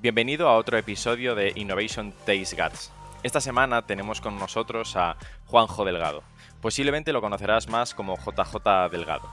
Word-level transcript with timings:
Bienvenido 0.00 0.48
a 0.48 0.54
otro 0.54 0.78
episodio 0.78 1.34
de 1.34 1.52
Innovation 1.56 2.12
Taste 2.24 2.54
Guts. 2.54 2.92
Esta 3.24 3.40
semana 3.40 3.84
tenemos 3.84 4.20
con 4.20 4.38
nosotros 4.38 4.94
a 4.94 5.16
Juanjo 5.46 5.84
Delgado. 5.84 6.22
Posiblemente 6.60 7.12
lo 7.12 7.20
conocerás 7.20 7.68
más 7.68 7.94
como 7.94 8.16
JJ 8.16 8.92
Delgado. 8.92 9.28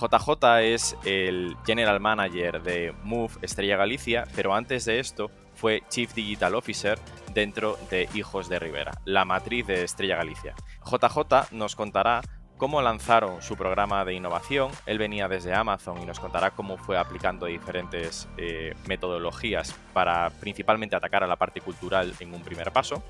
JJ 0.00 0.60
es 0.62 0.96
el 1.04 1.54
General 1.66 2.00
Manager 2.00 2.62
de 2.62 2.94
Move 3.02 3.34
Estrella 3.42 3.76
Galicia, 3.76 4.26
pero 4.34 4.54
antes 4.54 4.86
de 4.86 5.00
esto 5.00 5.30
fue 5.54 5.82
Chief 5.90 6.14
Digital 6.14 6.54
Officer 6.54 6.98
dentro 7.34 7.78
de 7.90 8.08
Hijos 8.14 8.48
de 8.48 8.58
Rivera, 8.58 8.92
la 9.04 9.26
matriz 9.26 9.66
de 9.66 9.84
Estrella 9.84 10.16
Galicia. 10.16 10.54
JJ 10.86 11.52
nos 11.52 11.76
contará 11.76 12.22
cómo 12.60 12.82
lanzaron 12.82 13.40
su 13.40 13.56
programa 13.56 14.04
de 14.04 14.12
innovación. 14.12 14.70
Él 14.84 14.98
venía 14.98 15.28
desde 15.28 15.54
Amazon 15.54 16.00
y 16.02 16.04
nos 16.04 16.20
contará 16.20 16.50
cómo 16.50 16.76
fue 16.76 16.98
aplicando 16.98 17.46
diferentes 17.46 18.28
eh, 18.36 18.74
metodologías 18.86 19.74
para 19.94 20.28
principalmente 20.28 20.94
atacar 20.94 21.24
a 21.24 21.26
la 21.26 21.36
parte 21.36 21.62
cultural 21.62 22.12
en 22.20 22.34
un 22.34 22.42
primer 22.42 22.70
paso. 22.70 23.02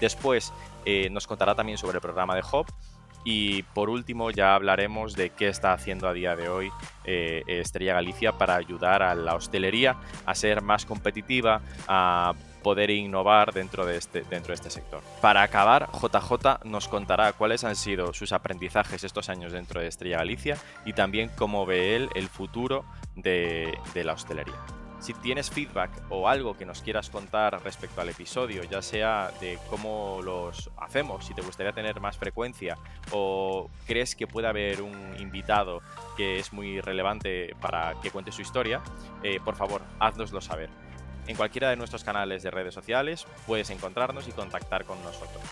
Después 0.00 0.52
eh, 0.84 1.10
nos 1.10 1.26
contará 1.26 1.56
también 1.56 1.78
sobre 1.78 1.96
el 1.96 2.00
programa 2.00 2.36
de 2.36 2.42
Hub. 2.42 2.66
Y 3.24 3.64
por 3.74 3.90
último 3.90 4.30
ya 4.30 4.54
hablaremos 4.54 5.14
de 5.14 5.30
qué 5.30 5.48
está 5.48 5.72
haciendo 5.72 6.08
a 6.08 6.12
día 6.12 6.34
de 6.36 6.48
hoy 6.48 6.72
eh, 7.04 7.42
Estrella 7.46 7.94
Galicia 7.94 8.32
para 8.38 8.54
ayudar 8.54 9.02
a 9.02 9.14
la 9.16 9.34
hostelería 9.34 9.96
a 10.26 10.34
ser 10.34 10.62
más 10.62 10.86
competitiva, 10.86 11.60
poder 12.62 12.90
innovar 12.90 13.52
dentro 13.52 13.84
de 13.84 13.96
este, 13.96 14.22
dentro 14.22 14.48
de 14.48 14.54
este 14.54 14.70
sector. 14.70 15.02
Para 15.20 15.42
acabar, 15.42 15.88
JJ 15.92 16.64
nos 16.64 16.88
contará 16.88 17.32
cuáles 17.32 17.64
han 17.64 17.76
sido 17.76 18.12
sus 18.12 18.32
aprendizajes 18.32 19.04
estos 19.04 19.28
años 19.28 19.52
dentro 19.52 19.80
de 19.80 19.88
Estrella 19.88 20.18
Galicia 20.18 20.56
y 20.84 20.92
también 20.92 21.30
cómo 21.36 21.66
ve 21.66 21.96
él 21.96 22.08
el 22.14 22.28
futuro 22.28 22.84
de, 23.14 23.78
la 23.94 24.12
hostelería. 24.12 24.54
Si 25.00 25.14
tienes 25.14 25.50
feedback 25.50 25.90
o 26.10 26.28
algo 26.28 26.56
que 26.56 26.64
nos 26.64 26.80
quieras 26.80 27.10
contar 27.10 27.60
respecto 27.64 28.00
al 28.00 28.08
episodio, 28.08 28.62
ya 28.62 28.80
sea 28.82 29.32
de 29.40 29.58
cómo 29.68 30.20
los 30.22 30.70
hacemos, 30.76 31.26
si 31.26 31.34
te 31.34 31.42
gustaría 31.42 31.72
tener 31.72 31.98
más 32.00 32.16
frecuencia 32.16 32.78
o 33.10 33.68
crees 33.84 34.14
que 34.14 34.28
puede 34.28 34.46
haber 34.46 34.80
un 34.80 35.16
invitado 35.18 35.82
que 36.16 36.38
es 36.38 36.52
muy 36.52 36.80
relevante 36.80 37.56
para 37.60 37.94
que 38.00 38.12
cuente 38.12 38.30
su 38.30 38.42
historia, 38.42 38.80
eh, 39.24 39.40
por 39.44 39.56
favor, 39.56 39.82
haznoslo 39.98 40.40
saber. 40.40 40.70
En 41.26 41.36
cualquiera 41.36 41.70
de 41.70 41.76
nuestros 41.76 42.04
canales 42.04 42.42
de 42.42 42.50
redes 42.50 42.74
sociales 42.74 43.26
puedes 43.46 43.70
encontrarnos 43.70 44.26
y 44.28 44.32
contactar 44.32 44.84
con 44.84 45.02
nosotros. 45.02 45.42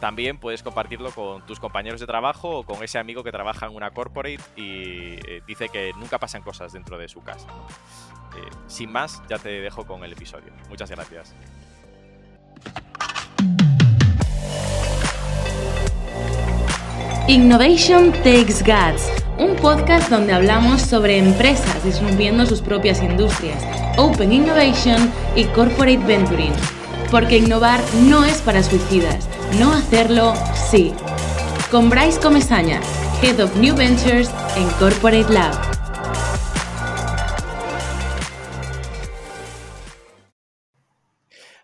También 0.00 0.38
puedes 0.38 0.62
compartirlo 0.62 1.10
con 1.10 1.44
tus 1.44 1.60
compañeros 1.60 2.00
de 2.00 2.06
trabajo 2.06 2.60
o 2.60 2.62
con 2.64 2.82
ese 2.82 2.98
amigo 2.98 3.22
que 3.22 3.30
trabaja 3.30 3.66
en 3.66 3.74
una 3.74 3.90
corporate 3.90 4.40
y 4.56 5.18
eh, 5.28 5.42
dice 5.46 5.68
que 5.68 5.92
nunca 5.98 6.18
pasan 6.18 6.42
cosas 6.42 6.72
dentro 6.72 6.96
de 6.96 7.06
su 7.08 7.22
casa. 7.22 7.48
Eh, 8.34 8.48
sin 8.66 8.90
más, 8.90 9.22
ya 9.28 9.38
te 9.38 9.50
dejo 9.60 9.86
con 9.86 10.02
el 10.02 10.12
episodio. 10.12 10.52
Muchas 10.70 10.90
gracias. 10.90 11.34
Innovation 17.28 18.10
Takes 18.10 18.64
Guts, 18.64 19.08
un 19.38 19.54
podcast 19.56 20.10
donde 20.10 20.32
hablamos 20.32 20.82
sobre 20.82 21.18
empresas 21.18 21.84
disminuyendo 21.84 22.44
sus 22.44 22.60
propias 22.60 23.00
industrias, 23.02 23.62
Open 24.00 24.32
Innovation 24.32 25.12
y 25.36 25.44
Corporate 25.44 25.98
Venturing. 25.98 26.54
Porque 27.10 27.36
innovar 27.36 27.80
no 28.08 28.24
es 28.24 28.40
para 28.40 28.62
suicidas, 28.62 29.28
no 29.58 29.74
hacerlo 29.74 30.32
sí. 30.54 30.94
Con 31.70 31.90
Bryce 31.90 32.18
Comesaña, 32.18 32.80
Head 33.22 33.44
of 33.44 33.54
New 33.56 33.76
Ventures 33.76 34.30
en 34.56 34.66
Corporate 34.78 35.30
Lab. 35.30 35.52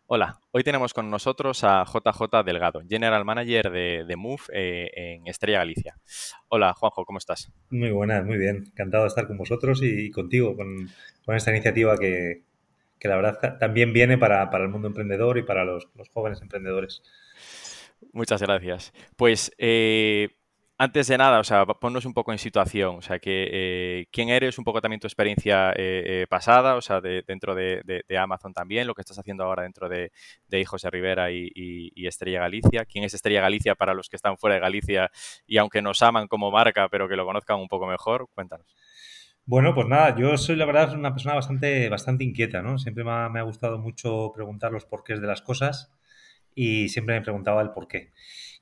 Hola, 0.09 0.39
hoy 0.53 0.63
tenemos 0.63 0.93
con 0.93 1.11
nosotros 1.11 1.65
a 1.65 1.85
JJ 1.85 2.45
Delgado, 2.45 2.83
General 2.87 3.25
Manager 3.25 3.71
de, 3.71 4.15
Move 4.17 4.43
eh, 4.53 4.91
en 4.95 5.27
Estrella 5.27 5.59
Galicia. 5.59 5.97
Hola, 6.49 6.75
Juanjo, 6.75 7.07
¿cómo 7.07 7.19
estás? 7.19 7.51
Muy 7.71 7.91
buenas, 7.91 8.27
muy 8.27 8.37
bien. 8.37 8.67
Encantado 8.73 9.05
de 9.05 9.09
estar 9.09 9.27
con 9.27 9.39
vosotros 9.39 9.81
y, 9.83 10.11
contigo, 10.11 10.55
con, 10.55 10.91
esta 11.35 11.51
iniciativa 11.51 11.97
que, 11.97 12.43
la 13.01 13.17
verdad 13.17 13.59
también 13.59 13.93
viene 13.93 14.19
para, 14.19 14.51
el 14.53 14.69
mundo 14.69 14.89
emprendedor 14.89 15.39
y 15.39 15.43
para 15.43 15.65
los, 15.65 15.89
jóvenes 16.13 16.43
emprendedores. 16.43 17.03
Muchas 18.13 18.43
gracias. 18.43 18.93
Pues 19.17 19.53
eh, 19.59 20.29
antes 20.79 21.07
de 21.07 21.17
nada, 21.17 21.41
o 21.41 21.45
sea, 21.45 21.65
ponnos 21.65 22.05
un 22.05 22.13
poco 22.13 22.33
en 22.33 22.39
situación, 22.39 22.97
o 22.97 23.03
sea, 23.03 23.19
que 23.19 23.49
eh, 23.51 24.07
quién 24.13 24.29
eres, 24.29 24.59
un 24.59 24.65
poco 24.65 24.83
también 24.83 25.01
tu 25.01 25.07
experiencia 25.07 25.71
eh, 25.71 25.75
eh, 26.23 26.27
pasada, 26.29 26.77
o 26.77 26.83
sea, 26.83 27.01
dentro 27.01 27.55
de, 27.55 28.05
Amazon 28.19 28.53
también, 28.53 28.87
lo 28.87 28.95
que 28.95 29.01
estás 29.01 29.19
haciendo 29.19 29.45
ahora 29.45 29.63
dentro 29.63 29.89
de, 29.89 30.11
Hijos 30.51 30.83
de 30.83 30.91
Rivera 30.91 31.31
y, 31.31 32.07
Estrella 32.07 32.41
Galicia. 32.41 32.85
¿Quién 32.85 33.05
es 33.05 33.15
Estrella 33.15 33.41
Galicia 33.41 33.75
para 33.75 33.95
los 33.95 34.11
que 34.11 34.17
están 34.17 34.37
fuera 34.37 34.57
de 34.57 34.61
Galicia 34.61 35.11
y 35.47 35.57
aunque 35.57 35.81
nos 35.81 36.03
aman 36.03 36.29
como 36.29 36.51
marca, 36.51 36.89
pero 36.91 37.09
que 37.09 37.17
lo 37.17 37.25
conozcan 37.25 37.59
un 37.59 37.69
poco 37.69 37.87
mejor? 37.87 38.29
Cuéntanos. 38.35 38.67
Bueno, 39.47 39.75
pues 39.75 39.87
nada, 39.87 40.17
yo 40.17 40.37
soy 40.37 40.57
la 40.57 40.67
verdad 40.67 40.93
una 40.95 41.13
persona 41.13 41.35
bastante, 41.35 41.89
bastante 41.89 42.25
inquieta, 42.25 42.63
¿no? 42.63 42.79
Siempre 42.79 43.05
me 43.05 43.13
ha, 43.13 43.29
me 43.29 43.39
ha 43.39 43.43
gustado 43.45 43.79
mucho 43.79 44.33
preguntar 44.35 44.73
los 44.73 44.85
porqués 44.85 45.21
de 45.21 45.29
las 45.29 45.41
cosas 45.41 45.93
y 46.55 46.89
siempre 46.89 47.15
me 47.15 47.23
preguntaba 47.23 47.63
el 47.63 47.71
por 47.71 47.87
qué. 47.87 48.13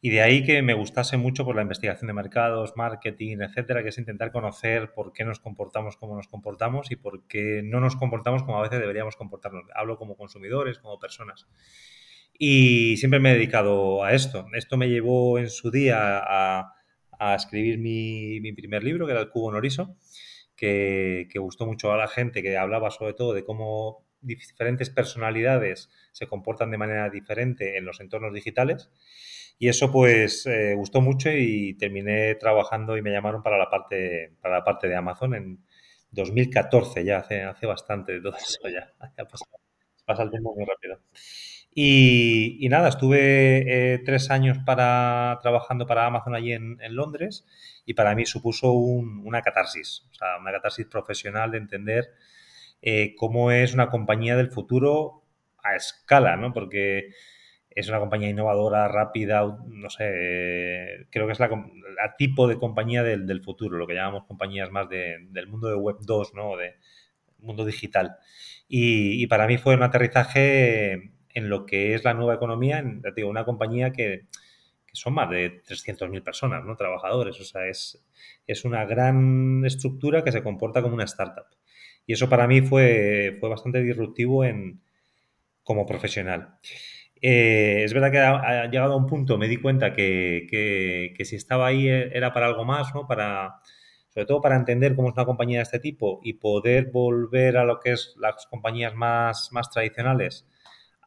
Y 0.03 0.11
de 0.11 0.21
ahí 0.21 0.45
que 0.45 0.61
me 0.61 0.75
gustase 0.75 1.17
mucho 1.17 1.47
por 1.47 1.57
la 1.57 1.63
investigación 1.63 2.09
de 2.09 2.13
mercados, 2.13 2.75
marketing, 2.77 3.39
etcétera, 3.41 3.83
que 3.83 3.89
es 3.89 3.97
intentar 3.97 4.33
conocer 4.33 4.93
por 4.93 5.15
qué 5.15 5.25
nos 5.25 5.41
comportamos 5.41 5.97
como 5.97 6.15
nos 6.15 6.29
comportamos 6.29 6.91
y 6.91 6.97
por 6.97 7.27
qué 7.27 7.63
no 7.65 7.81
nos 7.81 7.97
comportamos 7.97 8.43
como 8.43 8.59
a 8.59 8.63
veces 8.63 8.81
deberíamos 8.81 9.17
comportarnos. 9.17 9.65
Hablo 9.75 9.97
como 9.97 10.15
consumidores, 10.19 10.79
como 10.79 10.99
personas. 10.99 11.47
Y 12.39 12.99
siempre 12.99 13.19
me 13.19 13.31
he 13.31 13.35
dedicado 13.35 14.05
a 14.05 14.13
esto. 14.13 14.47
Esto 14.53 14.77
me 14.77 14.91
llevó 14.91 15.39
en 15.39 15.49
su 15.49 15.71
día 15.71 16.21
a, 16.23 16.75
escribir 17.35 17.79
mi, 17.79 18.53
primer 18.53 18.85
libro, 18.85 19.07
que 19.07 19.13
era 19.13 19.23
El 19.23 19.31
Cubo 19.31 19.51
Noriso, 19.51 19.97
que, 20.57 21.29
gustó 21.37 21.67
mucho 21.67 21.93
a 21.93 21.97
la 21.97 22.09
gente, 22.09 22.43
que 22.43 22.57
hablaba 22.57 22.91
sobre 22.91 23.15
todo 23.15 23.33
de 23.33 23.45
cómo 23.45 24.05
diferentes 24.21 24.91
personalidades 24.91 25.91
se 26.13 26.27
comportan 26.27 26.71
de 26.71 26.79
manera 26.79 27.11
diferente 27.11 27.77
en 27.77 27.85
los 27.85 28.01
entornos 28.01 28.33
digitales 28.33 28.91
y 29.59 29.69
eso 29.69 29.93
pues 29.93 30.47
eh, 30.47 30.75
gustó 30.75 31.01
mucho 31.01 31.31
y 31.31 31.75
terminé 31.75 32.35
trabajando 32.37 32.97
y 32.97 33.03
me 33.03 33.13
llamaron 33.13 33.43
para 33.43 33.59
la 33.59 33.71
parte, 33.71 34.33
para 34.41 34.59
la 34.59 34.65
parte 34.65 34.89
de 34.89 34.97
Amazon 34.97 35.35
en 35.35 35.65
2014, 36.11 37.05
ya 37.05 37.19
hace, 37.19 37.43
hace 37.43 37.67
bastante 37.67 38.13
de 38.13 38.21
todo 38.21 38.37
eso 38.37 38.69
ya. 38.69 38.93
pasa, 40.07 40.23
el 40.23 40.31
tiempo 40.31 40.55
muy 40.55 40.65
rápido. 40.65 41.01
Y, 41.75 42.69
nada, 42.71 42.89
estuve 42.89 43.95
eh, 43.95 43.99
tres 44.05 44.31
años 44.31 44.59
para, 44.65 45.39
trabajando 45.43 45.87
para 45.87 46.07
Amazon 46.07 46.35
allí 46.35 46.53
en, 46.53 46.79
Londres 46.91 47.45
y 47.85 47.95
para 47.95 48.15
mí 48.15 48.27
supuso 48.27 48.73
una 48.73 49.43
catarsis, 49.43 50.07
o 50.13 50.15
sea, 50.15 50.39
una 50.41 50.53
catarsis 50.53 50.87
profesional 50.87 51.51
de 51.51 51.59
entender 51.59 52.13
eh, 52.81 53.15
cómo 53.17 53.51
es 53.51 53.75
una 53.75 53.91
compañía 53.91 54.37
del 54.37 54.51
futuro 54.51 55.25
a 55.63 55.75
escala, 55.75 56.37
¿no? 56.37 56.53
Porque 56.53 57.11
es 57.71 57.89
una 57.89 57.99
compañía 57.99 58.29
innovadora, 58.29 58.87
rápida, 58.89 59.43
no 59.67 59.91
sé, 59.91 61.07
creo 61.11 61.27
que 61.27 61.33
es 61.33 61.41
la, 61.41 61.51
tipo 62.17 62.47
de 62.47 62.57
compañía 62.57 63.03
del, 63.03 63.43
futuro, 63.43 63.77
lo 63.77 63.87
que 63.87 63.95
llamamos 63.95 64.27
compañías 64.27 64.71
más 64.71 64.89
del 64.89 65.49
mundo 65.49 65.69
de 65.69 65.75
Web 65.75 65.97
2, 66.03 66.35
¿no? 66.35 66.57
De 66.57 66.75
mundo 67.39 67.65
digital. 67.65 68.17
Y, 68.69 69.27
para 69.27 69.47
mí 69.47 69.59
fue 69.59 69.75
un 69.75 69.83
aterrizaje 69.83 71.13
en 71.35 71.51
lo 71.51 71.67
que 71.67 71.95
es 71.95 72.05
la 72.05 72.15
nueva 72.15 72.35
economía, 72.35 72.79
en, 72.79 73.03
digo, 73.15 73.29
una 73.29 73.45
compañía 73.45 73.93
que, 73.93 74.27
son 74.93 75.15
más 75.15 75.29
de 75.29 75.61
300.000 75.65 76.23
personas, 76.23 76.65
¿no? 76.65 76.77
Trabajadores, 76.77 77.41
o 77.41 77.45
sea, 77.45 77.67
es, 77.67 78.01
es 78.47 78.65
una 78.65 78.85
gran 78.85 79.65
estructura 79.65 80.23
que 80.23 80.31
se 80.31 80.43
comporta 80.43 80.83
como 80.83 80.95
una 80.95 81.05
startup. 81.05 81.47
Y 82.07 82.13
eso 82.13 82.29
para 82.29 82.47
mí 82.47 82.63
fue, 82.63 83.37
fue 83.41 83.49
bastante 83.49 83.83
disruptivo 83.83 84.45
en, 84.45 84.81
como 85.65 85.85
profesional. 85.85 86.59
Eh, 87.21 87.83
es 87.85 87.95
verdad 87.95 88.13
que 88.13 88.19
ha, 88.19 88.67
llegado 88.67 88.93
a 88.93 88.97
un 88.97 89.07
punto, 89.07 89.39
me 89.39 89.49
di 89.49 89.57
cuenta 89.57 89.95
que, 89.95 91.15
si 91.25 91.37
estaba 91.37 91.67
ahí 91.67 91.89
eh, 91.89 92.11
era 92.13 92.33
para 92.33 92.47
algo 92.47 92.65
más, 92.65 92.95
¿no? 92.95 93.07
Para, 93.07 93.57
sobre 94.11 94.27
todo 94.27 94.41
para 94.41 94.57
entender 94.57 94.95
cómo 94.95 95.09
es 95.09 95.15
una 95.15 95.25
compañía 95.25 95.59
de 95.59 95.63
este 95.63 95.81
tipo 95.81 96.21
y 96.23 96.35
poder 96.35 96.91
volver 96.93 97.57
a 97.57 97.65
lo 97.65 97.81
que 97.81 97.93
es 97.93 98.15
las 98.19 98.47
compañías 98.47 98.95
más, 98.95 99.49
más 99.53 99.71
tradicionales, 99.71 100.47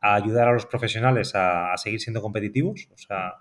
a 0.02 0.16
ayudar 0.16 0.48
a 0.48 0.54
los 0.54 0.66
profesionales 0.66 1.34
a, 1.36 1.76
seguir 1.78 2.00
siendo 2.00 2.22
competitivos. 2.22 2.88
O 2.94 2.98
sea, 2.98 3.36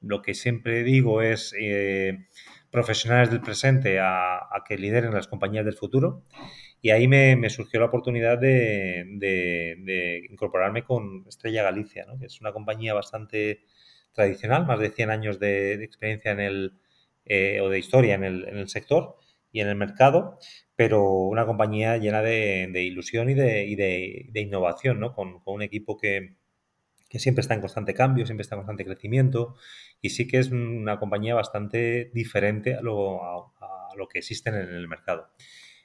lo 0.00 0.22
que 0.22 0.34
siempre 0.34 0.82
digo 0.84 1.22
es 1.22 1.54
eh, 1.58 2.26
profesionales 2.70 3.30
del 3.30 3.40
presente 3.40 4.00
a, 4.00 4.40
que 4.66 4.76
lideren 4.76 5.14
las 5.14 5.28
compañías 5.28 5.64
del 5.64 5.74
futuro. 5.76 6.24
Y 6.82 6.90
ahí 6.90 7.08
me, 7.08 7.48
surgió 7.48 7.80
la 7.80 7.86
oportunidad 7.86 8.38
de, 8.38 9.06
incorporarme 10.30 10.84
con 10.84 11.24
Estrella 11.26 11.62
Galicia, 11.62 12.04
que 12.18 12.26
es 12.26 12.40
una 12.40 12.52
compañía 12.52 12.92
bastante 12.92 13.62
tradicional, 14.12 14.66
más 14.66 14.80
de 14.80 14.90
100 14.90 15.10
años 15.10 15.38
de, 15.38 15.74
experiencia 15.84 16.32
en 16.32 16.40
el, 16.40 16.72
eh, 17.26 17.60
o 17.60 17.68
de 17.68 17.78
historia 17.78 18.14
en 18.14 18.24
el, 18.24 18.68
sector, 18.68 19.16
y 19.54 19.60
en 19.60 19.68
el 19.68 19.76
mercado, 19.76 20.38
pero 20.74 21.04
una 21.04 21.46
compañía 21.46 21.96
llena 21.96 22.22
de, 22.22 22.82
ilusión 22.82 23.30
y 23.30 23.34
de, 23.34 24.32
innovación, 24.34 24.98
¿no? 24.98 25.14
Con, 25.14 25.40
un 25.44 25.62
equipo 25.62 25.96
que, 25.96 26.36
siempre 27.08 27.42
está 27.42 27.54
en 27.54 27.60
constante 27.60 27.94
cambio, 27.94 28.26
siempre 28.26 28.42
está 28.42 28.56
en 28.56 28.62
constante 28.62 28.84
crecimiento 28.84 29.54
y 30.00 30.10
sí 30.10 30.26
que 30.26 30.38
es 30.38 30.50
una 30.50 30.98
compañía 30.98 31.36
bastante 31.36 32.10
diferente 32.12 32.74
a 32.74 32.82
lo, 32.82 33.52
que 34.12 34.18
existen 34.18 34.56
en 34.56 34.74
el 34.74 34.88
mercado. 34.88 35.28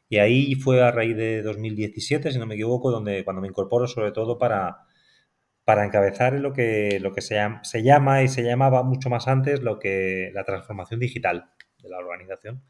Y 0.10 0.18
ahí 0.18 0.56
fue 0.56 0.81
a 0.81 0.89
raíz 0.89 1.16
de 1.16 1.44
2017, 1.44 2.31
si 2.31 2.39
no 2.39 2.48
me 2.48 2.56
equivoco, 2.56 2.89
donde 2.89 3.24
cuando 3.24 3.44
me 3.44 3.48
incorporo 3.48 3.88
sobre 3.88 4.12
todo 4.12 4.39
para, 4.39 4.80
encabezar 5.68 6.33
lo 6.33 6.54
que, 6.54 7.00
se, 7.19 7.39
se 7.62 7.83
llama 7.83 8.24
y 8.24 8.30
se 8.30 8.42
llamaba 8.42 8.81
mucho 8.81 9.12
más 9.12 9.27
antes 9.27 9.62
lo 9.62 9.77
que 9.77 10.31
la 10.33 10.44
transformación 10.44 11.00
digital 11.00 11.51
de 11.83 11.89
la 11.89 12.00
organización. 12.00 12.63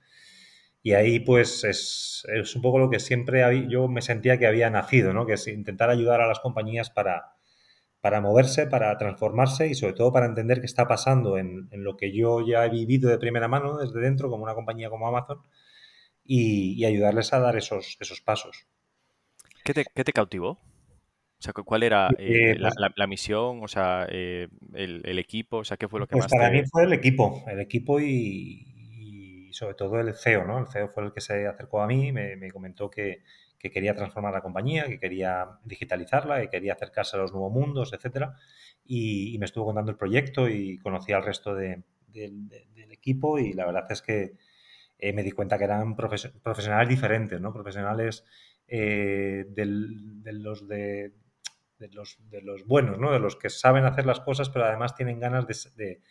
Y 0.81 0.93
ahí 0.93 1.19
pues 1.19 1.63
es, 1.63 2.25
es 2.33 2.55
un 2.55 2.61
poco 2.61 2.79
lo 2.79 2.89
que 2.89 2.99
siempre 2.99 3.67
yo 3.67 3.87
me 3.87 4.01
sentía 4.01 4.37
que 4.37 4.47
había 4.47 4.69
nacido, 4.69 5.13
¿no? 5.13 5.25
que 5.25 5.33
es 5.33 5.47
intentar 5.47 5.89
ayudar 5.89 6.21
a 6.21 6.27
las 6.27 6.39
compañías 6.39 6.89
para, 6.89 7.33
para 8.01 8.21
moverse, 8.21 8.65
para 8.67 8.97
transformarse 8.97 9.67
y 9.67 9.75
sobre 9.75 9.93
todo 9.93 10.13
para 10.13 10.25
entender 10.25 10.61
qué 10.61 10.65
está 10.65 10.87
pasando 10.87 11.37
en, 11.37 11.67
en, 11.71 11.83
lo 11.83 11.97
que 11.97 12.13
yo 12.13 12.45
ya 12.45 12.65
he 12.65 12.69
vivido 12.69 13.09
de 13.09 13.17
primera 13.17 13.49
mano 13.49 13.77
desde 13.77 13.99
dentro, 13.99 14.29
como 14.29 14.43
una 14.43 14.55
compañía 14.55 14.89
como 14.89 15.07
Amazon, 15.07 15.41
y, 16.23 16.85
ayudarles 16.85 17.33
a 17.33 17.39
dar 17.39 17.57
esos, 17.57 17.97
esos 17.99 18.21
pasos. 18.21 18.67
¿Qué 19.63 19.73
te, 19.73 19.85
qué 19.93 20.03
te 20.03 20.13
cautivó? 20.13 20.51
O 20.51 21.41
sea, 21.41 21.53
¿cuál 21.53 21.83
era 21.83 22.09
eh, 22.19 22.51
eh, 22.51 22.57
pues 22.59 22.73
la, 22.95 23.07
misión? 23.07 23.63
O 23.63 23.67
sea, 23.67 24.05
eh, 24.09 24.47
el, 24.73 25.19
equipo, 25.19 25.57
o 25.57 25.63
sea, 25.63 25.77
¿qué 25.77 25.87
fue 25.87 25.99
lo 25.99 26.07
que 26.07 26.13
pues 26.13 26.25
más 26.25 26.31
para 26.31 26.51
mí 26.51 26.61
fue 26.69 26.83
el 26.83 26.93
equipo, 26.93 27.43
el 27.47 27.59
equipo 27.59 27.99
y, 27.99 28.78
sobre 29.59 29.75
todo 29.75 29.99
el 29.99 30.15
CEO, 30.15 30.45
¿no? 30.45 30.59
El 30.59 30.67
CEO 30.67 30.87
fue 30.87 31.03
el 31.03 31.11
que 31.11 31.19
se 31.19 31.45
acercó 31.45 31.81
a 31.81 31.87
mí, 31.87 32.13
me, 32.13 32.37
me 32.37 32.49
comentó 32.49 32.89
que, 32.89 33.23
que, 33.57 33.69
quería 33.69 33.93
transformar 33.93 34.33
la 34.33 34.41
compañía, 34.41 34.85
que 34.87 34.99
quería 34.99 35.59
digitalizarla, 35.65 36.39
que 36.39 36.49
quería 36.49 36.73
acercarse 36.73 37.17
a 37.17 37.19
los 37.19 37.33
nuevos 37.33 37.51
mundos, 37.51 37.91
etcétera, 37.91 38.35
y, 38.85 39.37
me 39.37 39.45
estuvo 39.45 39.65
contando 39.65 39.91
el 39.91 39.97
proyecto 39.97 40.47
y 40.47 40.77
conocí 40.79 41.11
al 41.11 41.23
resto 41.23 41.53
de, 41.55 41.83
del 42.07 42.91
equipo 42.91 43.37
y 43.37 43.51
la 43.51 43.65
verdad 43.65 43.85
es 43.89 44.01
que 44.01 44.37
eh, 44.97 45.11
me 45.11 45.23
di 45.23 45.31
cuenta 45.31 45.57
que 45.57 45.65
eran 45.65 45.95
profesionales 45.95 46.87
diferentes, 46.87 47.39
¿no? 47.41 47.51
Profesionales 47.51 48.23
eh, 48.65 49.45
de, 49.49 49.65
los 49.65 50.67
de, 50.69 51.11
los, 51.91 52.17
de 52.29 52.63
buenos, 52.65 52.97
¿no? 52.97 53.11
De 53.11 53.19
los 53.19 53.35
que 53.35 53.49
saben 53.49 53.83
hacer 53.83 54.05
las 54.05 54.21
cosas, 54.21 54.49
pero 54.49 54.65
además 54.65 54.95
tienen 54.95 55.19
ganas 55.19 55.45
de, 55.75 56.01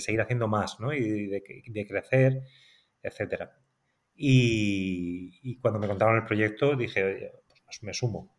seguir 0.00 0.22
haciendo 0.22 0.48
más, 0.48 0.80
¿no? 0.80 0.92
Y 0.92 1.26
de, 1.28 1.86
crecer, 1.86 2.42
etcétera. 3.04 3.56
Y, 4.16 5.58
cuando 5.60 5.80
me 5.80 5.88
contaron 5.88 6.16
el 6.16 6.24
proyecto 6.24 6.76
dije, 6.76 7.32
pues 7.64 7.82
me 7.82 7.94
sumo. 7.94 8.38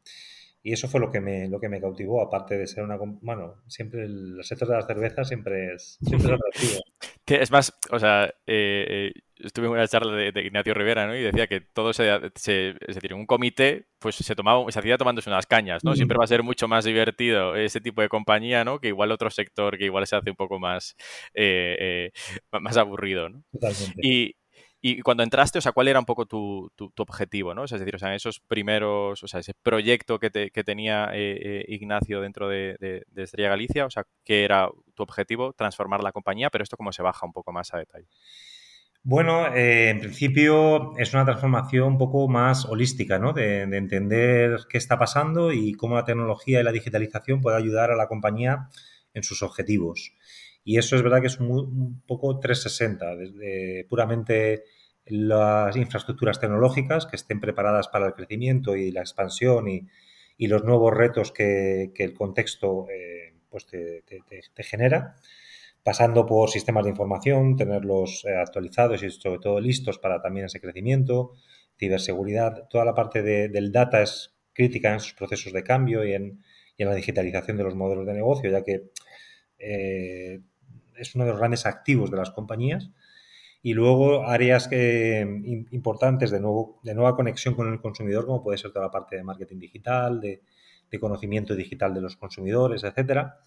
Y 0.64 0.74
eso 0.74 0.88
fue 0.88 1.00
lo 1.00 1.12
que 1.12 1.22
me, 1.22 1.48
lo 1.48 1.60
que 1.60 1.70
me 1.70 1.80
cautivó, 1.80 2.24
aparte 2.24 2.58
de 2.58 2.66
ser 2.66 2.84
una... 2.84 2.98
Bueno, 2.98 3.62
siempre 3.68 4.04
el, 4.06 4.40
sector 4.42 4.68
de 4.68 4.74
las 4.74 4.88
cervezas 4.88 5.28
siempre 5.28 5.76
es, 5.76 6.00
siempre 6.02 6.34
es 6.34 6.42
atractivo. 6.42 6.82
es 7.28 7.52
más, 7.52 7.78
o 7.92 8.00
sea, 8.00 8.26
eh, 8.48 8.86
eh, 8.90 9.12
estuve 9.38 9.68
en 9.68 9.74
una 9.74 9.88
charla 9.88 10.16
de, 10.16 10.42
Ignacio 10.42 10.74
Rivera, 10.74 11.06
¿no? 11.06 11.16
Y 11.16 11.22
decía 11.22 11.46
que 11.46 11.62
todo 11.62 11.94
se, 11.94 12.16
es 12.16 12.96
decir, 12.96 13.14
un 13.14 13.28
comité, 13.28 13.90
pues 14.00 14.16
se 14.16 14.36
tomaba, 14.36 14.72
se 14.72 14.80
hacía 14.80 14.98
tomándose 14.98 15.30
unas 15.30 15.46
cañas, 15.46 15.84
¿no? 15.84 15.96
Siempre 15.96 16.18
va 16.18 16.24
a 16.24 16.28
ser 16.28 16.42
mucho 16.42 16.68
más 16.68 16.84
divertido 16.84 17.56
ese 17.56 17.80
tipo 17.80 18.02
de 18.02 18.10
compañía, 18.10 18.66
¿no? 18.66 18.80
Que 18.80 18.88
igual 18.88 19.12
otro 19.12 19.30
sector 19.30 19.78
que 19.78 19.86
igual 19.86 20.08
se 20.08 20.16
hace 20.16 20.32
un 20.32 20.36
poco 20.36 20.58
más, 20.58 20.96
eh, 21.36 22.12
más 22.60 22.78
aburrido, 22.78 23.30
¿no? 23.30 23.44
Totalmente. 23.52 24.02
Y, 24.02 24.36
y 24.88 25.02
cuando 25.02 25.24
entraste, 25.24 25.58
o 25.58 25.62
sea, 25.64 25.72
¿cuál 25.72 25.88
era 25.88 25.98
un 25.98 26.06
poco 26.06 26.28
tu, 26.28 26.70
objetivo, 27.00 27.56
¿no? 27.56 27.64
es 27.64 27.72
decir, 27.72 27.96
o 27.96 27.98
sea, 27.98 28.14
esos 28.14 28.40
primeros, 28.40 29.24
o 29.24 29.28
sea, 29.28 29.40
ese 29.40 29.56
proyecto 29.56 30.20
que, 30.20 30.30
tenía 30.30 31.10
eh, 31.12 31.40
eh, 31.42 31.66
Ignacio 31.70 32.22
dentro 32.22 32.48
de, 32.48 33.04
Estrella 33.16 33.50
Galicia, 33.50 33.88
o 33.88 33.90
sea, 33.90 34.06
¿qué 34.24 34.44
era 34.44 34.70
tu 34.94 35.02
objetivo? 35.02 35.54
Transformar 35.54 36.04
la 36.04 36.12
compañía, 36.12 36.52
pero 36.52 36.64
esto 36.64 36.78
cómo 36.78 36.92
se 36.92 37.02
baja 37.02 37.26
un 37.26 37.34
poco 37.34 37.52
más 37.52 37.74
a 37.74 37.80
detalle. 37.80 38.06
Bueno, 39.02 39.48
eh, 39.56 39.90
en 39.90 40.02
principio 40.02 40.96
es 41.00 41.16
una 41.16 41.26
transformación 41.26 41.94
un 41.94 41.98
poco 41.98 42.28
más 42.28 42.66
holística, 42.66 43.18
¿no? 43.18 43.34
De, 43.34 43.64
entender 43.64 44.68
qué 44.70 44.78
está 44.78 45.00
pasando 45.00 45.52
y 45.52 45.74
cómo 45.74 45.96
la 45.96 46.06
tecnología 46.06 46.60
y 46.60 46.64
la 46.64 46.72
digitalización 46.72 47.42
puede 47.42 47.58
ayudar 47.58 47.90
a 47.90 47.96
la 47.96 48.08
compañía 48.08 48.70
en 49.16 49.24
sus 49.24 49.42
objetivos. 49.42 50.14
Y 50.66 50.78
eso 50.80 50.96
es 50.96 51.04
verdad 51.04 51.22
que 51.22 51.28
es 51.28 51.40
un 51.40 52.02
poco 52.08 52.40
360, 52.40 53.16
desde 53.16 53.86
puramente 53.88 54.64
las 55.06 55.76
infraestructuras 55.76 56.40
tecnológicas 56.40 57.06
que 57.06 57.16
estén 57.16 57.40
preparadas 57.40 57.88
para 57.88 58.08
el 58.08 58.14
crecimiento 58.14 58.76
y 58.76 58.92
la 58.92 59.02
expansión 59.02 59.68
y, 59.68 59.88
los 60.48 60.64
nuevos 60.64 60.94
retos 60.94 61.32
que, 61.32 61.92
el 61.96 62.14
contexto 62.14 62.88
eh, 62.90 63.36
pues 63.50 63.68
te, 63.68 64.04
genera, 64.64 65.16
pasando 65.84 66.26
por 66.26 66.50
sistemas 66.50 66.84
de 66.84 66.90
información, 66.90 67.56
tenerlos 67.56 68.26
eh, 68.26 68.36
actualizados 68.36 69.04
y 69.04 69.12
sobre 69.12 69.40
todo 69.40 69.62
listos 69.62 70.00
para 70.00 70.22
también 70.22 70.48
ese 70.48 70.60
crecimiento, 70.60 71.34
ciberseguridad, 71.78 72.68
toda 72.70 72.86
la 72.86 72.96
parte 72.96 73.22
del 73.22 73.72
data 73.72 74.02
es 74.02 74.36
crítica 74.52 74.94
en 74.94 75.00
sus 75.00 75.14
procesos 75.14 75.54
de 75.54 75.64
cambio 75.64 76.04
y 76.04 76.14
en, 76.14 76.44
la 76.78 76.96
digitalización 76.96 77.56
de 77.56 77.64
los 77.64 77.76
modelos 77.76 78.06
de 78.06 78.14
negocio, 78.14 78.50
ya 78.50 78.64
que 78.64 78.90
eh, 79.60 80.42
es 80.98 81.16
uno 81.16 81.26
de 81.26 81.32
los 81.32 81.40
grandes 81.40 81.66
activos 81.66 82.12
de 82.12 82.18
las 82.18 82.32
compañías. 82.32 82.90
Y 83.62 83.74
luego 83.74 84.28
áreas 84.28 84.68
que, 84.68 85.22
importantes 85.72 86.30
de, 86.30 86.40
nuevo, 86.40 86.80
de 86.84 86.94
nueva 86.94 87.16
conexión 87.16 87.56
con 87.56 87.72
el 87.72 87.82
consumidor, 87.82 88.26
como 88.26 88.44
puede 88.44 88.60
ser 88.60 88.72
toda 88.72 88.86
la 88.86 88.92
parte 88.92 89.16
de 89.16 89.24
marketing 89.24 89.60
digital, 89.60 90.22
de, 90.22 90.42
conocimiento 91.00 91.56
digital 91.56 91.94
de 91.94 92.00
los 92.00 92.16
consumidores, 92.16 92.86
etcétera. 92.86 93.40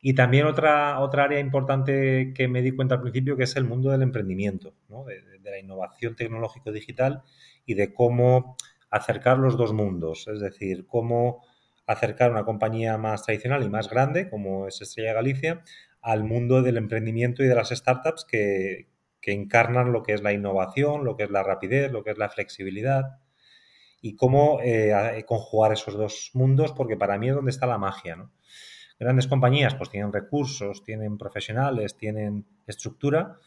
Y 0.00 0.14
también 0.14 0.46
otra, 0.46 1.00
otra 1.00 1.24
área 1.24 1.40
importante 1.40 2.32
que 2.36 2.46
me 2.46 2.62
di 2.62 2.70
cuenta 2.70 2.94
al 2.94 3.00
principio, 3.00 3.36
que 3.36 3.42
es 3.42 3.56
el 3.56 3.64
mundo 3.64 3.90
del 3.90 4.02
emprendimiento, 4.02 4.74
de, 5.04 5.40
de, 5.40 5.50
la 5.50 5.58
innovación 5.58 6.14
tecnológico 6.14 6.70
digital 6.70 7.24
y 7.66 7.74
de 7.74 7.92
cómo 7.92 8.56
acercar 8.90 9.38
los 9.38 9.56
dos 9.56 9.72
mundos, 9.72 10.28
es 10.28 10.38
decir, 10.38 10.86
cómo 10.86 11.42
acercar 11.86 12.30
una 12.30 12.44
compañía 12.44 12.96
más 12.96 13.24
tradicional 13.24 13.62
y 13.62 13.68
más 13.68 13.90
grande, 13.90 14.30
como 14.30 14.68
es 14.68 14.80
Estrella 14.80 15.14
Galicia, 15.14 15.62
al 16.04 16.22
mundo 16.22 16.60
del 16.60 16.76
emprendimiento 16.76 17.42
y 17.42 17.46
de 17.46 17.54
las 17.54 17.70
startups 17.70 18.26
que, 18.26 18.92
encarnan 19.26 19.90
lo 19.90 20.02
que 20.02 20.12
es 20.12 20.22
la 20.22 20.34
innovación, 20.34 21.02
lo 21.02 21.16
que 21.16 21.22
es 21.22 21.30
la 21.30 21.42
rapidez, 21.42 21.90
lo 21.90 22.04
que 22.04 22.10
es 22.10 22.18
la 22.18 22.28
flexibilidad 22.28 23.20
y 24.02 24.16
cómo 24.16 24.58
eh, 24.62 25.24
conjugar 25.26 25.72
esos 25.72 25.94
dos 25.94 26.30
mundos, 26.34 26.72
porque 26.72 26.98
para 26.98 27.16
mí 27.16 27.30
es 27.30 27.34
donde 27.34 27.50
está 27.50 27.66
la 27.66 27.78
magia. 27.78 28.16
¿no? 28.16 28.32
Grandes 28.98 29.26
compañías 29.28 29.74
pues 29.76 29.88
tienen 29.88 30.12
recursos, 30.12 30.84
tienen 30.84 31.16
profesionales, 31.16 31.96
tienen 31.96 32.44
estructura, 32.66 33.38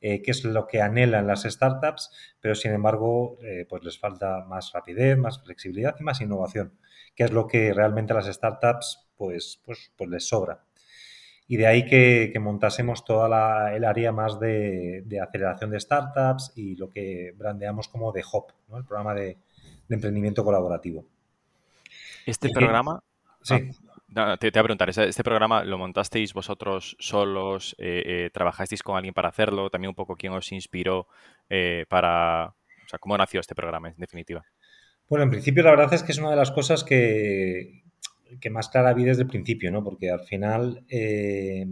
eh, 0.00 0.22
que 0.22 0.30
es 0.30 0.42
lo 0.42 0.66
que 0.66 0.80
anhelan 0.80 1.26
las 1.26 1.42
startups, 1.42 2.10
pero 2.40 2.54
sin 2.54 2.72
embargo 2.72 3.36
eh, 3.42 3.66
pues 3.68 3.84
les 3.84 3.98
falta 3.98 4.42
más 4.46 4.72
rapidez, 4.72 5.18
más 5.18 5.42
flexibilidad 5.42 5.94
y 6.00 6.02
más 6.02 6.22
innovación, 6.22 6.78
que 7.14 7.24
es 7.24 7.30
lo 7.30 7.46
que 7.46 7.74
realmente 7.74 8.14
a 8.14 8.16
las 8.16 8.34
startups 8.34 9.06
pues, 9.18 9.60
pues, 9.66 9.92
pues 9.98 10.08
les 10.08 10.26
sobra 10.26 10.65
y 11.48 11.56
de 11.56 11.66
ahí 11.66 11.84
que, 11.84 12.32
montásemos 12.40 13.04
toda 13.04 13.74
el 13.74 13.84
área 13.84 14.12
más 14.12 14.40
de, 14.40 15.04
aceleración 15.22 15.70
de 15.70 15.80
startups 15.80 16.52
y 16.56 16.76
lo 16.76 16.90
que 16.90 17.32
brandeamos 17.36 17.88
como 17.88 18.12
de 18.12 18.24
HOP, 18.30 18.50
el 18.74 18.84
programa 18.84 19.14
de, 19.14 19.38
emprendimiento 19.88 20.44
colaborativo. 20.44 21.06
Este 22.24 22.50
programa... 22.50 23.02
Sí. 23.42 23.70
Ah, 24.16 24.36
te, 24.38 24.50
voy 24.50 24.60
a 24.60 24.62
preguntar, 24.62 24.88
¿este 24.88 25.22
programa 25.22 25.62
lo 25.62 25.78
montasteis 25.78 26.32
vosotros 26.32 26.96
solos? 26.98 27.76
Eh, 27.78 28.02
eh, 28.06 28.30
¿Trabajasteis 28.32 28.82
con 28.82 28.96
alguien 28.96 29.14
para 29.14 29.28
hacerlo? 29.28 29.68
También 29.68 29.90
un 29.90 29.94
poco 29.94 30.16
quién 30.16 30.32
os 30.32 30.50
inspiró 30.52 31.06
eh, 31.50 31.84
para... 31.88 32.46
O 32.46 32.88
sea, 32.88 32.98
¿cómo 32.98 33.18
nació 33.18 33.40
este 33.40 33.54
programa 33.54 33.88
en 33.88 33.94
definitiva? 33.98 34.44
Bueno, 35.08 35.24
en 35.24 35.30
principio 35.30 35.62
la 35.62 35.70
verdad 35.70 35.92
es 35.92 36.02
que 36.02 36.12
es 36.12 36.18
una 36.18 36.30
de 36.30 36.36
las 36.36 36.50
cosas 36.50 36.82
que, 36.82 37.84
que 38.40 38.50
más 38.50 38.68
clara 38.68 38.94
vi 38.94 39.04
desde 39.04 39.22
el 39.22 39.28
principio, 39.28 39.70
¿no? 39.70 39.82
Porque 39.82 40.10
al 40.10 40.20
final 40.20 40.84
eh, 40.88 41.66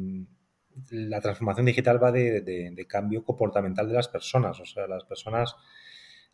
la 0.90 1.20
transformación 1.20 1.66
digital 1.66 2.02
va 2.02 2.12
de, 2.12 2.86
cambio 2.88 3.24
comportamental 3.24 3.88
de 3.88 3.94
las 3.94 4.08
personas. 4.08 4.60
O 4.60 4.66
sea, 4.66 4.86
las 4.86 5.04
personas, 5.04 5.56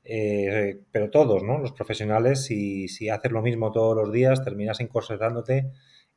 eh, 0.05 0.83
pero 0.91 1.11
todos, 1.11 1.43
¿no? 1.43 1.59
Los 1.59 1.73
profesionales, 1.73 2.45
si, 2.45 2.89
si 2.89 3.09
haces 3.09 3.33
lo 3.33 3.43
mismo 3.43 3.73
todos 3.73 3.97
los 3.97 4.13
días, 4.13 4.45
terminas 4.45 4.81
encorsetándote 4.81 5.71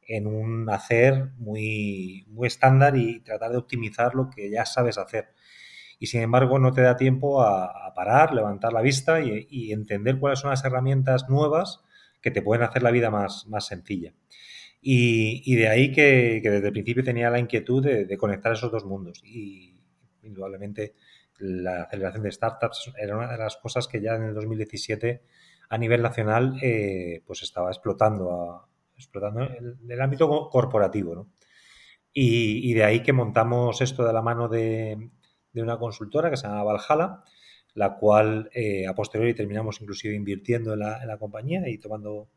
en 0.05 0.27
un 0.27 0.69
hacer 0.69 1.31
muy, 1.37 2.25
muy 2.27 2.47
estándar 2.47 2.97
y 2.97 3.21
tratar 3.21 3.51
de 3.51 3.57
optimizar 3.57 4.15
lo 4.15 4.29
que 4.29 4.49
ya 4.49 4.65
sabes 4.65 4.97
hacer. 4.97 5.29
Y 5.97 6.07
sin 6.07 6.21
embargo, 6.21 6.59
no 6.59 6.73
te 6.73 6.81
da 6.81 6.97
tiempo 6.97 7.41
a, 7.41 7.93
parar, 7.95 8.33
levantar 8.33 8.73
la 8.73 8.81
vista 8.81 9.21
y, 9.21 9.47
y 9.49 9.71
entender 9.71 10.19
cuáles 10.19 10.39
son 10.39 10.49
las 10.49 10.65
herramientas 10.65 11.29
nuevas 11.29 11.83
que 12.23 12.31
te 12.31 12.41
pueden 12.41 12.63
hacer 12.63 12.81
la 12.81 12.89
vida 12.89 13.11
más, 13.11 13.45
más 13.47 13.67
sencilla. 13.67 14.15
Y, 14.81 15.55
de 15.55 15.69
ahí 15.69 15.91
que, 15.91 16.41
desde 16.43 16.67
el 16.67 16.73
principio 16.73 17.03
tenía 17.03 17.29
la 17.29 17.39
inquietud 17.39 17.83
de, 17.83 18.17
conectar 18.17 18.51
esos 18.51 18.71
dos 18.71 18.85
mundos. 18.85 19.21
Y 19.23 19.77
indudablemente 20.23 20.95
la 21.37 21.83
aceleración 21.83 22.23
de 22.23 22.31
startups 22.31 22.91
era 22.97 23.15
una 23.15 23.31
de 23.31 23.37
las 23.37 23.57
cosas 23.57 23.87
que 23.87 24.01
ya 24.01 24.15
en 24.15 24.23
el 24.23 24.33
2017 24.33 25.23
a 25.69 25.77
nivel 25.77 26.01
nacional 26.01 26.57
eh, 26.61 27.21
pues 27.25 27.43
estaba 27.43 27.69
explotando, 27.69 28.67
explotando 28.95 29.43
el, 29.43 29.77
el, 29.87 30.01
ámbito 30.01 30.49
corporativo. 30.49 31.15
¿no? 31.15 31.29
Y, 32.13 32.73
de 32.73 32.83
ahí 32.83 33.01
que 33.01 33.11
montamos 33.11 33.81
esto 33.81 34.05
de 34.05 34.13
la 34.13 34.21
mano 34.21 34.47
de, 34.47 35.09
una 35.55 35.77
consultora 35.79 36.29
que 36.29 36.37
se 36.37 36.47
llama 36.47 36.63
Valhalla, 36.63 37.23
la 37.75 37.95
cual 37.95 38.49
eh, 38.53 38.87
a 38.87 38.93
posteriori 38.93 39.33
terminamos 39.33 39.81
inclusive 39.81 40.15
invirtiendo 40.15 40.73
en 40.73 40.79
la, 40.79 41.17
compañía 41.17 41.67
y 41.67 41.77
tomando 41.77 42.29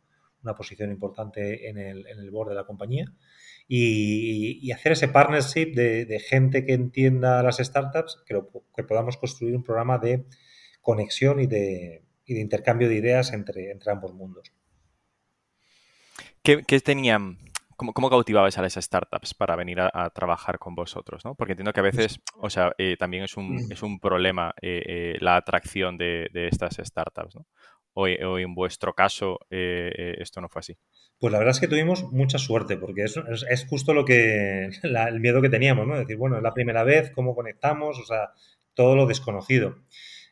una 0.43 0.55
posición 0.55 0.91
importante 0.91 1.69
en 1.69 1.79
el, 1.79 2.07
en 2.07 2.19
el 2.19 2.31
board 2.31 2.51
de 2.51 2.55
la 2.55 2.65
compañía. 2.65 3.13
Y, 3.69 4.71
hacer 4.71 4.93
ese 4.93 5.09
partnership 5.09 5.75
de, 5.75 6.21
gente 6.21 6.65
que 6.65 6.73
entienda 6.73 7.43
las 7.43 7.59
startups, 7.59 8.23
que, 8.25 8.41
que 8.75 8.85
podamos 8.85 9.17
construir 9.17 9.57
un 9.57 9.65
programa 9.65 9.99
de 9.99 10.25
conexión 10.81 11.41
y 11.41 11.47
de, 11.47 12.05
y 12.25 12.35
de 12.35 12.41
intercambio 12.41 12.89
de 12.89 12.97
ideas 12.97 13.33
entre, 13.33 13.71
entre 13.71 13.93
ambos 13.93 14.15
mundos. 14.15 14.53
¿Qué, 16.43 16.63
qué 16.65 16.81
tenían 16.81 17.39
¿Cómo, 17.77 17.93
¿Cómo, 17.93 18.09
cautivabais 18.09 18.57
a 18.57 18.63
las 18.63 18.75
startups 18.75 19.35
para 19.35 19.55
venir 19.55 19.81
a, 19.81 20.11
trabajar 20.11 20.59
con 20.59 20.75
vosotros? 20.75 21.25
¿no? 21.25 21.35
Porque 21.35 21.53
entiendo 21.53 21.73
que 21.73 21.81
a 21.81 21.83
veces, 21.83 22.21
o 22.37 22.49
sea, 22.49 22.73
eh, 22.79 22.97
también 22.99 23.25
es 23.25 23.37
un, 23.37 23.71
es 23.71 23.83
un 23.83 24.01
problema 24.01 24.55
eh, 24.63 24.83
eh, 24.87 25.17
la 25.21 25.37
atracción 25.37 25.99
de, 25.99 26.31
estas 26.33 26.77
startups, 26.83 27.35
¿no? 27.35 27.47
O, 27.99 28.07
en 28.09 28.55
vuestro 28.55 28.95
caso 28.95 29.39
esto 29.49 30.43
no 30.43 30.51
fue 30.51 30.61
así. 30.61 30.77
Pues 31.19 31.33
la 31.33 31.39
verdad 31.39 31.55
es 31.55 31.61
que 31.61 31.69
tuvimos 31.69 32.13
mucha 32.13 32.37
suerte, 32.39 32.77
porque 32.77 33.05
es, 33.05 33.17
es, 33.49 33.67
justo 33.67 33.95
lo 33.95 34.05
que 34.05 34.69
el 34.83 35.21
miedo 35.21 35.41
que 35.41 35.49
teníamos, 35.49 35.87
¿no? 35.87 35.99
Decir, 35.99 36.19
bueno, 36.19 36.37
es 36.37 36.43
la 36.43 36.53
primera 36.53 36.85
vez, 36.85 37.11
¿cómo 37.11 37.35
conectamos? 37.35 37.99
O 37.99 38.05
sea, 38.05 38.33
todo 38.75 38.97
lo 38.97 39.07
desconocido. 39.07 39.79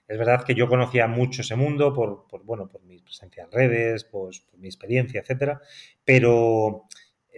Es 0.06 0.18
verdad 0.18 0.44
que 0.44 0.54
yo 0.54 0.68
conocía 0.68 1.06
mucho 1.06 1.40
ese 1.40 1.56
mundo 1.56 1.94
por, 1.94 2.26
por 2.28 2.44
bueno, 2.44 2.68
por 2.68 2.82
mi 2.82 3.00
presencia 3.00 3.44
en 3.44 3.50
redes, 3.50 4.04
pues, 4.04 4.40
por 4.40 4.58
mi 4.58 4.68
experiencia, 4.68 5.20
etcétera, 5.20 5.62
pero 6.04 6.86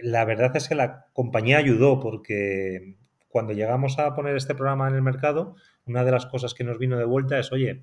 la 0.01 0.25
verdad 0.25 0.55
es 0.55 0.67
que 0.67 0.75
la 0.75 1.07
compañía 1.13 1.57
ayudó 1.57 1.99
porque 1.99 2.97
cuando 3.27 3.53
llegamos 3.53 3.99
a 3.99 4.13
poner 4.15 4.35
este 4.35 4.55
programa 4.55 4.87
en 4.87 4.95
el 4.95 5.01
mercado, 5.01 5.55
una 5.85 6.03
de 6.03 6.11
las 6.11 6.25
cosas 6.25 6.53
que 6.53 6.63
nos 6.63 6.77
vino 6.77 6.97
de 6.97 7.05
vuelta 7.05 7.39
es, 7.39 7.51
oye, 7.51 7.81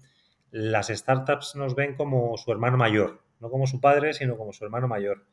las 0.50 0.88
startups 0.88 1.56
nos 1.56 1.74
ven 1.74 1.94
como 1.94 2.36
su 2.36 2.50
hermano 2.52 2.76
mayor, 2.76 3.22
no 3.40 3.50
como 3.50 3.66
su 3.66 3.80
padre, 3.80 4.14
sino 4.14 4.36
como 4.36 4.52
su 4.52 4.64
hermano 4.64 4.88
mayor. 4.88 5.26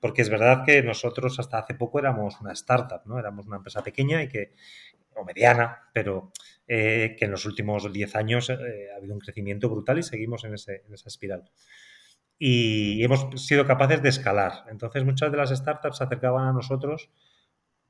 Porque 0.00 0.22
es 0.22 0.28
verdad 0.28 0.64
que 0.64 0.82
nosotros 0.82 1.38
hasta 1.38 1.58
hace 1.58 1.74
poco 1.74 1.98
éramos 1.98 2.40
una 2.40 2.52
startup, 2.52 3.02
¿no? 3.06 3.18
Éramos 3.18 3.46
una 3.46 3.56
empresa 3.56 3.82
pequeña 3.82 4.22
y 4.22 4.28
que, 4.28 4.52
o 5.16 5.24
mediana, 5.24 5.88
pero 5.92 6.30
eh, 6.68 7.16
que 7.18 7.24
en 7.24 7.30
los 7.30 7.46
últimos 7.46 7.90
10 7.92 8.16
años 8.16 8.50
eh, 8.50 8.88
ha 8.92 8.96
habido 8.96 9.14
un 9.14 9.20
crecimiento 9.20 9.68
brutal 9.68 9.98
y 9.98 10.02
seguimos 10.02 10.44
en, 10.44 10.54
ese, 10.54 10.82
en 10.86 10.94
esa 10.94 11.08
espiral 11.08 11.50
y 12.46 13.02
hemos 13.02 13.42
sido 13.42 13.66
capaces 13.66 14.02
de 14.02 14.10
escalar. 14.10 14.66
Entonces 14.68 15.02
muchas 15.02 15.32
de 15.32 15.38
las 15.38 15.48
startups 15.48 15.96
se 15.96 16.04
acercaban 16.04 16.46
a 16.46 16.52
nosotros 16.52 17.08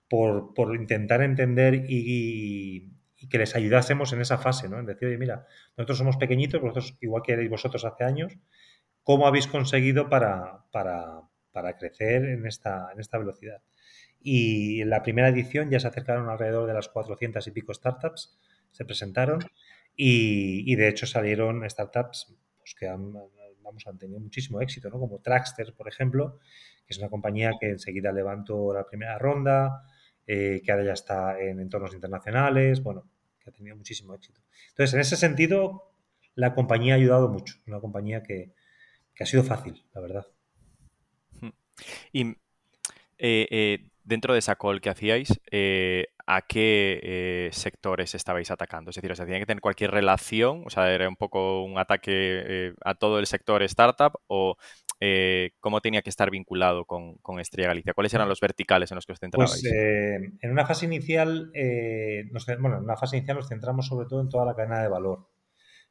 por, 0.08 0.76
intentar 0.76 1.22
entender 1.22 1.86
y, 1.88 2.92
que 3.28 3.38
les 3.38 3.56
ayudásemos 3.56 4.12
en 4.12 4.20
esa 4.20 4.38
fase, 4.38 4.68
¿no? 4.68 4.78
En 4.78 4.86
decir, 4.86 5.08
oye, 5.08 5.18
mira, 5.18 5.48
nosotros 5.76 5.98
somos 5.98 6.18
pequeñitos, 6.18 6.60
vosotros 6.60 6.96
igual 7.00 7.22
que 7.24 7.32
erais 7.32 7.50
vosotros 7.50 7.84
hace 7.84 8.04
años, 8.04 8.38
¿cómo 9.02 9.26
habéis 9.26 9.48
conseguido 9.48 10.08
para, 10.08 10.62
para, 10.70 11.22
para 11.50 11.76
crecer 11.76 12.24
en 12.24 12.46
esta, 12.46 12.90
en 12.92 13.00
esta 13.00 13.18
velocidad? 13.18 13.60
Y 14.20 14.82
en 14.82 14.90
la 14.90 15.02
primera 15.02 15.30
edición 15.30 15.68
ya 15.68 15.80
se 15.80 15.88
acercaron 15.88 16.28
alrededor 16.28 16.68
de 16.68 16.74
las 16.74 16.88
400 16.90 17.44
y 17.44 17.50
pico 17.50 17.74
startups, 17.74 18.38
se 18.70 18.84
presentaron 18.84 19.40
y, 19.96 20.70
y 20.72 20.76
de 20.76 20.86
hecho 20.86 21.06
salieron 21.06 21.68
startups 21.68 22.36
pues, 22.58 22.76
que 22.76 22.86
han, 22.86 23.12
vamos, 23.64 23.86
han 23.86 23.98
tenido 23.98 24.20
muchísimo 24.20 24.60
éxito, 24.60 24.88
¿no? 24.90 25.00
Como 25.00 25.18
Traxter, 25.18 25.74
por 25.74 25.88
ejemplo, 25.88 26.38
que 26.86 26.92
es 26.94 26.98
una 26.98 27.08
compañía 27.08 27.52
que 27.58 27.70
enseguida 27.70 28.12
levantó 28.12 28.72
la 28.72 28.84
primera 28.84 29.18
ronda, 29.18 29.84
eh, 30.26 30.62
que 30.64 30.70
ahora 30.70 30.84
ya 30.84 30.92
está 30.92 31.40
en 31.40 31.60
entornos 31.60 31.94
internacionales, 31.94 32.82
bueno, 32.82 33.08
que 33.40 33.50
ha 33.50 33.52
tenido 33.52 33.76
muchísimo 33.76 34.14
éxito. 34.14 34.40
Entonces, 34.70 34.94
en 34.94 35.00
ese 35.00 35.16
sentido, 35.16 35.90
la 36.34 36.54
compañía 36.54 36.94
ha 36.94 36.96
ayudado 36.96 37.28
mucho, 37.28 37.56
una 37.66 37.80
compañía 37.80 38.22
que, 38.22 38.52
ha 39.18 39.26
sido 39.26 39.44
fácil, 39.44 39.84
la 39.94 40.00
verdad. 40.00 40.26
Y 42.12 42.30
eh, 43.18 43.48
eh, 43.50 43.88
dentro 44.04 44.32
de 44.32 44.38
esa 44.38 44.56
call 44.56 44.80
que 44.80 44.90
hacíais, 44.90 45.40
a 46.26 46.42
qué 46.42 47.00
eh, 47.02 47.48
sectores 47.52 48.14
estabais 48.14 48.50
atacando. 48.50 48.90
Es 48.90 48.96
decir, 48.96 49.12
o 49.12 49.14
sea, 49.14 49.26
tenía 49.26 49.40
que 49.40 49.46
tener 49.46 49.60
cualquier 49.60 49.90
relación, 49.90 50.62
o 50.66 50.70
sea, 50.70 50.92
era 50.92 51.08
un 51.08 51.16
poco 51.16 51.62
un 51.62 51.78
ataque 51.78 52.12
eh, 52.12 52.74
a 52.84 52.94
todo 52.94 53.18
el 53.18 53.26
sector 53.26 53.62
startup 53.64 54.12
o 54.26 54.56
eh, 55.00 55.50
cómo 55.60 55.80
tenía 55.80 56.02
que 56.02 56.10
estar 56.10 56.30
vinculado 56.30 56.86
con, 56.86 57.18
Estrella 57.40 57.68
Galicia. 57.68 57.92
¿Cuáles 57.92 58.14
eran 58.14 58.28
los 58.28 58.40
verticales 58.40 58.90
en 58.90 58.94
los 58.96 59.06
que 59.06 59.12
os 59.12 59.18
centrabais? 59.18 59.50
Pues 59.50 59.64
en 59.64 60.50
una 60.50 60.66
fase 60.66 60.86
inicial, 60.86 61.50
bueno, 62.60 62.78
en 62.78 62.84
una 62.84 62.96
fase 62.96 63.18
inicial 63.18 63.36
nos 63.36 63.48
centramos 63.48 63.86
sobre 63.86 64.06
todo 64.08 64.20
en 64.20 64.28
toda 64.28 64.46
la 64.46 64.54
cadena 64.54 64.82
de 64.82 64.88
valor. 64.88 65.28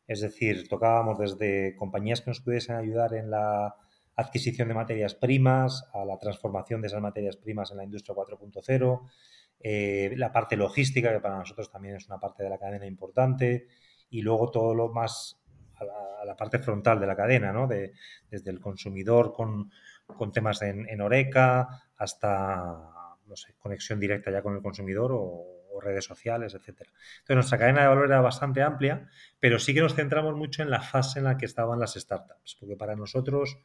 Es 0.08 0.22
decir, 0.22 0.68
tocábamos 0.68 1.20
desde 1.20 1.76
compañías 1.76 2.22
que 2.22 2.32
nos 2.32 2.42
pudiesen 2.42 2.76
ayudar 2.76 3.14
en 3.14 3.30
la 3.30 3.76
adquisición 4.16 4.68
de 4.68 4.74
materias 4.74 5.16
primas, 5.16 5.86
a 5.94 6.06
la 6.06 6.18
transformación 6.18 6.82
de 6.82 6.88
esas 6.88 7.02
materias 7.02 7.38
primas 7.38 7.72
en 7.72 7.78
la 7.78 7.84
industria 7.84 8.16
4.0, 8.16 9.02
eh, 9.60 10.14
la 10.18 10.32
parte 10.32 10.58
logística, 10.58 11.12
que 11.12 11.20
para 11.20 11.38
nosotros 11.38 11.72
también 11.72 11.96
es 11.96 12.08
una 12.08 12.20
parte 12.20 12.44
de 12.44 12.50
la 12.50 12.58
cadena 12.58 12.86
importante, 12.86 13.68
y 14.10 14.22
luego 14.22 14.52
todo 14.52 14.76
lo 14.76 14.90
más 14.90 15.40
a 15.76 16.26
la, 16.26 16.36
parte 16.36 16.60
frontal 16.60 17.00
de 17.00 17.08
la 17.08 17.16
cadena, 17.16 17.52
¿no? 17.52 17.68
De, 17.68 17.94
desde 18.30 18.52
el 18.52 18.60
consumidor 18.60 19.34
con, 19.34 19.72
temas 20.32 20.62
en, 20.62 21.02
Oreca 21.02 21.84
hasta, 21.98 23.18
no 23.26 23.36
sé, 23.36 23.56
conexión 23.58 24.00
directa 24.00 24.32
ya 24.32 24.42
con 24.42 24.56
el 24.56 24.62
consumidor 24.62 25.12
o, 25.14 25.60
redes 25.82 26.06
sociales, 26.06 26.54
etcétera. 26.54 26.92
Entonces, 26.92 27.36
nuestra 27.36 27.58
cadena 27.58 27.82
de 27.82 27.88
valor 27.88 28.06
era 28.06 28.22
bastante 28.22 28.62
amplia, 28.62 29.10
pero 29.42 29.60
sí 29.60 29.74
que 29.74 29.82
nos 29.82 29.96
centramos 29.96 30.34
mucho 30.34 30.62
en 30.62 30.70
la 30.70 30.80
fase 30.80 31.20
en 31.20 31.26
la 31.26 31.36
que 31.36 31.46
estaban 31.46 31.78
las 31.78 31.96
startups, 31.96 32.56
porque 32.58 32.78
para 32.78 32.96
nosotros 32.96 33.58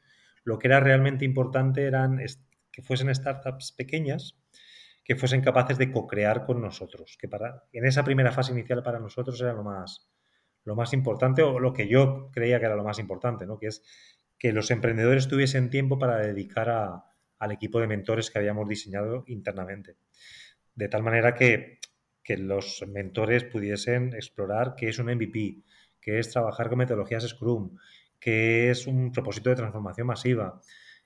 lo 0.49 0.59
que 0.59 0.67
era 0.69 0.81
realmente 0.81 1.27
importante 1.27 1.85
eran 1.85 2.25
que 2.73 2.81
fuesen 2.81 3.15
startups 3.15 3.73
pequeñas, 3.73 4.41
que 5.05 5.15
fuesen 5.15 5.43
capaces 5.43 5.77
de 5.77 5.93
co-crear 5.93 6.47
con 6.47 6.63
nosotros, 6.63 7.19
que 7.21 7.29
para, 7.29 7.65
en 7.71 7.85
esa 7.85 8.03
primera 8.03 8.33
fase 8.33 8.53
inicial 8.53 8.83
para 8.83 8.99
nosotros 8.99 9.39
era 9.43 9.53
lo 9.53 9.63
más, 9.63 10.09
lo 10.65 10.75
más 10.75 10.95
importante 10.95 11.43
o 11.43 11.61
lo 11.61 11.75
que 11.75 11.87
yo 11.87 12.31
creía 12.33 12.59
que 12.59 12.65
era 12.65 12.77
lo 12.77 12.83
más 12.83 12.99
importante, 12.99 13.45
¿no? 13.45 13.59
que 13.59 13.67
es 13.67 13.83
que 14.39 14.55
los 14.55 14.71
emprendedores 14.71 15.29
tuviesen 15.29 15.69
tiempo 15.69 15.99
para 15.99 16.17
dedicar 16.17 17.05
al 17.39 17.53
equipo 17.53 17.79
de 17.79 17.89
mentores 17.89 18.31
que 18.31 18.39
habíamos 18.39 18.67
diseñado 18.67 19.25
internamente. 19.27 19.99
De 20.75 20.89
tal 20.89 21.03
manera 21.03 21.35
que, 21.35 21.79
que 22.23 22.39
los 22.39 22.83
mentores 22.89 23.45
pudiesen 23.45 24.15
explorar 24.15 24.77
qué 24.77 24.89
es 24.89 24.99
un 24.99 25.15
MVP, 25.15 25.63
qué 26.01 26.19
es 26.19 26.31
trabajar 26.31 26.71
con 26.71 26.79
metodologías 26.79 27.29
Scrum, 27.29 27.77
qué 28.21 28.71
es 28.71 28.87
un 28.87 29.13
propósito 29.13 29.51
de 29.51 29.57
transformación 29.57 30.07
masiva, 30.07 30.61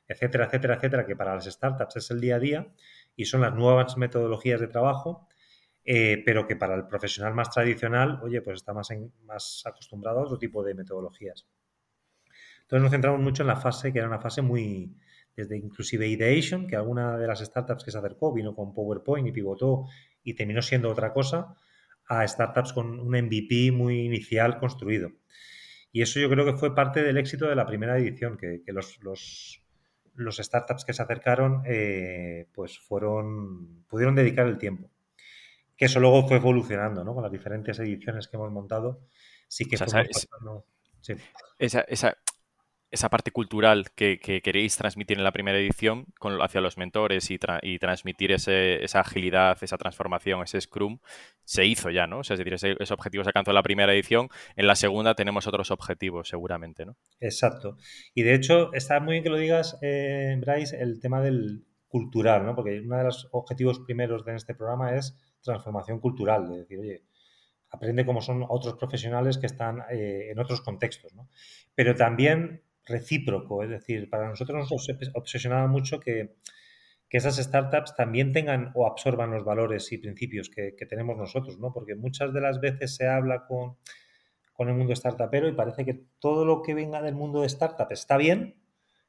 etcétera, 0.07 0.47
etcétera, 0.47 0.75
etcétera, 0.75 1.07
que 1.07 1.17
para 1.17 1.35
las 1.35 1.45
startups 1.45 1.97
es 1.97 2.11
el 2.11 2.21
día 2.21 2.37
a 2.37 2.39
día 2.39 2.73
y 3.17 3.25
son 3.25 3.43
las 3.43 3.55
nuevas 3.55 3.97
metodologías 3.97 4.61
de 4.61 4.69
trabajo, 4.69 5.29
eh, 5.85 6.23
pero 6.25 6.47
que 6.47 6.57
para 6.57 6.75
el 6.75 6.87
profesional 6.87 7.35
más 7.35 7.51
tradicional, 7.51 8.21
oye, 8.23 8.41
pues 8.43 8.57
está 8.57 8.73
más, 8.73 8.89
más 9.25 9.63
acostumbrado 9.65 10.21
a 10.21 10.23
otro 10.23 10.39
tipo 10.39 10.63
de 10.63 10.75
metodologías. 10.75 11.47
Entonces 12.63 12.83
nos 12.83 12.93
centramos 12.93 13.21
mucho 13.21 13.43
en 13.43 13.49
la 13.49 13.57
fase, 13.57 13.93
que 13.93 13.99
era 13.99 14.09
una 14.09 14.21
fase 14.21 14.41
muy, 14.41 14.97
desde 15.37 15.57
inclusive 15.57 16.07
ideation, 16.07 16.67
que 16.67 16.77
alguna 16.77 17.19
de 17.19 17.27
las 17.27 17.41
startups 17.41 17.85
que 17.85 17.91
se 17.91 17.99
acercó 17.99 18.33
vino 18.33 18.55
con 18.55 18.73
PowerPoint 18.73 19.29
y 19.29 19.33
pivotó 19.33 19.87
y 20.23 20.35
terminó 20.35 20.63
siendo 20.63 20.91
otra 20.91 21.13
cosa, 21.13 21.55
a 22.07 22.27
startups 22.27 22.73
con 22.73 22.99
un 23.01 23.11
MVP 23.11 23.73
muy 23.73 24.01
inicial 24.07 24.59
construido. 24.59 25.11
Y 25.93 26.03
eso 26.03 26.19
yo 26.19 26.31
creo 26.31 26.45
que 26.47 26.55
fue 26.55 26.75
parte 26.75 27.03
del 27.03 27.19
éxito 27.19 27.47
de 27.47 27.55
la 27.55 27.67
primera 27.67 27.99
edición, 27.99 28.37
que, 28.37 28.63
los, 28.69 28.99
los 30.15 30.37
startups 30.37 30.85
que 30.85 30.93
se 30.93 31.03
acercaron 31.03 31.63
eh, 31.67 32.49
pues 32.53 32.79
fueron 32.79 33.85
pudieron 33.89 34.15
dedicar 34.15 34.47
el 34.47 34.59
tiempo 34.59 34.91
que 35.77 35.87
eso 35.87 36.01
luego 36.01 36.27
fue 36.29 36.37
evolucionando 36.37 37.05
¿no? 37.05 37.15
con 37.15 37.23
las 37.23 37.33
diferentes 37.33 37.79
ediciones 37.79 38.29
que 38.29 38.37
hemos 38.37 38.53
montado 38.53 39.01
sí 39.49 39.65
que 39.65 39.77
esa, 41.59 41.83
esa, 41.83 42.17
esa, 42.93 43.11
parte 43.11 43.31
cultural 43.31 43.91
que, 43.95 44.19
queréis 44.19 44.77
transmitir 44.77 45.19
en 45.19 45.25
la 45.25 45.33
primera 45.33 45.59
edición 45.59 46.07
con, 46.19 46.41
hacia 46.43 46.61
los 46.61 46.77
mentores 46.77 47.31
y, 47.31 47.39
transmitir 47.79 48.33
ese, 48.33 48.85
esa 48.85 49.01
agilidad, 49.01 49.59
esa 49.63 49.79
transformación, 49.79 50.43
ese 50.43 50.61
Scrum, 50.61 50.99
se 51.45 51.65
hizo 51.67 51.91
ya, 51.91 52.07
¿no? 52.07 52.19
O 52.19 52.25
sea, 52.25 52.35
es 52.35 52.39
decir, 52.39 52.55
ese, 52.55 52.95
objetivo 52.95 53.25
se 53.25 53.31
alcanzó 53.31 53.51
en 53.51 53.57
la 53.57 53.63
primera 53.63 53.93
edición, 53.93 54.29
en 54.57 54.67
la 54.67 54.75
segunda 54.75 55.15
tenemos 55.15 55.47
otros 55.47 55.71
objetivos, 55.71 56.29
seguramente, 56.29 56.87
¿no? 56.87 56.97
Exacto. 57.21 57.77
Y 58.15 58.23
de 58.23 58.35
hecho, 58.35 58.73
está 58.75 59.01
muy 59.01 59.13
bien 59.13 59.25
que 59.25 59.31
lo 59.31 59.39
digas, 59.39 59.79
eh, 59.83 60.37
Bryce, 60.41 60.81
el 60.81 61.01
tema 61.01 61.21
del 61.21 61.65
cultural, 61.89 62.47
¿no? 62.47 62.55
Porque 62.55 62.81
uno 62.81 62.97
de 62.97 63.05
los 63.05 63.29
objetivos 63.33 63.81
primeros 63.81 64.25
de 64.25 64.35
este 64.35 64.55
programa 64.55 64.97
es 64.97 65.17
transformación 65.43 66.01
cultural, 66.01 66.49
de 66.49 66.59
decir, 66.59 66.79
oye, 66.79 67.03
aprende 67.71 68.07
cómo 68.07 68.21
son 68.21 68.45
otros 68.49 68.75
profesionales 68.75 69.39
que 69.39 69.47
están 69.47 69.83
eh, 69.91 70.31
en 70.31 70.39
otros 70.39 70.61
contextos, 70.61 71.15
¿no? 71.15 71.29
Pero 71.75 71.95
también 71.95 72.63
recíproco, 72.87 73.63
es 73.63 73.71
decir, 73.71 74.11
para 74.11 74.29
nosotros 74.29 74.71
nos 74.71 74.89
obsesionaba 75.15 75.67
mucho 75.67 76.01
que, 76.01 76.37
que 77.09 77.19
esas 77.19 77.37
startups 77.37 77.95
también 77.95 78.33
tengan 78.33 78.71
o 78.75 78.87
absorban 78.87 79.31
los 79.31 79.45
valores 79.45 79.93
y 79.93 79.99
principios 79.99 80.49
que, 80.49 80.73
tenemos 80.89 81.17
nosotros, 81.17 81.59
¿no? 81.59 81.73
Porque 81.73 81.95
muchas 81.95 82.33
de 82.33 82.41
las 82.41 82.61
veces 82.61 82.97
se 82.97 83.07
habla 83.07 83.45
con, 83.47 83.77
con 84.53 84.69
el 84.69 84.75
mundo 84.75 84.97
startupero 84.97 85.47
y 85.47 85.53
parece 85.53 85.85
que 85.85 86.07
todo 86.19 86.45
lo 86.45 86.63
que 86.63 86.75
venga 86.75 87.03
del 87.03 87.15
mundo 87.15 87.43
de 87.43 87.49
startup 87.49 87.89
está 87.91 88.17
bien 88.17 88.57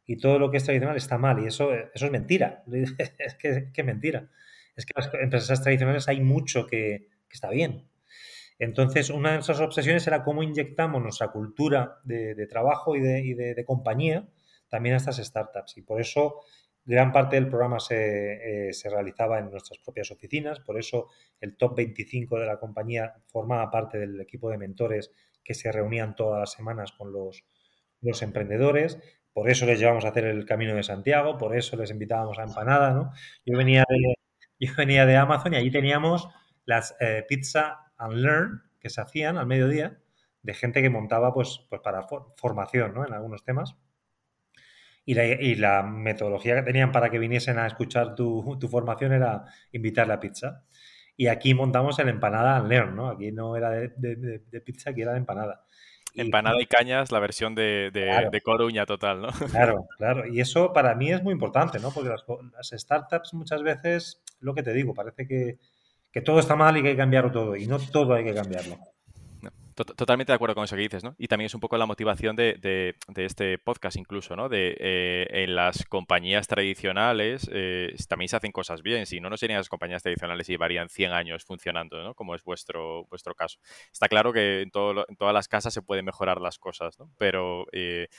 y 0.06 0.18
todo 0.18 0.38
lo 0.38 0.52
que 0.52 0.58
es 0.58 0.66
tradicional 0.66 0.98
está 0.98 1.18
mal. 1.18 1.42
Y 1.42 1.48
eso, 1.48 1.74
eso 1.74 2.06
es 2.06 2.12
mentira. 2.12 2.64
es 2.98 3.36
que 3.74 3.84
mentira. 3.84 4.30
Es 4.76 4.86
que 4.86 4.94
las 4.96 5.10
empresas 5.14 5.62
tradicionales 5.62 6.08
hay 6.08 6.20
mucho 6.20 6.68
que, 6.68 7.08
que 7.30 7.34
está 7.34 7.50
bien. 7.50 7.88
Entonces, 8.60 9.10
una 9.10 9.30
de 9.30 9.36
nuestras 9.36 9.60
obsesiones 9.60 10.06
era 10.08 10.24
cómo 10.24 10.44
inyectamos 10.44 11.02
nuestra 11.02 11.30
cultura 11.30 12.00
de, 12.04 12.48
trabajo 12.48 12.96
y, 12.96 13.02
de, 13.02 13.64
compañía 13.66 14.28
también 14.70 14.96
a 14.96 14.98
estas 14.98 15.18
startups. 15.18 15.78
Y 15.78 15.82
por 15.82 16.00
eso 16.00 16.42
gran 16.86 17.12
parte 17.12 17.36
del 17.36 17.48
programa 17.48 17.80
se, 17.80 18.70
eh, 18.70 18.72
realizaba 18.90 19.40
en 19.40 19.50
nuestras 19.50 19.80
propias 19.80 20.12
oficinas, 20.12 20.60
por 20.60 20.78
eso 20.78 21.10
el 21.40 21.56
top 21.56 21.78
25 21.78 22.40
de 22.40 22.46
la 22.46 22.60
compañía 22.60 23.14
formaba 23.28 23.70
parte 23.72 23.98
del 23.98 24.20
equipo 24.20 24.50
de 24.50 24.58
mentores 24.58 25.12
que 25.44 25.54
se 25.54 25.72
reunían 25.72 26.16
todas 26.16 26.40
las 26.40 26.52
semanas 26.52 26.92
con 26.92 27.12
los, 27.12 27.44
emprendedores, 28.22 29.00
por 29.32 29.50
eso 29.50 29.66
les 29.66 29.80
llevamos 29.80 30.04
a 30.04 30.10
hacer 30.10 30.26
el 30.26 30.46
Camino 30.46 30.76
de 30.76 30.84
Santiago, 30.84 31.38
por 31.38 31.56
eso 31.56 31.78
les 31.78 31.90
invitábamos 31.90 32.38
a 32.38 32.44
Empanada, 32.44 32.92
¿no? 32.92 33.12
Yo 33.46 33.58
venía 33.58 33.86
de, 33.88 34.16
yo 34.60 34.74
venía 34.78 35.06
de 35.06 35.16
Amazon 35.16 35.54
y 35.54 35.58
allí 35.58 35.72
teníamos 35.72 36.28
las 36.66 36.96
eh, 37.00 37.24
pizza 37.28 37.93
and 37.98 38.14
learn 38.14 38.64
que 38.80 38.90
se 38.90 39.02
hacían 39.02 39.38
al 39.38 39.48
mediodía 39.48 40.00
de 40.44 40.54
gente 40.54 40.82
que 40.82 40.90
montaba 40.90 41.34
pues, 41.34 41.66
pues 41.70 41.82
para 41.82 42.06
formación 42.36 42.94
¿no? 42.94 43.06
en 43.06 43.14
algunos 43.14 43.44
temas. 43.44 43.76
Y 45.06 45.16
la, 45.16 45.26
y 45.26 45.56
la, 45.56 45.84
metodología 45.84 46.56
que 46.56 46.64
tenían 46.64 46.92
para 46.92 47.10
que 47.10 47.20
viniesen 47.20 47.58
a 47.60 47.68
escuchar 47.68 48.16
tu, 48.16 48.58
tu 48.60 48.68
formación 48.70 49.12
era 49.12 49.46
invitarle 49.72 50.14
a 50.14 50.20
pizza. 50.20 50.64
Y 51.16 51.28
aquí 51.28 51.54
montamos 51.54 52.00
el 52.00 52.10
empanada 52.10 52.58
and 52.58 52.70
learn, 52.70 52.96
¿no? 52.96 53.10
Aquí 53.10 53.32
no 53.32 53.56
era 53.56 53.70
de, 53.70 53.90
de, 53.98 54.62
pizza, 54.62 54.90
aquí 54.90 55.02
era 55.02 55.12
de 55.12 55.20
empanada. 55.20 55.66
Empanada 56.16 56.62
y 56.62 56.66
cañas, 56.66 57.12
la 57.12 57.20
versión 57.20 57.54
de, 57.56 57.92
de, 57.92 58.42
Coruña 58.42 58.86
total, 58.86 59.22
¿no? 59.22 59.28
Claro, 59.52 59.88
claro. 59.98 60.28
Y 60.28 60.40
eso 60.40 60.74
para 60.74 60.96
mí 60.96 61.12
es 61.12 61.22
muy 61.22 61.34
importante, 61.34 61.80
¿no? 61.80 61.92
Porque 61.92 62.10
las, 62.10 62.24
las 62.54 62.70
startups 62.82 63.34
muchas 63.34 63.62
veces, 63.62 64.24
lo 64.40 64.54
que 64.54 64.64
te 64.64 64.74
digo, 64.74 64.94
parece 64.94 65.28
que, 65.28 65.60
que 66.14 66.22
todo 66.22 66.40
está 66.40 66.56
mal 66.56 66.78
y 66.78 66.84
que 66.84 66.90
hay 66.90 66.94
que 66.94 67.00
cambiarlo 67.00 67.32
todo. 67.32 67.56
Y 67.56 67.66
no 67.66 67.80
todo 67.80 68.14
hay 68.14 68.24
que 68.24 68.36
cambiarlo. 68.36 68.78
Totalmente 69.74 70.32
de 70.32 70.36
acuerdo 70.36 70.54
con 70.54 70.66
eso 70.66 70.76
que 70.76 70.84
dices, 70.84 71.04
¿no? 71.04 71.16
Y 71.18 71.28
también 71.28 71.48
es 71.48 71.56
un 71.56 71.60
poco 71.60 71.78
la 71.78 71.88
motivación 71.88 72.36
de, 72.36 72.96
este 73.16 73.58
podcast 73.58 73.98
incluso, 73.98 74.36
¿no? 74.36 74.48
De 74.48 74.78
eh, 74.80 75.26
en 75.32 75.56
las 75.56 75.86
compañías 75.86 76.48
tradicionales 76.48 77.50
eh, 77.52 77.96
también 78.08 78.30
se 78.30 78.36
hacen 78.36 78.52
cosas 78.52 78.84
bien. 78.84 79.08
Si 79.08 79.20
no, 79.20 79.32
no 79.32 79.38
serían 79.38 79.58
las 79.58 79.70
compañías 79.70 80.04
tradicionales 80.04 80.48
y 80.48 80.52
llevarían 80.52 80.90
100 80.90 81.12
años 81.12 81.44
funcionando, 81.44 82.04
¿no? 82.04 82.14
Como 82.14 82.36
es 82.36 82.44
vuestro, 82.44 83.06
vuestro 83.06 83.34
caso. 83.34 83.58
Está 83.92 84.08
claro 84.08 84.32
que 84.32 84.62
en, 84.62 84.70
todo, 84.70 85.06
en 85.10 85.16
todas 85.16 85.34
las 85.34 85.48
casas 85.48 85.74
se 85.74 85.82
pueden 85.82 86.06
mejorar 86.06 86.40
las 86.40 86.60
cosas, 86.60 87.00
¿no? 87.00 87.10
Pero 87.18 87.66
eh, 87.72 88.10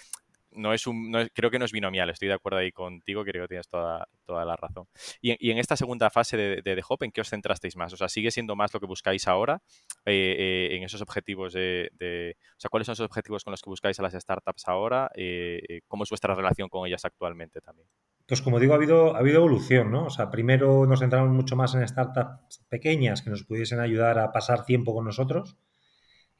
no 0.54 0.72
es 0.72 0.86
un, 0.86 1.12
creo 1.34 1.50
que 1.50 1.58
no 1.58 1.64
es 1.64 1.72
binomial, 1.72 2.10
estoy 2.10 2.28
de 2.28 2.34
acuerdo 2.34 2.58
ahí 2.58 2.72
contigo, 2.72 3.24
creo 3.24 3.44
que 3.44 3.48
tienes 3.48 3.68
toda, 3.68 4.06
toda 4.24 4.44
la 4.44 4.56
razón. 4.56 4.86
Y, 5.20 5.50
en 5.50 5.58
esta 5.58 5.76
segunda 5.76 6.10
fase 6.10 6.36
de, 6.36 6.62
de, 6.62 6.82
Hop, 6.88 7.02
¿en 7.02 7.12
qué 7.12 7.20
os 7.20 7.30
centrasteis 7.30 7.76
más? 7.76 7.92
O 7.92 7.96
sea, 7.96 8.08
¿sigue 8.08 8.30
siendo 8.30 8.56
más 8.56 8.72
lo 8.74 8.80
que 8.80 8.86
buscáis 8.86 9.26
ahora 9.28 9.62
eh, 10.04 10.36
eh, 10.38 10.76
en 10.76 10.82
esos 10.82 11.00
objetivos 11.02 11.52
de, 11.52 12.36
O 12.56 12.60
sea, 12.60 12.68
¿cuáles 12.68 12.86
son 12.86 12.94
esos 12.94 13.06
objetivos 13.06 13.44
con 13.44 13.52
los 13.52 13.62
que 13.62 13.70
buscáis 13.70 13.98
a 13.98 14.02
las 14.02 14.14
startups 14.14 14.68
ahora? 14.68 15.10
Eh, 15.14 15.80
¿Cómo 15.86 16.04
es 16.04 16.10
vuestra 16.10 16.34
relación 16.34 16.68
con 16.68 16.86
ellas 16.86 17.04
actualmente 17.04 17.60
también? 17.60 17.88
Pues 18.26 18.40
como 18.40 18.58
digo, 18.58 18.72
ha 18.72 18.76
habido, 18.76 19.14
ha 19.14 19.18
habido 19.18 19.38
evolución, 19.38 19.90
¿no? 19.90 20.06
O 20.06 20.10
sea, 20.10 20.30
primero 20.30 20.86
nos 20.86 21.00
centramos 21.00 21.30
mucho 21.30 21.56
más 21.56 21.74
en 21.74 21.86
startups 21.86 22.64
pequeñas 22.70 23.22
que 23.22 23.30
nos 23.30 23.44
pudiesen 23.44 23.80
ayudar 23.80 24.18
a 24.18 24.32
pasar 24.32 24.64
tiempo 24.64 24.94
con 24.94 25.04
nosotros 25.04 25.58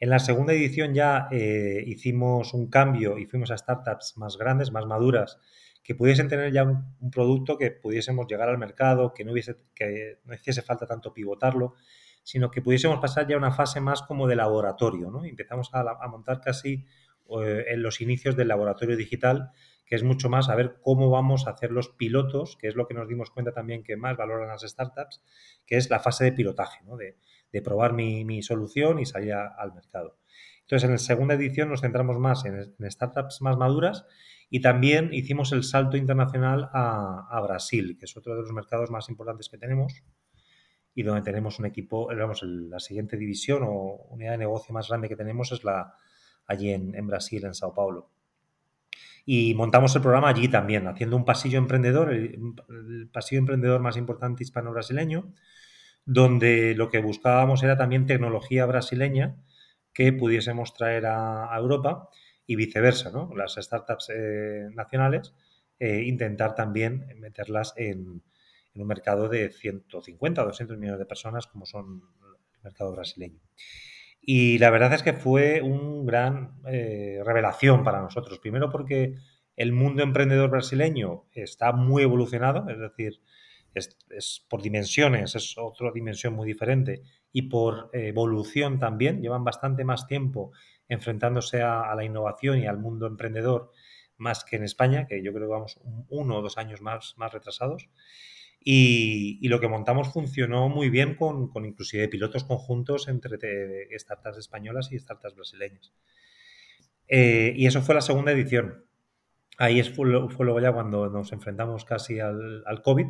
en 0.05 0.11
la 0.11 0.19
segunda 0.19 0.53
edición 0.53 0.93
ya 0.93 1.29
eh, 1.31 1.83
hicimos 1.87 2.53
un 2.53 2.69
cambio 2.69 3.17
y 3.17 3.25
fuimos 3.25 3.51
a 3.51 3.57
startups 3.57 4.19
más 4.19 4.37
grandes, 4.37 4.71
más 4.71 4.85
maduras, 4.85 5.39
que 5.83 5.95
pudiesen 5.95 6.29
tener 6.29 6.53
ya 6.53 6.63
un, 6.65 7.11
producto 7.11 7.57
que 7.57 7.71
pudiésemos 7.71 8.27
llegar 8.27 8.51
al 8.51 8.59
mercado, 8.59 9.15
que 9.15 9.25
no, 9.25 9.33
hubiese, 9.33 9.57
que 9.75 10.19
no 10.27 10.35
hiciese 10.35 10.61
falta 10.61 10.87
tanto 10.87 11.15
pivotarlo, 11.15 11.73
sino 12.23 12.51
que 12.51 12.61
pudiésemos 12.61 12.99
pasar 12.99 13.27
ya 13.27 13.37
a 13.37 13.39
una 13.39 13.51
fase 13.51 13.81
más 13.81 14.03
como 14.03 14.27
de 14.27 14.37
laboratorio. 14.37 15.11
¿no? 15.11 15.25
empezamos 15.25 15.71
a, 15.73 16.07
montar 16.09 16.43
casi 16.43 16.85
eh, 17.41 17.65
en 17.69 17.83
los 17.83 18.03
inicios 18.03 18.37
del 18.37 18.49
laboratorio 18.49 18.99
digital, 18.99 19.53
que 19.87 19.95
es 19.97 20.03
mucho 20.03 20.29
más 20.29 20.51
a 20.51 20.55
ver 20.55 20.77
cómo 20.83 21.09
vamos 21.09 21.47
a 21.47 21.53
hacer 21.53 21.71
los 21.71 21.89
pilotos, 21.89 22.59
que 22.59 22.69
es 22.69 22.75
lo 22.75 22.87
que 22.87 22.93
nos 22.93 23.09
dimos 23.09 23.31
cuenta 23.31 23.53
también 23.53 23.83
que 23.83 23.97
más 23.97 24.19
valoran 24.19 24.49
las 24.49 24.61
startups, 24.61 25.23
que 25.65 25.79
es 25.79 25.89
la 25.89 25.99
fase 25.99 26.25
de 26.25 26.33
pilotaje, 26.33 26.85
¿no? 26.85 26.99
de, 26.99 27.17
de 27.55 27.63
probar 27.63 27.93
mi, 27.93 28.43
solución 28.43 28.99
y 28.99 29.07
salir 29.07 29.33
al 29.33 29.73
mercado. 29.73 30.19
Entonces, 30.63 30.85
en 30.85 30.91
la 30.91 30.99
segunda 30.99 31.35
edición 31.35 31.69
nos 31.69 31.83
centramos 31.83 32.19
más 32.19 32.45
en, 32.45 32.75
startups 32.91 33.41
más 33.43 33.57
maduras 33.57 34.07
y 34.51 34.61
también 34.61 35.15
hicimos 35.15 35.53
el 35.53 35.63
salto 35.63 35.97
internacional 35.97 36.69
a, 36.73 37.41
Brasil, 37.47 37.97
que 37.97 38.07
es 38.07 38.17
otro 38.17 38.35
de 38.35 38.43
los 38.43 38.53
mercados 38.53 38.91
más 38.91 39.09
importantes 39.09 39.49
que 39.49 39.57
tenemos 39.57 40.03
y 40.97 41.05
donde 41.05 41.23
tenemos 41.23 41.61
un 41.61 41.67
equipo, 41.67 42.09
vamos, 42.09 42.43
la 42.43 42.81
siguiente 42.81 43.17
división 43.17 43.63
o 43.63 44.09
unidad 44.11 44.33
de 44.33 44.39
negocio 44.39 44.75
más 44.75 44.89
grande 44.89 45.09
que 45.09 45.17
tenemos 45.17 45.53
es 45.53 45.63
la 45.63 45.95
allí 46.47 46.71
en, 46.71 47.07
Brasil, 47.07 47.45
en 47.45 47.55
Sao 47.55 47.73
Paulo. 47.73 48.11
Y 49.25 49.55
montamos 49.55 49.95
el 49.95 50.03
programa 50.03 50.29
allí 50.29 50.49
también, 50.49 50.89
haciendo 50.89 51.17
un 51.17 51.25
pasillo 51.25 51.59
emprendedor, 51.59 52.13
el 52.13 53.09
pasillo 53.13 53.39
emprendedor 53.39 53.81
más 53.81 53.97
importante 53.97 54.43
hispano-brasileño, 54.43 55.33
donde 56.07 56.75
lo 56.75 56.91
que 56.91 56.99
buscábamos 56.99 57.63
era 57.63 57.77
también 57.77 58.07
tecnología 58.07 58.67
brasileña 58.67 59.37
que 59.93 60.13
pudiésemos 60.13 60.75
traer 60.75 61.07
a, 61.07 61.51
Europa 61.57 62.09
y 62.47 62.57
viceversa, 62.57 63.11
¿no? 63.11 63.31
Las 63.35 63.55
startups 63.55 64.11
eh, 64.11 64.69
nacionales, 64.75 65.35
eh, 65.79 66.03
intentar 66.03 66.55
también 66.55 67.07
meterlas 67.19 67.75
en, 67.77 68.23
un 68.77 68.89
mercado 68.89 69.29
de 69.29 69.51
150 69.51 70.43
o 70.43 70.47
200 70.47 70.77
millones 70.79 70.99
de 70.99 71.07
personas 71.07 71.47
como 71.47 71.65
son 71.65 72.03
el 72.57 72.63
mercado 72.63 72.93
brasileño. 72.93 73.39
Y 74.21 74.59
la 74.59 74.71
verdad 74.71 74.93
es 74.95 75.03
que 75.03 75.13
fue 75.13 75.63
una 75.63 76.05
gran 76.05 76.61
eh, 76.67 77.21
revelación 77.25 77.85
para 77.85 78.01
nosotros. 78.01 78.41
Primero 78.41 78.71
porque 78.71 79.15
el 79.57 79.73
mundo 79.73 80.03
emprendedor 80.03 80.51
brasileño 80.51 81.25
está 81.33 81.73
muy 81.73 82.03
evolucionado, 82.03 82.69
es 82.69 82.79
decir, 82.79 83.21
es, 83.75 84.47
por 84.49 84.63
dimensiones, 84.63 85.35
es 85.35 85.57
otra 85.59 85.91
dimensión 85.93 86.35
muy 86.35 86.47
diferente 86.47 87.03
y 87.33 87.43
por 87.43 87.91
evolución 87.93 88.79
también, 88.79 89.21
llevan 89.21 89.45
bastante 89.45 89.85
más 89.85 90.07
tiempo 90.07 90.53
enfrentándose 90.89 91.63
a, 91.63 91.95
la 91.95 92.05
innovación 92.05 92.59
y 92.59 92.67
al 92.67 92.79
mundo 92.79 93.07
emprendedor 93.07 93.73
más 94.17 94.45
que 94.45 94.57
en 94.57 94.65
España, 94.65 95.07
que 95.07 95.23
yo 95.23 95.33
creo 95.33 95.49
que 95.49 95.53
vamos 95.53 95.81
uno 96.09 96.37
o 96.37 96.43
dos 96.43 96.59
años 96.59 96.81
más, 96.81 97.15
más 97.17 97.33
retrasados. 97.33 97.89
Y, 98.61 99.47
lo 99.49 99.61
que 99.61 99.69
montamos 99.69 100.13
funcionó 100.13 100.69
muy 100.69 100.89
bien 100.89 101.17
con, 101.17 101.49
con 101.49 101.67
inclusive 101.67 102.09
pilotos 102.09 102.45
conjuntos 102.45 103.09
entre 103.09 103.37
startups 103.99 104.39
españolas 104.39 104.91
y 104.93 104.99
startups 104.99 105.35
brasileñas. 105.35 105.93
Eh, 107.09 107.53
y 107.57 107.67
eso 107.67 107.83
fue 107.83 107.95
la 107.95 108.01
segunda 108.01 108.33
edición. 108.33 108.85
Ahí 109.59 109.83
fue, 109.85 110.07
luego 110.07 110.61
ya 110.61 110.73
cuando 110.73 111.09
nos 111.09 111.33
enfrentamos 111.33 111.85
casi 111.85 112.19
al, 112.19 112.83
COVID 112.83 113.07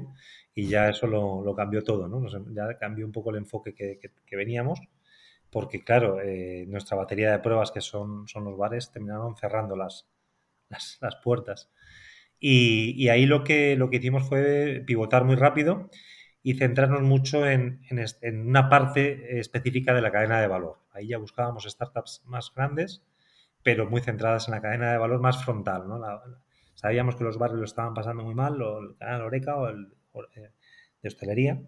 y 0.54 0.68
ya 0.68 0.90
eso 0.90 1.06
lo, 1.06 1.54
cambió 1.54 1.82
todo, 1.82 2.06
¿no? 2.06 2.26
ya 2.54 2.76
cambió 2.78 3.06
un 3.06 3.12
poco 3.12 3.30
el 3.30 3.36
enfoque 3.36 3.74
que, 3.74 4.36
veníamos, 4.36 4.80
porque 5.50 5.82
claro, 5.82 6.20
eh, 6.20 6.66
nuestra 6.68 6.96
batería 6.96 7.32
de 7.32 7.38
pruebas, 7.38 7.70
que 7.70 7.80
son, 7.80 8.28
son 8.28 8.44
los 8.44 8.58
bares, 8.58 8.90
terminaron 8.92 9.36
cerrando 9.36 9.76
las, 9.76 10.06
las, 11.00 11.16
puertas. 11.22 11.70
Y, 12.38 13.08
ahí 13.08 13.26
lo 13.26 13.42
que, 13.42 13.76
lo 13.76 13.88
que 13.88 13.96
hicimos 13.96 14.28
fue 14.28 14.82
pivotar 14.86 15.24
muy 15.24 15.36
rápido 15.36 15.88
y 16.42 16.54
centrarnos 16.54 17.02
mucho 17.02 17.48
en, 17.48 17.80
en, 17.88 18.46
una 18.46 18.68
parte 18.68 19.38
específica 19.38 19.94
de 19.94 20.02
la 20.02 20.12
cadena 20.12 20.40
de 20.40 20.46
valor. 20.46 20.78
Ahí 20.92 21.08
ya 21.08 21.18
buscábamos 21.18 21.64
startups 21.64 22.22
más 22.26 22.52
grandes, 22.54 23.02
pero 23.64 23.90
muy 23.90 24.00
centradas 24.00 24.46
en 24.46 24.54
la 24.54 24.60
cadena 24.60 24.92
de 24.92 24.98
valor 24.98 25.20
más 25.20 25.44
frontal. 25.44 25.88
¿no? 25.88 26.00
sabíamos 26.74 27.16
que 27.16 27.24
los 27.24 27.38
bares 27.38 27.56
lo 27.56 27.64
estaban 27.64 27.94
pasando 27.94 28.22
muy 28.22 28.34
mal, 28.34 28.60
o 28.62 28.78
el 28.78 28.96
canal 28.96 29.22
Oreca 29.22 29.56
o 29.56 29.68
el, 29.68 29.94
eh, 30.36 30.50
de 31.02 31.08
hostelería 31.08 31.60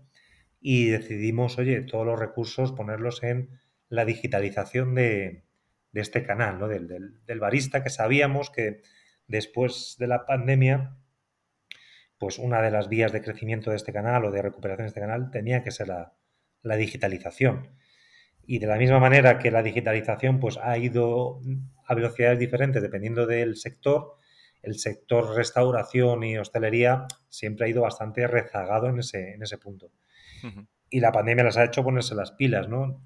y 0.60 0.88
decidimos, 0.88 1.58
oye, 1.58 1.82
todos 1.82 2.06
los 2.06 2.18
recursos 2.18 2.72
ponerlos 2.72 3.22
en 3.22 3.60
la 3.88 4.04
digitalización 4.04 4.94
de, 4.94 5.44
este 5.92 6.24
canal, 6.24 6.58
¿no? 6.58 6.68
Del, 6.68 7.40
barista, 7.40 7.82
que 7.82 7.88
sabíamos 7.88 8.50
que 8.50 8.82
después 9.26 9.96
de 9.98 10.08
la 10.08 10.26
pandemia, 10.26 10.96
pues 12.18 12.38
una 12.38 12.60
de 12.60 12.70
las 12.70 12.88
vías 12.88 13.12
de 13.12 13.22
crecimiento 13.22 13.70
de 13.70 13.76
este 13.76 13.92
canal 13.92 14.24
o 14.24 14.30
de 14.30 14.42
recuperación 14.42 14.84
de 14.84 14.88
este 14.88 15.00
canal 15.00 15.30
tenía 15.30 15.62
que 15.62 15.70
ser 15.70 15.88
la, 15.88 16.76
digitalización. 16.76 17.70
Y 18.44 18.58
de 18.58 18.66
la 18.66 18.76
misma 18.76 18.98
manera 18.98 19.38
que 19.38 19.50
la 19.50 19.62
digitalización 19.62 20.40
pues, 20.40 20.58
ha 20.58 20.76
ido 20.78 21.40
a 21.86 21.94
velocidades 21.94 22.38
diferentes 22.38 22.82
dependiendo 22.82 23.26
del 23.26 23.56
sector, 23.56 24.16
el 24.62 24.78
sector 24.78 25.34
restauración 25.34 26.24
y 26.24 26.38
hostelería 26.38 27.06
siempre 27.28 27.66
ha 27.66 27.68
ido 27.68 27.82
bastante 27.82 28.26
rezagado 28.26 28.88
en 28.88 28.98
ese, 28.98 29.34
en 29.34 29.42
ese 29.42 29.58
punto. 29.58 29.90
Y 30.90 31.00
la 31.00 31.12
pandemia 31.12 31.44
las 31.44 31.56
ha 31.56 31.64
hecho 31.64 31.82
ponerse 31.82 32.14
las 32.14 32.32
pilas, 32.32 32.68
¿no? 32.68 33.02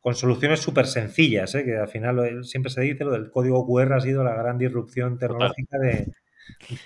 Con 0.00 0.14
soluciones 0.14 0.60
súper 0.60 0.86
sencillas, 0.86 1.54
¿eh? 1.54 1.64
que 1.64 1.76
al 1.76 1.88
final 1.88 2.44
siempre 2.44 2.70
se 2.70 2.82
dice, 2.82 3.04
lo 3.04 3.12
del 3.12 3.30
código 3.30 3.66
QR 3.66 3.94
ha 3.94 4.00
sido 4.00 4.22
la 4.22 4.34
gran 4.34 4.58
disrupción 4.58 5.18
tecnológica 5.18 5.78
de, 5.78 6.12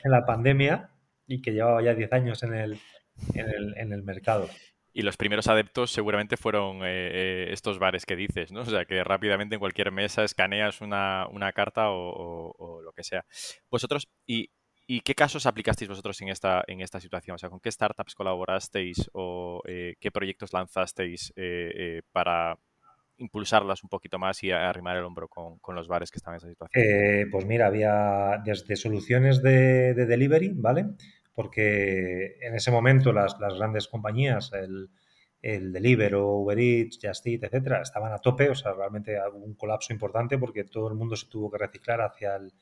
la 0.04 0.24
pandemia 0.24 0.90
y 1.26 1.42
que 1.42 1.52
llevaba 1.52 1.82
ya 1.82 1.94
10 1.94 2.12
años 2.12 2.42
en 2.42 2.54
el, 2.54 2.80
en 3.34 3.92
el 3.92 4.02
mercado. 4.02 4.48
Y 4.92 5.02
los 5.02 5.16
primeros 5.16 5.46
adeptos 5.48 5.92
seguramente 5.92 6.36
fueron 6.36 6.78
eh, 6.78 7.10
eh, 7.12 7.46
estos 7.52 7.78
bares 7.78 8.04
que 8.06 8.16
dices, 8.16 8.50
¿no? 8.52 8.60
O 8.70 8.72
sea, 8.72 8.84
que 8.84 9.02
rápidamente 9.04 9.54
en 9.54 9.60
cualquier 9.60 9.92
mesa 9.92 10.24
escaneas 10.24 10.80
una, 10.80 11.52
carta 11.54 11.90
o, 11.90 12.80
lo 12.82 12.92
que 12.92 13.04
sea. 13.04 13.24
Vosotros, 13.70 14.08
y, 14.26 14.50
qué 15.04 15.14
casos 15.14 15.46
aplicasteis 15.46 15.88
vosotros 15.88 16.20
en 16.20 16.28
esta, 16.28 16.64
en 16.66 16.80
esta 16.80 17.00
situación? 17.00 17.36
O 17.36 17.38
sea, 17.38 17.48
¿con 17.48 17.60
qué 17.60 17.70
startups 17.70 18.14
colaborasteis 18.14 19.08
o 19.12 19.62
eh, 19.66 19.94
qué 20.00 20.10
proyectos 20.10 20.52
lanzasteis 20.52 21.32
para 22.12 22.58
impulsarlas 23.18 23.84
un 23.84 23.90
poquito 23.90 24.18
más 24.18 24.42
y 24.42 24.50
arrimar 24.50 24.96
el 24.96 25.04
hombro 25.04 25.28
con, 25.28 25.74
los 25.74 25.86
bares 25.86 26.10
que 26.10 26.16
están 26.16 26.34
en 26.34 26.38
esa 26.38 26.48
situación? 26.48 26.84
pues 27.30 27.46
mira, 27.46 27.66
había 27.66 28.42
desde 28.44 28.74
soluciones 28.74 29.42
de 29.42 29.94
delivery, 29.94 30.52
¿vale? 30.54 30.86
Porque 31.40 32.36
en 32.42 32.54
ese 32.54 32.70
momento 32.70 33.14
las, 33.14 33.34
grandes 33.38 33.88
compañías, 33.88 34.52
el, 34.52 34.90
el 35.40 35.72
Deliveroo, 35.72 36.42
Uber 36.42 36.58
Eats, 36.58 36.98
Just 37.02 37.26
Eat, 37.26 37.44
etcétera, 37.44 37.80
estaban 37.80 38.12
a 38.12 38.18
tope, 38.18 38.50
o 38.50 38.54
sea, 38.54 38.74
realmente 38.74 39.16
hubo 39.32 39.38
un 39.38 39.54
colapso 39.54 39.94
importante 39.94 40.36
porque 40.36 40.64
todo 40.64 40.88
el 40.88 40.96
mundo 40.96 41.16
se 41.16 41.28
tuvo 41.28 41.50
que 41.50 41.56
reciclar 41.56 42.02
hacia 42.02 42.36
el 42.36 42.52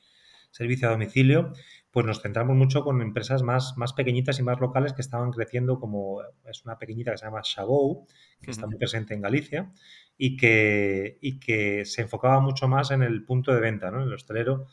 servicio 0.49 0.87
a 0.87 0.91
domicilio, 0.91 1.51
pues 1.91 2.05
nos 2.05 2.21
centramos 2.21 2.55
mucho 2.55 2.85
con 2.85 3.01
empresas 3.01 3.43
más, 3.43 3.73
más 3.75 3.91
pequeñitas 3.91 4.39
y 4.39 4.43
más 4.43 4.61
locales 4.61 4.93
que 4.93 5.01
estaban 5.01 5.31
creciendo, 5.31 5.77
como 5.77 6.21
es 6.49 6.63
una 6.63 6.77
pequeñita 6.77 7.11
que 7.11 7.17
se 7.17 7.25
llama 7.25 7.41
Chabot, 7.41 8.07
que 8.41 8.51
está 8.51 8.65
muy 8.65 8.77
presente 8.77 9.13
en 9.13 9.19
Galicia, 9.19 9.73
y 10.17 10.37
que, 10.37 11.17
y 11.21 11.37
que 11.41 11.83
se 11.83 12.03
enfocaba 12.03 12.39
mucho 12.39 12.69
más 12.69 12.91
en 12.91 13.03
el 13.03 13.25
punto 13.25 13.53
de 13.53 13.59
venta, 13.59 13.91
¿no? 13.91 14.01
En 14.01 14.07
el 14.07 14.13
hostelero 14.13 14.67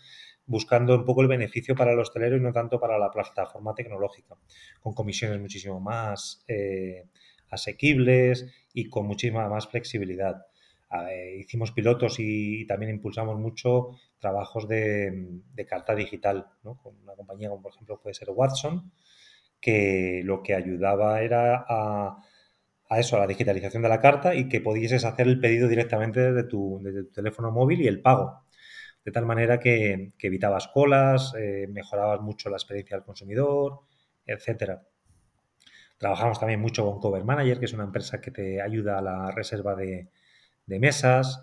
buscando 0.47 0.95
un 0.95 1.05
poco 1.05 1.23
el 1.23 1.29
beneficio 1.29 1.75
para 1.75 1.93
el 1.93 1.99
hostelero 1.99 2.37
y 2.37 2.41
no 2.41 2.53
tanto 2.53 2.79
para 2.79 2.99
la 2.99 3.11
plataforma 3.11 3.75
tecnológica, 3.75 4.37
con 4.81 4.95
comisiones 4.95 5.41
muchísimo 5.41 5.81
más 5.81 6.45
eh, 6.49 7.05
asequibles 7.51 8.47
y 8.73 8.89
con 8.89 9.07
muchísima 9.07 9.49
más 9.49 9.67
flexibilidad. 9.67 10.47
hicimos 11.39 11.73
pilotos 11.73 12.17
y, 12.19 12.67
también 12.67 12.93
impulsamos 12.93 13.39
mucho 13.39 13.91
trabajos 14.19 14.69
de, 14.69 15.43
carta 15.69 15.95
digital, 15.95 16.47
con 16.63 16.97
una 17.03 17.15
compañía 17.15 17.49
como 17.49 17.63
por 17.63 17.73
ejemplo 17.73 18.01
puede 18.01 18.15
ser 18.15 18.31
Watson, 18.31 18.93
que 19.61 20.23
lo 20.25 20.43
que 20.43 20.55
ayudaba 20.55 21.23
era 21.23 21.65
a, 21.69 22.19
eso, 22.99 23.17
a 23.17 23.21
la 23.21 23.27
digitalización 23.27 23.83
de 23.83 23.89
la 23.89 24.01
carta 24.01 24.35
y 24.35 24.49
que 24.49 24.61
pudieses 24.61 25.05
hacer 25.05 25.27
el 25.27 25.41
pedido 25.41 25.67
directamente 25.69 26.21
desde 26.21 26.49
tu 26.49 26.81
teléfono 27.13 27.51
móvil 27.51 27.81
y 27.81 27.89
el 27.89 28.01
pago 28.01 28.46
de 29.07 29.13
tal 29.13 29.25
manera 29.25 29.61
que, 29.61 30.15
evitabas 30.21 30.67
colas, 30.67 31.33
eh, 31.39 31.69
mejorabas 31.71 32.21
mucho 32.23 32.51
la 32.51 32.57
experiencia 32.57 32.97
del 32.97 33.05
consumidor, 33.07 33.83
etcétera. 34.27 34.83
Trabajamos 35.97 36.41
también 36.41 36.61
mucho 36.61 36.85
con 36.85 36.99
Cover 36.99 37.23
Manager, 37.23 37.61
que 37.61 37.67
es 37.67 37.73
una 37.73 37.85
empresa 37.85 38.21
que 38.21 38.33
te 38.33 38.61
ayuda 38.61 38.99
a 38.99 39.03
la 39.03 39.31
reserva 39.31 39.77
de, 39.77 40.09
mesas. 40.67 41.41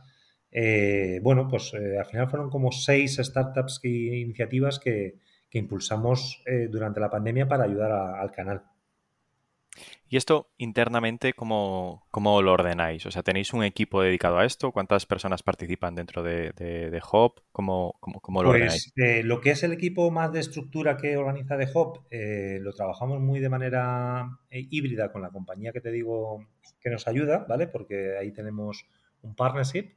Eh, 0.52 1.22
bueno, 1.24 1.48
pues 1.48 1.74
eh, 1.74 1.98
al 1.98 2.06
final 2.06 2.30
fueron 2.30 2.50
como 2.50 2.74
seis 2.74 3.16
startups 3.16 3.80
e 3.82 3.88
iniciativas 3.88 4.78
que, 4.80 5.16
impulsamos 5.56 6.44
durante 6.72 7.00
la 7.00 7.12
pandemia 7.12 7.48
para 7.48 7.66
ayudar 7.66 7.92
al 7.92 8.32
canal. 8.32 8.64
¿Y 10.08 10.18
esto 10.18 10.52
internamente 10.58 11.34
cómo, 11.34 12.04
lo 12.14 12.52
ordenáis? 12.52 13.06
O 13.06 13.12
sea, 13.12 13.24
¿tenéis 13.24 13.54
un 13.54 13.64
equipo 13.64 14.02
dedicado 14.02 14.38
a 14.38 14.46
esto? 14.46 14.72
¿Cuántas 14.72 15.06
personas 15.06 15.42
participan 15.42 15.96
dentro 15.96 16.22
de, 16.22 16.52
de, 16.52 17.02
Hop? 17.12 17.42
¿Cómo, 17.52 17.96
lo 18.02 18.22
pues, 18.22 18.46
ordenáis? 18.46 18.94
Eh, 18.96 19.24
lo 19.24 19.42
que 19.42 19.52
es 19.52 19.64
el 19.64 19.74
equipo 19.74 20.12
más 20.12 20.32
de 20.32 20.40
estructura 20.40 20.98
que 20.98 21.18
organiza 21.18 21.58
de 21.58 21.68
Hop, 21.74 22.06
eh, 22.12 22.60
lo 22.62 22.74
trabajamos 22.74 23.20
muy 23.20 23.40
de 23.40 23.50
manera 23.50 24.40
eh, 24.52 24.68
híbrida 24.70 25.12
con 25.12 25.22
la 25.22 25.30
compañía 25.30 25.72
que 25.72 25.82
te 25.82 25.92
digo 25.92 26.46
que 26.80 26.90
nos 26.90 27.08
ayuda, 27.08 27.46
¿vale? 27.50 27.68
Porque 27.68 28.18
ahí 28.18 28.32
tenemos 28.32 28.86
un 29.24 29.36
partnership. 29.36 29.96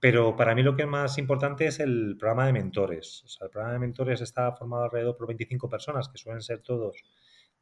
Pero 0.00 0.36
para 0.36 0.54
mí 0.54 0.62
lo 0.62 0.76
que 0.76 0.82
es 0.82 0.88
más 0.88 1.16
importante 1.16 1.66
es 1.66 1.80
el 1.80 2.16
programa 2.18 2.44
de 2.44 2.52
mentores. 2.52 3.22
O 3.24 3.28
sea, 3.28 3.46
el 3.46 3.50
programa 3.50 3.72
de 3.72 3.78
mentores 3.78 4.20
está 4.20 4.52
formado 4.52 4.84
alrededor 4.84 5.16
por 5.16 5.28
25 5.28 5.70
personas, 5.70 6.10
que 6.10 6.18
suelen 6.18 6.42
ser 6.42 6.58
todos 6.58 7.02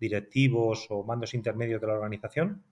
directivos 0.02 0.86
o 0.90 1.04
mandos 1.04 1.32
intermedios 1.34 1.80
de 1.80 1.86
la 1.86 1.94
organización 1.94 2.64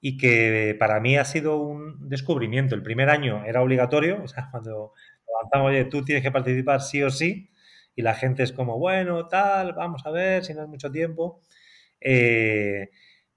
y 0.00 0.16
que 0.16 0.76
para 0.78 1.00
mí 1.00 1.16
ha 1.16 1.24
sido 1.24 1.58
un 1.60 2.08
descubrimiento. 2.08 2.74
El 2.74 2.82
primer 2.82 3.10
año 3.10 3.44
era 3.44 3.62
obligatorio, 3.62 4.22
o 4.22 4.28
sea, 4.28 4.48
cuando 4.50 4.92
avanzamos, 5.40 5.70
oye, 5.70 5.84
tú 5.84 6.04
tienes 6.04 6.22
que 6.22 6.30
participar 6.30 6.80
sí 6.80 7.02
o 7.02 7.10
sí, 7.10 7.50
y 7.94 8.02
la 8.02 8.14
gente 8.14 8.42
es 8.42 8.52
como, 8.52 8.78
bueno, 8.78 9.26
tal, 9.28 9.72
vamos 9.74 10.06
a 10.06 10.10
ver, 10.10 10.44
si 10.44 10.54
no 10.54 10.62
es 10.62 10.68
mucho 10.68 10.90
tiempo. 10.90 11.42
Eh, 12.00 12.90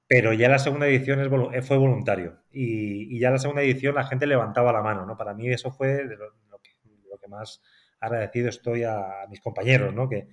pero 0.08 0.34
ya 0.34 0.50
la 0.50 0.60
segunda 0.60 0.88
edición 0.88 1.20
es, 1.20 1.66
fue 1.66 1.78
voluntario 1.78 2.44
y, 2.52 3.18
ya 3.20 3.32
la 3.32 3.40
segunda 3.40 3.64
edición 3.64 3.96
la 3.96 4.04
gente 4.04 4.28
levantaba 4.28 4.72
la 4.74 4.82
mano, 4.82 5.06
¿no? 5.06 5.18
Para 5.18 5.34
mí 5.34 5.50
eso 5.50 5.72
fue 5.72 6.04
lo, 6.04 6.60
que, 6.62 6.72
lo 7.10 7.18
que, 7.18 7.28
más 7.28 7.62
agradecido 8.00 8.50
estoy 8.50 8.84
a, 8.84 9.24
a 9.24 9.28
mis 9.30 9.42
compañeros, 9.42 9.94
¿no? 9.96 10.10
Que, 10.10 10.28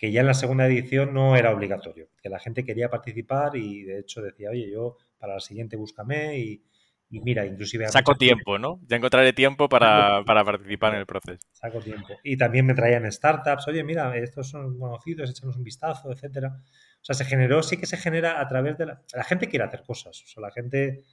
que 0.00 0.10
ya 0.10 0.22
en 0.22 0.28
la 0.28 0.34
segunda 0.34 0.66
edición 0.66 1.12
no 1.12 1.36
era 1.36 1.52
obligatorio, 1.52 2.08
que 2.22 2.30
la 2.30 2.38
gente 2.38 2.64
quería 2.64 2.88
participar 2.88 3.54
y 3.54 3.82
de 3.82 3.98
hecho 3.98 4.22
decía, 4.22 4.48
oye, 4.48 4.70
yo 4.72 4.96
para 5.18 5.34
la 5.34 5.40
siguiente 5.40 5.76
búscame 5.76 6.38
y, 6.38 6.62
mira, 7.10 7.44
inclusive... 7.44 7.86
Saco 7.88 8.14
tiempo, 8.14 8.58
¿no? 8.58 8.80
Ya 8.86 8.96
encontraré 8.96 9.34
tiempo 9.34 9.68
para, 9.68 10.24
participar 10.24 10.94
en 10.94 11.00
el 11.00 11.06
proceso. 11.06 11.46
Saco 11.52 11.80
tiempo. 11.80 12.14
Y 12.24 12.38
también 12.38 12.64
me 12.64 12.72
traían 12.72 13.12
startups, 13.12 13.68
oye, 13.68 13.84
mira, 13.84 14.16
estos 14.16 14.48
son 14.48 14.78
conocidos, 14.78 15.28
échanos 15.28 15.58
un 15.58 15.64
vistazo, 15.64 16.10
etcétera. 16.10 16.48
O 16.48 17.04
sea, 17.04 17.14
se 17.14 17.26
generó, 17.26 17.62
sí 17.62 17.76
que 17.76 17.84
se 17.84 17.98
genera 17.98 18.40
a 18.40 18.48
través 18.48 18.78
de 18.78 18.86
la... 18.86 19.02
La 19.12 19.24
gente 19.24 19.48
quiere 19.48 19.66
hacer 19.66 19.82
cosas, 19.82 20.22
o 20.22 20.26
sea, 20.26 20.40
la 20.40 20.50
gente 20.50 21.04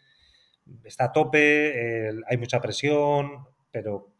está 0.86 1.06
a 1.06 1.12
tope, 1.12 2.10
hay 2.26 2.38
mucha 2.38 2.62
presión, 2.62 3.48
pero 3.70 4.14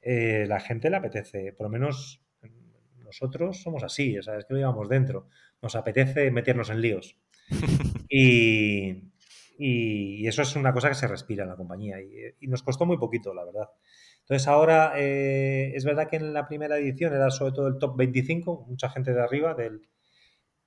eh, 0.00 0.44
la 0.46 0.60
gente 0.60 0.88
le 0.88 0.98
apetece, 0.98 1.52
por 1.52 1.66
lo 1.66 1.70
menos 1.70 2.23
nosotros 3.20 3.62
somos 3.62 3.84
así, 3.84 4.16
es 4.16 4.26
que 4.26 4.54
lo 4.54 4.58
llevamos 4.58 4.88
dentro. 4.88 5.28
Nos 5.62 5.76
apetece 5.76 6.30
meternos 6.30 6.70
en 6.70 6.80
líos. 6.80 7.16
y, 8.08 9.02
eso 10.26 10.42
es 10.42 10.56
una 10.56 10.72
cosa 10.72 10.88
que 10.88 10.96
se 10.96 11.06
respira 11.06 11.44
en 11.44 11.50
la 11.50 11.56
compañía 11.56 12.00
y, 12.00 12.48
nos 12.48 12.62
costó 12.62 12.86
muy 12.86 12.98
poquito, 12.98 13.32
la 13.32 13.44
verdad. 13.44 13.68
Entonces 14.20 14.48
ahora 14.48 14.94
eh, 14.96 15.72
es 15.74 15.84
verdad 15.84 16.08
que 16.08 16.16
en 16.16 16.32
la 16.32 16.48
primera 16.48 16.76
edición 16.78 17.14
era 17.14 17.30
sobre 17.30 17.52
todo 17.52 17.68
el 17.68 17.78
top 17.78 17.96
25, 17.96 18.64
mucha 18.66 18.90
gente 18.90 19.12
de 19.12 19.20
arriba, 19.20 19.54
del, 19.54 19.86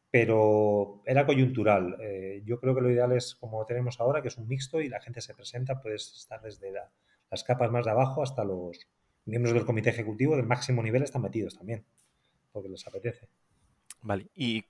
pero 0.10 1.02
era 1.06 1.26
coyuntural. 1.26 1.98
Eh, 2.00 2.44
yo 2.46 2.60
creo 2.60 2.76
que 2.76 2.82
lo 2.82 2.92
ideal 2.92 3.12
es 3.12 3.36
como 3.36 3.66
tenemos 3.66 4.00
ahora, 4.00 4.22
que 4.22 4.30
es 4.30 4.38
un 4.38 4.48
mixto 4.48 4.80
y 4.80 4.88
la 4.90 5.02
gente 5.02 5.20
se 5.22 5.34
presenta, 5.34 5.82
puedes 5.82 6.14
estar 6.16 6.42
desde 6.42 6.72
las 7.30 7.44
capas 7.44 7.72
más 7.72 7.84
de 7.84 7.92
abajo 7.92 8.24
hasta 8.24 8.46
los 8.46 8.88
miembros 9.26 9.54
del 9.54 9.66
comité 9.66 9.90
ejecutivo 9.90 10.38
del 10.38 10.46
máximo 10.46 10.82
nivel 10.82 11.04
están 11.04 11.24
metidos 11.24 11.58
también 11.58 11.84
porque 12.52 12.70
les 12.70 12.86
apetece. 12.88 13.30
Vale, 14.02 14.30
y 14.36 14.64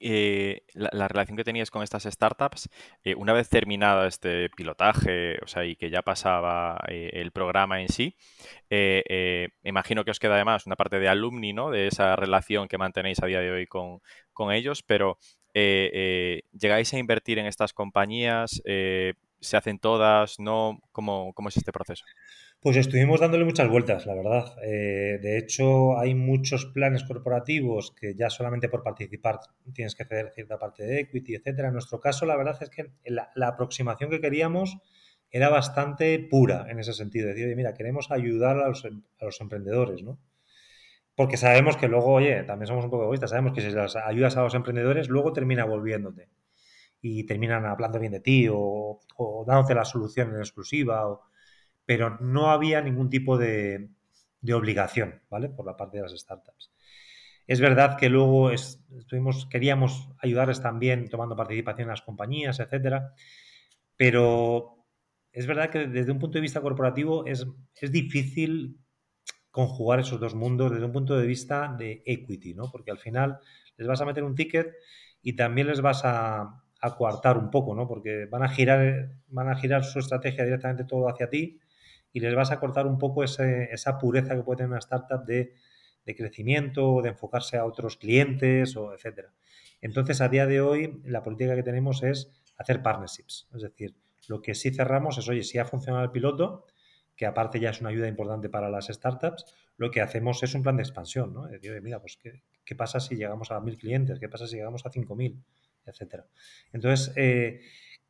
eh, 0.00 0.62
la, 0.74 1.08
relación 1.08 1.36
que 1.36 1.42
tenías 1.42 1.70
con 1.70 1.82
estas 1.82 2.04
startups, 2.04 2.68
eh, 3.02 3.16
una 3.16 3.32
vez 3.32 3.48
terminado 3.48 4.06
este 4.06 4.48
pilotaje, 4.50 5.38
o 5.42 5.48
sea, 5.48 5.64
y 5.64 5.74
que 5.74 5.90
ya 5.90 6.02
pasaba 6.02 6.78
eh, 6.88 7.10
el 7.14 7.32
programa 7.32 7.80
en 7.80 7.88
sí, 7.88 8.16
imagino 9.64 10.04
que 10.04 10.12
os 10.12 10.20
queda 10.20 10.34
además 10.34 10.66
una 10.66 10.76
parte 10.76 11.00
de 11.00 11.08
alumni, 11.08 11.52
¿no? 11.52 11.70
De 11.70 11.88
esa 11.88 12.14
relación 12.16 12.68
que 12.68 12.78
mantenéis 12.78 13.22
a 13.22 13.26
día 13.26 13.40
de 13.40 13.50
hoy 13.50 13.66
con, 13.66 14.00
ellos, 14.52 14.82
pero 14.84 15.18
¿llegáis 15.52 16.94
a 16.94 16.98
invertir 16.98 17.38
en 17.40 17.46
estas 17.46 17.72
compañías? 17.72 18.62
¿Se 18.64 19.56
hacen 19.56 19.78
todas? 19.80 20.38
¿No? 20.38 20.80
¿Cómo, 20.92 21.32
cómo 21.34 21.48
es 21.48 21.56
este 21.56 21.72
proceso? 21.72 22.04
Pues 22.60 22.76
estuvimos 22.76 23.20
dándole 23.20 23.44
muchas 23.44 23.68
vueltas, 23.68 24.04
la 24.04 24.14
verdad. 24.16 24.56
Eh, 24.64 25.20
de 25.22 25.38
hecho, 25.38 25.96
hay 25.96 26.16
muchos 26.16 26.66
planes 26.66 27.04
corporativos 27.04 27.92
que 27.92 28.16
ya 28.16 28.30
solamente 28.30 28.68
por 28.68 28.82
participar 28.82 29.38
tienes 29.72 29.94
que 29.94 30.04
ceder 30.04 30.32
cierta 30.34 30.58
parte 30.58 30.82
de 30.84 31.00
equity, 31.00 31.36
etcétera. 31.36 31.68
En 31.68 31.74
nuestro 31.74 32.00
caso, 32.00 32.26
la 32.26 32.36
verdad 32.36 32.58
es 32.60 32.68
que 32.70 32.90
la, 33.04 33.30
aproximación 33.46 34.10
que 34.10 34.20
queríamos 34.20 34.76
era 35.30 35.50
bastante 35.50 36.18
pura 36.18 36.66
en 36.68 36.80
ese 36.80 36.94
sentido. 36.94 37.28
Decir, 37.28 37.46
oye, 37.46 37.54
mira, 37.54 37.74
queremos 37.74 38.10
ayudar 38.10 38.58
a 38.58 38.68
los, 38.68 38.84
em, 38.84 39.02
emprendedores, 39.40 40.02
¿no? 40.02 40.18
Porque 41.14 41.36
sabemos 41.36 41.76
que 41.76 41.88
luego, 41.88 42.12
oye, 42.12 42.42
también 42.44 42.66
somos 42.68 42.84
un 42.84 42.90
poco 42.90 43.04
egoístas, 43.04 43.30
sabemos 43.30 43.52
que 43.52 43.60
si 43.60 43.70
las 43.70 43.96
ayudas 43.96 44.36
a 44.36 44.42
los 44.42 44.54
emprendedores, 44.54 45.08
luego 45.08 45.32
termina 45.32 45.64
volviéndote. 45.64 46.28
y 47.02 47.24
terminan 47.26 47.64
hablando 47.66 48.00
bien 48.00 48.12
de 48.12 48.20
ti 48.20 48.48
o, 48.50 49.00
o 49.16 49.44
dándote 49.46 49.74
la 49.74 49.84
solución 49.84 50.30
en 50.34 50.38
exclusiva, 50.40 51.06
pero 51.88 52.18
no 52.20 52.50
había 52.50 52.82
ningún 52.82 53.08
tipo 53.08 53.38
de, 53.38 53.88
obligación, 54.52 55.22
¿vale? 55.30 55.48
Por 55.48 55.64
la 55.64 55.74
parte 55.74 55.96
de 55.96 56.02
las 56.02 56.12
startups. 56.12 56.70
Es 57.46 57.62
verdad 57.62 57.96
que 57.96 58.10
luego 58.10 58.50
estuvimos, 58.50 59.46
queríamos 59.46 60.10
ayudarles 60.18 60.60
también 60.60 61.08
tomando 61.08 61.34
participación 61.34 61.84
en 61.84 61.92
las 61.92 62.02
compañías, 62.02 62.60
etcétera, 62.60 63.14
pero 63.96 64.84
es 65.32 65.46
verdad 65.46 65.70
que 65.70 65.86
desde 65.86 66.12
un 66.12 66.18
punto 66.18 66.36
de 66.36 66.42
vista 66.42 66.60
corporativo 66.60 67.24
es, 67.24 67.46
es 67.80 67.90
difícil 67.90 68.78
conjugar 69.50 70.00
esos 70.00 70.20
dos 70.20 70.34
mundos 70.34 70.70
desde 70.70 70.84
un 70.84 70.92
punto 70.92 71.16
de 71.16 71.26
vista 71.26 71.74
de 71.78 72.02
equity, 72.04 72.52
¿no? 72.52 72.70
Porque 72.70 72.90
al 72.90 72.98
final 72.98 73.38
les 73.78 73.88
vas 73.88 74.02
a 74.02 74.04
meter 74.04 74.24
un 74.24 74.34
ticket 74.34 74.74
y 75.22 75.36
también 75.36 75.68
les 75.68 75.80
vas 75.80 76.04
a, 76.04 76.62
a 76.82 76.96
coartar 76.96 77.38
un 77.38 77.50
poco, 77.50 77.74
¿no? 77.74 77.88
Porque 77.88 78.26
van 78.26 78.42
a 78.42 78.50
girar, 78.50 79.10
van 79.28 79.48
a 79.48 79.56
girar 79.56 79.84
su 79.84 80.00
estrategia 80.00 80.44
directamente 80.44 80.84
todo 80.84 81.08
hacia 81.08 81.30
ti 81.30 81.58
y 82.12 82.20
les 82.20 82.34
vas 82.34 82.50
a 82.50 82.60
cortar 82.60 82.86
un 82.86 82.98
poco 82.98 83.24
ese, 83.24 83.68
esa 83.72 83.98
pureza 83.98 84.34
que 84.34 84.42
puede 84.42 84.58
tener 84.58 84.70
una 84.70 84.78
startup 84.78 85.24
de, 85.24 85.54
de 86.04 86.16
crecimiento, 86.16 87.02
de 87.02 87.10
enfocarse 87.10 87.56
a 87.56 87.64
otros 87.64 87.96
clientes, 87.96 88.76
o 88.76 88.94
etcétera. 88.94 89.32
Entonces, 89.80 90.20
a 90.20 90.28
día 90.28 90.46
de 90.46 90.60
hoy, 90.60 91.00
la 91.04 91.22
política 91.22 91.54
que 91.54 91.62
tenemos 91.62 92.02
es 92.02 92.30
hacer 92.56 92.82
partnerships. 92.82 93.48
Es 93.54 93.62
decir, 93.62 93.94
lo 94.26 94.42
que 94.42 94.54
sí 94.54 94.70
cerramos 94.70 95.18
es, 95.18 95.28
oye, 95.28 95.42
si 95.42 95.58
ha 95.58 95.64
funcionado 95.64 96.04
el 96.04 96.10
piloto, 96.10 96.66
que 97.16 97.26
aparte 97.26 97.60
ya 97.60 97.70
es 97.70 97.80
una 97.80 97.90
ayuda 97.90 98.08
importante 98.08 98.48
para 98.48 98.70
las 98.70 98.86
startups, 98.86 99.44
lo 99.76 99.90
que 99.90 100.00
hacemos 100.00 100.42
es 100.42 100.54
un 100.54 100.62
plan 100.62 100.76
de 100.76 100.82
expansión, 100.82 101.32
¿no? 101.32 101.46
Es 101.46 101.60
decir, 101.60 101.80
mira, 101.82 102.00
pues, 102.00 102.16
¿qué, 102.16 102.42
¿qué, 102.64 102.74
pasa 102.74 103.00
si 103.00 103.16
llegamos 103.16 103.50
a 103.50 103.60
mil 103.60 103.76
clientes? 103.76 104.18
¿Qué 104.18 104.28
pasa 104.28 104.46
si 104.46 104.56
llegamos 104.56 104.86
a 104.86 104.90
cinco 104.90 105.14
mil? 105.14 105.42
Etcétera. 105.84 106.26
Entonces, 106.72 107.12
eh, 107.16 107.60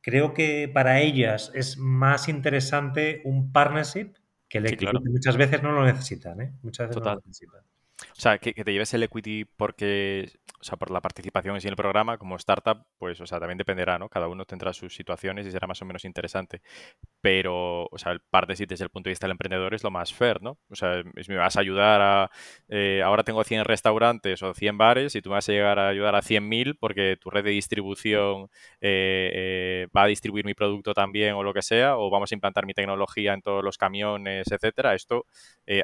creo 0.09 0.33
que 0.33 0.71
para 0.73 1.01
ellas 1.01 1.51
es 1.55 1.77
más 1.77 2.29
interesante 2.29 3.21
un 3.25 3.53
partnership 3.53 4.15
que 4.49 4.59
el 4.59 4.69
sí, 4.69 4.77
claro. 4.79 5.01
muchas 5.05 5.37
veces 5.37 5.63
no 5.63 5.73
lo 5.73 5.85
necesitan, 5.85 6.41
¿eh? 6.41 6.55
Muchas 6.63 6.89
veces 6.89 6.97
Total. 6.97 7.15
no 7.17 7.21
lo 7.21 7.27
necesitan. 7.27 7.61
O 8.13 8.21
sea, 8.21 8.39
que, 8.39 8.55
que, 8.55 8.65
te 8.65 8.73
lleves 8.73 8.95
el 8.95 9.03
equity 9.03 9.45
porque, 9.45 10.31
o 10.61 10.65
sea, 10.65 10.77
por 10.77 10.91
la 10.91 11.01
participación 11.01 11.55
en 11.55 11.61
sí 11.61 11.69
en 11.69 11.73
el 11.73 11.77
programa, 11.77 12.19
como 12.19 12.37
startup, 12.37 12.85
pues, 12.99 13.21
o 13.21 13.27
sea, 13.27 13.39
también 13.41 13.59
dependerá, 13.59 13.99
¿no? 13.99 14.09
Cada 14.09 14.29
uno 14.29 14.45
tendrá 14.45 14.73
sus 14.73 14.95
situaciones 14.95 15.47
y 15.47 15.51
será 15.51 15.67
más 15.67 15.83
o 15.83 15.85
menos 15.85 16.05
interesante. 16.05 16.63
Pero, 17.21 17.87
o 17.87 17.99
sea, 17.99 18.13
el 18.13 18.21
partnership 18.21 18.67
desde 18.67 18.85
el 18.85 18.91
punto 18.91 19.09
de 19.09 19.13
vista 19.13 19.27
del 19.27 19.33
emprendedor 19.33 19.75
es 19.75 19.83
lo 19.83 19.91
más 19.91 20.15
fair, 20.15 20.43
¿no? 20.43 20.59
O 20.71 20.77
sea, 20.77 21.03
es, 21.17 21.29
me 21.29 21.37
vas 21.37 21.57
a 21.57 21.61
ayudar 21.61 22.01
a, 22.01 22.31
eh, 22.69 23.03
ahora 23.05 23.25
tengo 23.25 23.43
100 23.43 23.65
restaurantes 23.65 24.43
o 24.43 24.55
100 24.55 24.79
bares 24.79 25.15
y 25.17 25.23
tú 25.23 25.31
me 25.31 25.35
vas 25.35 25.49
a 25.49 25.53
llegar 25.53 25.79
a 25.79 25.89
ayudar 25.89 26.15
a 26.15 26.23
100.000 26.23 26.77
porque 26.79 27.17
tu 27.21 27.31
red 27.31 27.45
de 27.45 27.51
distribución 27.51 28.49
eh, 28.81 29.31
eh, 29.33 29.87
va 29.97 30.05
a 30.05 30.07
distribuir 30.07 30.45
mi 30.45 30.55
producto 30.55 30.95
también 30.95 31.35
o 31.35 31.43
lo 31.43 31.53
que 31.53 31.63
sea, 31.63 31.97
o 31.99 32.11
vamos 32.11 32.31
a 32.33 32.35
implantar 32.35 32.67
mi 32.67 32.75
tecnología 32.75 33.35
en 33.35 33.43
todos 33.43 33.65
los 33.65 33.77
camiones, 33.79 34.51
etcétera. 34.51 34.95
Esto 34.95 35.27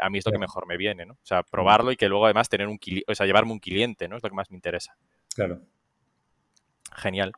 a 0.01 0.11
mí 0.11 0.19
es 0.19 0.27
lo 0.27 0.33
que 0.33 0.39
mejor 0.39 0.67
me 0.67 0.77
viene, 0.77 1.05
¿no? 1.07 1.15
O 1.15 1.27
sea, 1.27 1.43
probarlo 1.43 1.93
y 1.93 1.97
que 1.97 2.04
luego 2.09 2.25
además 2.25 2.49
tener 2.49 2.69
un 2.69 2.79
o 3.07 3.15
sea, 3.15 3.27
llevarme 3.27 3.53
un 3.53 3.59
cliente, 3.59 4.09
¿no? 4.09 4.17
Es 4.17 4.23
lo 4.23 4.29
que 4.29 4.37
más 4.37 4.51
me 4.51 4.57
interesa. 4.57 4.97
Claro. 5.35 5.61
Genial. 6.97 7.33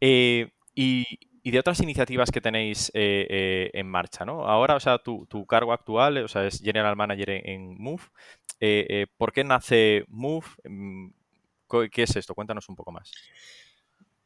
Eh, 0.00 0.50
y, 0.74 1.06
y, 1.42 1.50
de 1.50 1.58
otras 1.58 1.80
iniciativas 1.80 2.30
que 2.30 2.40
tenéis 2.40 2.90
eh, 2.94 3.26
eh, 3.28 3.70
en 3.74 3.86
marcha, 3.86 4.24
¿no? 4.24 4.46
Ahora, 4.46 4.76
o 4.76 4.80
sea, 4.80 4.98
tu, 4.98 5.26
tu, 5.26 5.44
cargo 5.46 5.72
actual, 5.72 6.18
o 6.18 6.28
sea, 6.28 6.46
es 6.46 6.60
General 6.60 6.96
Manager 6.96 7.30
en, 7.30 7.46
en 7.46 7.82
Move. 7.82 8.02
¿Por 9.16 9.32
qué 9.32 9.44
nace 9.44 10.04
Move? 10.08 10.46
Mm, 10.64 11.10
¿Qué 11.90 12.02
es 12.02 12.16
esto? 12.16 12.34
Cuéntanos 12.34 12.68
un 12.68 12.76
poco 12.76 12.92
más. 12.92 13.12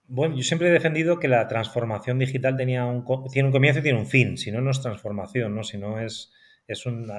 Bueno, 0.09 0.37
yo 0.37 0.43
siempre 0.43 0.69
he 0.69 0.73
defendido 0.73 1.19
que 1.19 1.27
la 1.29 1.49
transformación 1.49 2.19
digital 2.19 2.57
tenía 2.57 2.85
un, 2.85 3.05
tiene 3.33 3.49
un 3.49 3.53
comienzo 3.53 3.81
y 3.81 3.83
tiene 3.83 3.99
un 3.99 4.07
fin. 4.07 4.37
Si 4.37 4.53
no, 4.53 4.61
no 4.61 4.71
es 4.71 4.81
transformación, 4.81 5.55
¿no? 5.55 5.65
Si 5.65 5.79
no 5.79 5.99
es 5.99 6.33
es 6.67 6.87
un 6.87 7.11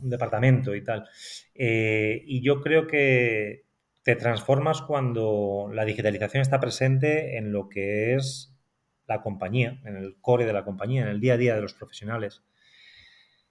departamento 0.00 0.74
y 0.74 0.84
tal. 0.84 1.08
Eh, 1.54 2.22
y 2.26 2.42
yo 2.42 2.60
creo 2.60 2.86
que 2.86 3.64
te 4.02 4.16
transformas 4.16 4.82
cuando 4.82 5.68
la 5.72 5.84
digitalización 5.84 6.42
está 6.42 6.60
presente 6.60 7.38
en 7.38 7.52
lo 7.52 7.68
que 7.68 8.14
es 8.14 8.54
la 9.08 9.22
compañía, 9.22 9.80
en 9.84 9.96
el 9.96 10.16
core 10.20 10.46
de 10.46 10.52
la 10.52 10.64
compañía, 10.64 11.02
en 11.02 11.08
el 11.08 11.20
día 11.20 11.34
a 11.34 11.38
día 11.38 11.54
de 11.54 11.62
los 11.62 11.74
profesionales. 11.74 12.42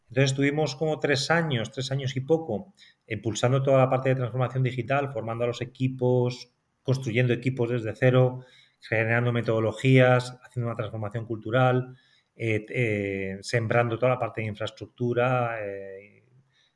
Entonces 0.10 0.32
estuvimos 0.32 0.76
como 0.76 1.00
tres 1.00 1.32
años, 1.32 1.72
tres 1.72 1.92
años 1.92 2.16
y 2.16 2.22
poco, 2.22 2.74
impulsando 3.08 3.64
toda 3.64 3.80
la 3.80 3.90
parte 3.90 4.10
de 4.10 4.16
transformación 4.16 4.64
digital, 4.64 5.12
formando 5.12 5.44
a 5.44 5.48
los 5.48 5.62
equipos, 5.62 6.52
construyendo 6.84 7.34
equipos 7.34 7.70
desde 7.70 7.96
cero, 7.96 8.46
generando 8.80 9.34
metodologías, 9.34 10.38
haciendo 10.44 10.68
una 10.68 10.78
transformación 10.78 11.26
cultural, 11.26 11.98
eh, 12.36 12.65
eh, 12.69 13.38
sembrando 13.41 13.98
toda 13.98 14.13
la 14.13 14.19
parte 14.19 14.41
de 14.41 14.48
infraestructura, 14.48 15.58
eh, 15.62 16.24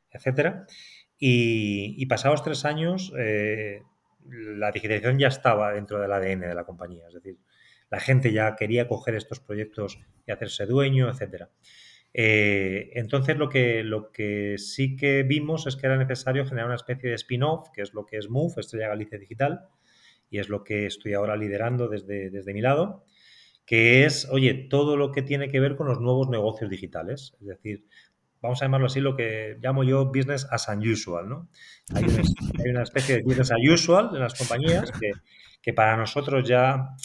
etcétera. 0.10 0.65
Y, 1.17 1.95
y, 1.98 2.06
pasados 2.06 2.43
tres 2.43 2.63
años, 2.63 3.12
eh, 3.17 3.82
la 4.30 4.72
digitalización 4.72 5.19
ya 5.19 5.28
estaba 5.28 5.74
dentro 5.74 6.00
del 6.00 6.12
ADN 6.12 6.41
de 6.41 6.56
la 6.56 6.63
compañía. 6.63 7.08
Es 7.08 7.13
decir, 7.13 7.38
la 7.89 8.00
gente 8.00 8.32
ya 8.32 8.56
quería 8.56 8.88
coger 8.88 9.15
estos 9.15 9.39
proyectos 9.39 10.00
y 10.26 10.32
hacerse 10.32 10.65
dueño, 10.65 11.10
etcétera. 11.10 11.50
Eh, 12.13 12.91
entonces, 12.93 13.38
lo 13.38 13.50
que, 13.50 13.84
lo 13.84 14.12
que 14.12 14.58
sí 14.58 14.95
que 14.95 15.24
vimos 15.24 15.67
es 15.67 15.76
que 15.76 15.88
era 15.88 15.98
necesario 15.98 16.45
generar 16.45 16.67
una 16.67 16.76
especie 16.76 17.10
de 17.10 17.15
spin-off, 17.15 17.69
que 17.74 17.82
es 17.82 17.93
lo 17.93 18.06
que 18.06 18.17
es 18.17 18.30
Move, 18.30 18.54
Estrella 18.58 18.88
Galicia 18.88 19.19
Digital, 19.19 19.67
y 20.30 20.39
es 20.39 20.50
lo 20.50 20.63
que 20.63 20.86
estoy 20.86 21.13
ahora 21.13 21.36
liderando 21.36 21.88
desde, 21.89 22.30
desde 22.30 22.54
mi 22.54 22.62
lado 22.62 23.04
que 23.70 24.04
es, 24.04 24.28
oye, 24.32 24.56
todo 24.56 24.98
lo 24.98 25.12
que 25.12 25.22
tiene 25.22 25.48
que 25.48 25.60
ver 25.60 25.76
con 25.76 25.86
los 25.86 26.02
nuevos 26.02 26.28
negocios 26.28 26.72
digitales. 26.72 27.38
Es 27.40 27.46
decir, 27.46 27.86
vamos 28.42 28.60
a 28.60 28.66
llamarlo 28.66 28.88
así, 28.88 29.00
lo 29.00 29.16
que 29.16 29.60
llamo 29.62 29.84
yo 29.84 30.08
business 30.08 30.48
as 30.50 30.68
unusual, 30.70 31.30
¿no? 31.30 31.50
Hay 31.94 32.04
una, 32.06 32.24
hay 32.66 32.72
una 32.72 32.82
especie 32.82 33.18
de 33.18 33.22
business 33.22 33.52
as 33.52 33.60
usual 33.72 34.10
en 34.16 34.22
las 34.22 34.34
compañías 34.34 34.92
que, 34.92 35.12
que 35.62 35.72
para 35.72 35.96
nosotros 35.98 36.50
ya, 36.50 36.96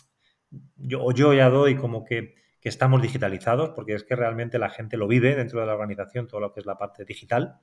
yo, 0.77 1.05
o 1.05 1.13
yo 1.13 1.35
ya 1.35 1.51
doy 1.51 1.77
como 1.77 2.03
que, 2.03 2.35
que, 2.63 2.71
estamos 2.71 3.03
digitalizados, 3.03 3.73
porque 3.77 3.93
es 3.93 4.03
que 4.03 4.17
realmente 4.17 4.59
la 4.59 4.71
gente 4.71 4.97
lo 4.97 5.07
vive 5.07 5.37
dentro 5.37 5.61
de 5.61 5.67
la 5.67 5.75
organización, 5.75 6.29
todo 6.29 6.41
lo 6.41 6.55
que 6.55 6.61
es 6.61 6.67
la 6.67 6.79
parte 6.79 7.05
digital. 7.05 7.59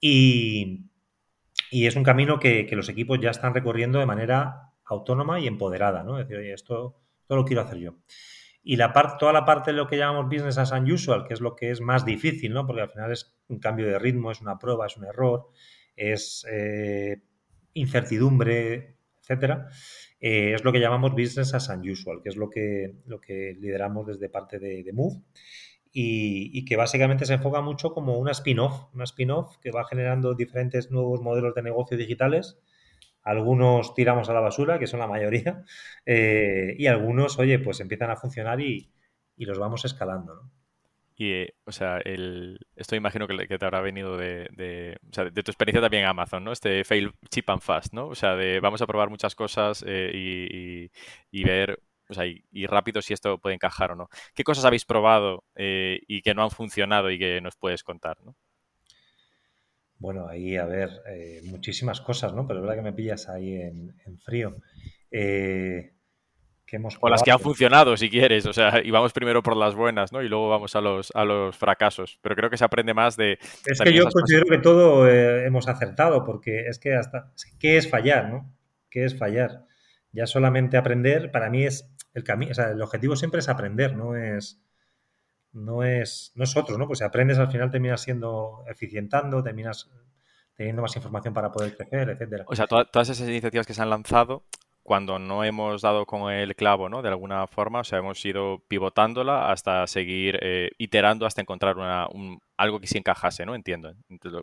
Y, 0.00 0.88
y 1.72 1.88
es 1.88 1.96
un 1.96 2.04
camino 2.04 2.38
que, 2.38 2.64
que, 2.64 2.76
los 2.76 2.88
equipos 2.88 3.18
ya 3.20 3.30
están 3.30 3.54
recorriendo 3.54 3.98
de 3.98 4.06
manera 4.06 4.70
autónoma 4.84 5.40
y 5.40 5.48
empoderada, 5.48 6.04
¿no? 6.04 6.20
Es 6.20 6.28
decir, 6.28 6.40
oye, 6.40 6.52
esto 6.52 7.00
todo 7.30 7.38
lo 7.38 7.44
quiero 7.44 7.62
hacer 7.62 7.78
yo. 7.78 7.94
Y 8.60 8.74
la 8.74 8.92
parte, 8.92 9.14
toda 9.20 9.32
la 9.32 9.44
parte 9.44 9.70
de 9.70 9.76
lo 9.76 9.86
que 9.86 9.96
llamamos 9.96 10.24
business 10.24 10.58
as 10.58 10.72
unusual, 10.72 11.24
que 11.28 11.32
es 11.32 11.40
lo 11.40 11.54
que 11.54 11.70
es 11.70 11.80
más 11.80 12.04
difícil, 12.04 12.52
¿no? 12.52 12.66
Porque 12.66 12.82
al 12.82 12.90
final 12.90 13.12
es 13.12 13.38
un 13.46 13.60
cambio 13.60 13.86
de 13.86 14.00
ritmo, 14.00 14.32
es 14.32 14.40
una 14.40 14.58
prueba, 14.58 14.86
es 14.86 14.96
un 14.96 15.04
error, 15.04 15.46
es 15.94 16.44
eh, 16.50 17.22
incertidumbre, 17.74 18.96
etcétera. 19.20 19.68
Eh, 20.20 20.54
es 20.54 20.64
lo 20.64 20.72
que 20.72 20.80
llamamos 20.80 21.12
business 21.12 21.54
as 21.54 21.68
unusual, 21.68 22.20
que 22.20 22.30
es 22.30 22.36
lo 22.36 22.50
que, 22.50 22.96
lo 23.06 23.20
que 23.20 23.56
lideramos 23.60 24.08
desde 24.08 24.28
parte 24.28 24.58
de, 24.58 24.82
de 24.82 24.92
Move. 24.92 25.22
Y, 25.92 26.50
y, 26.52 26.64
que 26.64 26.74
básicamente 26.74 27.26
se 27.26 27.34
enfoca 27.34 27.60
mucho 27.60 27.92
como 27.92 28.18
una 28.18 28.32
spin-off, 28.32 28.92
una 28.92 29.04
spin-off 29.04 29.56
que 29.58 29.70
va 29.70 29.84
generando 29.84 30.34
diferentes 30.34 30.90
nuevos 30.90 31.20
modelos 31.20 31.54
de 31.54 31.62
negocio 31.62 31.96
digitales 31.96 32.58
algunos 33.22 33.94
tiramos 33.94 34.28
a 34.28 34.32
la 34.32 34.40
basura, 34.40 34.78
que 34.78 34.86
son 34.86 35.00
la 35.00 35.06
mayoría, 35.06 35.64
eh, 36.06 36.74
y 36.78 36.86
algunos, 36.86 37.38
oye, 37.38 37.58
pues 37.58 37.80
empiezan 37.80 38.10
a 38.10 38.16
funcionar 38.16 38.60
y, 38.60 38.92
los 39.36 39.58
vamos 39.58 39.86
escalando, 39.86 40.34
¿no? 40.34 40.50
Y, 41.16 41.32
eh, 41.32 41.54
o 41.64 41.72
sea, 41.72 41.98
el, 41.98 42.58
esto 42.76 42.94
imagino 42.94 43.26
que, 43.26 43.46
te 43.46 43.64
habrá 43.64 43.80
venido 43.80 44.18
de, 44.18 44.98
o 45.10 45.14
sea, 45.14 45.24
de, 45.24 45.42
tu 45.42 45.50
experiencia 45.50 45.80
también 45.80 46.04
en 46.04 46.10
Amazon, 46.10 46.44
¿no? 46.44 46.52
Este 46.52 46.84
fail 46.84 47.12
cheap 47.30 47.48
and 47.48 47.62
fast, 47.62 47.92
¿no? 47.94 48.08
O 48.08 48.14
sea, 48.14 48.36
de 48.36 48.60
vamos 48.60 48.82
a 48.82 48.86
probar 48.86 49.08
muchas 49.08 49.34
cosas 49.34 49.82
eh, 49.86 50.90
y, 51.30 51.42
ver, 51.44 51.82
o 52.08 52.14
sea, 52.14 52.26
y, 52.26 52.66
rápido 52.66 53.00
si 53.00 53.14
esto 53.14 53.38
puede 53.38 53.54
encajar 53.54 53.92
o 53.92 53.96
no. 53.96 54.08
¿Qué 54.34 54.44
cosas 54.44 54.64
habéis 54.66 54.84
probado 54.84 55.44
y 55.56 56.22
que 56.22 56.34
no 56.34 56.42
han 56.42 56.50
funcionado 56.50 57.10
y 57.10 57.18
que 57.18 57.40
nos 57.40 57.56
puedes 57.56 57.82
contar, 57.82 58.18
¿no? 58.22 58.34
Bueno, 60.00 60.26
ahí, 60.26 60.56
a 60.56 60.64
ver, 60.64 61.02
eh, 61.06 61.42
muchísimas 61.44 62.00
cosas, 62.00 62.32
¿no? 62.32 62.46
Pero 62.46 62.58
es 62.58 62.62
verdad 62.62 62.76
que 62.76 62.90
me 62.90 62.94
pillas 62.94 63.28
ahí 63.28 63.54
en, 63.54 63.94
en 64.06 64.18
frío. 64.18 64.56
Eh, 65.10 65.92
que 66.64 66.76
hemos 66.76 66.96
o 67.00 67.08
las 67.10 67.22
que 67.22 67.30
han 67.30 67.38
funcionado, 67.38 67.94
si 67.98 68.08
quieres. 68.08 68.46
O 68.46 68.54
sea, 68.54 68.80
y 68.84 68.90
vamos 68.90 69.12
primero 69.12 69.42
por 69.42 69.56
las 69.56 69.74
buenas, 69.74 70.10
¿no? 70.10 70.22
Y 70.22 70.28
luego 70.28 70.48
vamos 70.48 70.74
a 70.74 70.80
los, 70.80 71.12
a 71.14 71.26
los 71.26 71.54
fracasos. 71.54 72.18
Pero 72.22 72.34
creo 72.34 72.48
que 72.48 72.56
se 72.56 72.64
aprende 72.64 72.94
más 72.94 73.16
de... 73.18 73.38
Es 73.66 73.78
que 73.78 73.92
yo 73.92 74.04
considero 74.04 74.46
cosas. 74.46 74.56
que 74.56 74.62
todo 74.62 75.06
eh, 75.06 75.44
hemos 75.44 75.68
acertado, 75.68 76.24
porque 76.24 76.66
es 76.66 76.78
que 76.78 76.94
hasta... 76.94 77.32
¿Qué 77.58 77.76
es 77.76 77.90
fallar, 77.90 78.30
no? 78.30 78.50
¿Qué 78.88 79.04
es 79.04 79.18
fallar? 79.18 79.66
Ya 80.12 80.26
solamente 80.26 80.78
aprender, 80.78 81.30
para 81.30 81.50
mí 81.50 81.64
es 81.64 81.92
el 82.14 82.24
camino... 82.24 82.52
O 82.52 82.54
sea, 82.54 82.70
el 82.70 82.80
objetivo 82.80 83.16
siempre 83.16 83.40
es 83.40 83.50
aprender, 83.50 83.94
no 83.94 84.16
es 84.16 84.62
no 85.52 85.82
es, 85.84 86.32
no 86.34 86.44
es 86.44 86.56
otro, 86.56 86.78
¿no? 86.78 86.86
Pues 86.86 87.00
si 87.00 87.04
aprendes 87.04 87.38
al 87.38 87.50
final 87.50 87.70
terminas 87.70 88.00
siendo 88.00 88.64
eficientando, 88.68 89.42
terminas 89.42 89.90
teniendo 90.54 90.82
más 90.82 90.94
información 90.96 91.34
para 91.34 91.50
poder 91.50 91.76
crecer, 91.76 92.10
etcétera. 92.10 92.44
O 92.46 92.54
sea, 92.54 92.66
to 92.66 92.84
todas 92.86 93.08
esas 93.08 93.28
iniciativas 93.28 93.66
que 93.66 93.74
se 93.74 93.82
han 93.82 93.90
lanzado 93.90 94.44
cuando 94.82 95.18
no 95.18 95.44
hemos 95.44 95.82
dado 95.82 96.06
con 96.06 96.32
el 96.32 96.56
clavo, 96.56 96.88
¿no? 96.88 97.02
De 97.02 97.08
alguna 97.08 97.46
forma, 97.46 97.80
o 97.80 97.84
sea, 97.84 97.98
hemos 97.98 98.24
ido 98.24 98.62
pivotándola 98.66 99.50
hasta 99.52 99.86
seguir 99.86 100.38
eh, 100.42 100.70
iterando 100.78 101.26
hasta 101.26 101.40
encontrar 101.40 101.76
una, 101.76 102.08
algo 102.56 102.80
que 102.80 102.86
sí 102.86 102.98
encajase, 102.98 103.46
¿no? 103.46 103.54
Entiendo, 103.54 103.94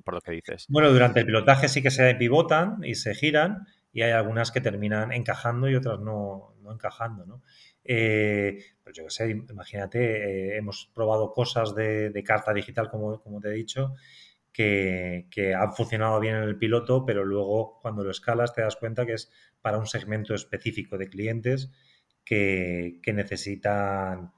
por 0.03 0.13
lo 0.13 0.21
que 0.21 0.31
dices. 0.31 0.65
Bueno, 0.69 0.91
durante 0.91 1.19
el 1.19 1.25
pilotaje 1.25 1.67
sí 1.67 1.81
que 1.81 1.91
se 1.91 2.15
pivotan 2.15 2.77
y 2.83 2.95
se 2.95 3.13
giran 3.13 3.67
y 3.91 4.03
hay 4.03 4.11
algunas 4.11 4.51
que 4.51 4.61
terminan 4.61 5.11
encajando 5.11 5.69
y 5.69 5.75
otras 5.75 5.99
no, 5.99 6.53
no 6.61 6.71
encajando, 6.71 7.25
¿no? 7.25 7.41
Eh, 7.89 8.59
pues 8.83 8.95
yo 8.97 9.05
qué 9.05 9.09
sé, 9.09 9.29
imagínate, 9.31 9.99
eh, 9.99 10.57
hemos 10.57 10.91
probado 10.93 11.31
cosas 11.31 11.73
de, 11.73 12.21
carta 12.25 12.53
digital, 12.53 12.89
como, 12.89 13.21
te 13.41 13.47
he 13.47 13.53
dicho, 13.53 13.95
que, 14.51 15.27
que, 15.31 15.55
han 15.55 15.73
funcionado 15.73 16.19
bien 16.19 16.35
en 16.35 16.43
el 16.43 16.57
piloto, 16.57 17.05
pero 17.05 17.23
luego 17.23 17.79
cuando 17.81 18.03
lo 18.03 18.11
escalas 18.11 18.53
te 18.53 18.61
das 18.61 18.75
cuenta 18.75 19.05
que 19.05 19.13
es 19.13 19.31
para 19.61 19.77
un 19.77 19.87
segmento 19.87 20.35
específico 20.35 20.97
de 20.97 21.07
clientes 21.07 21.71
que, 22.27 22.99
necesitan 23.13 24.33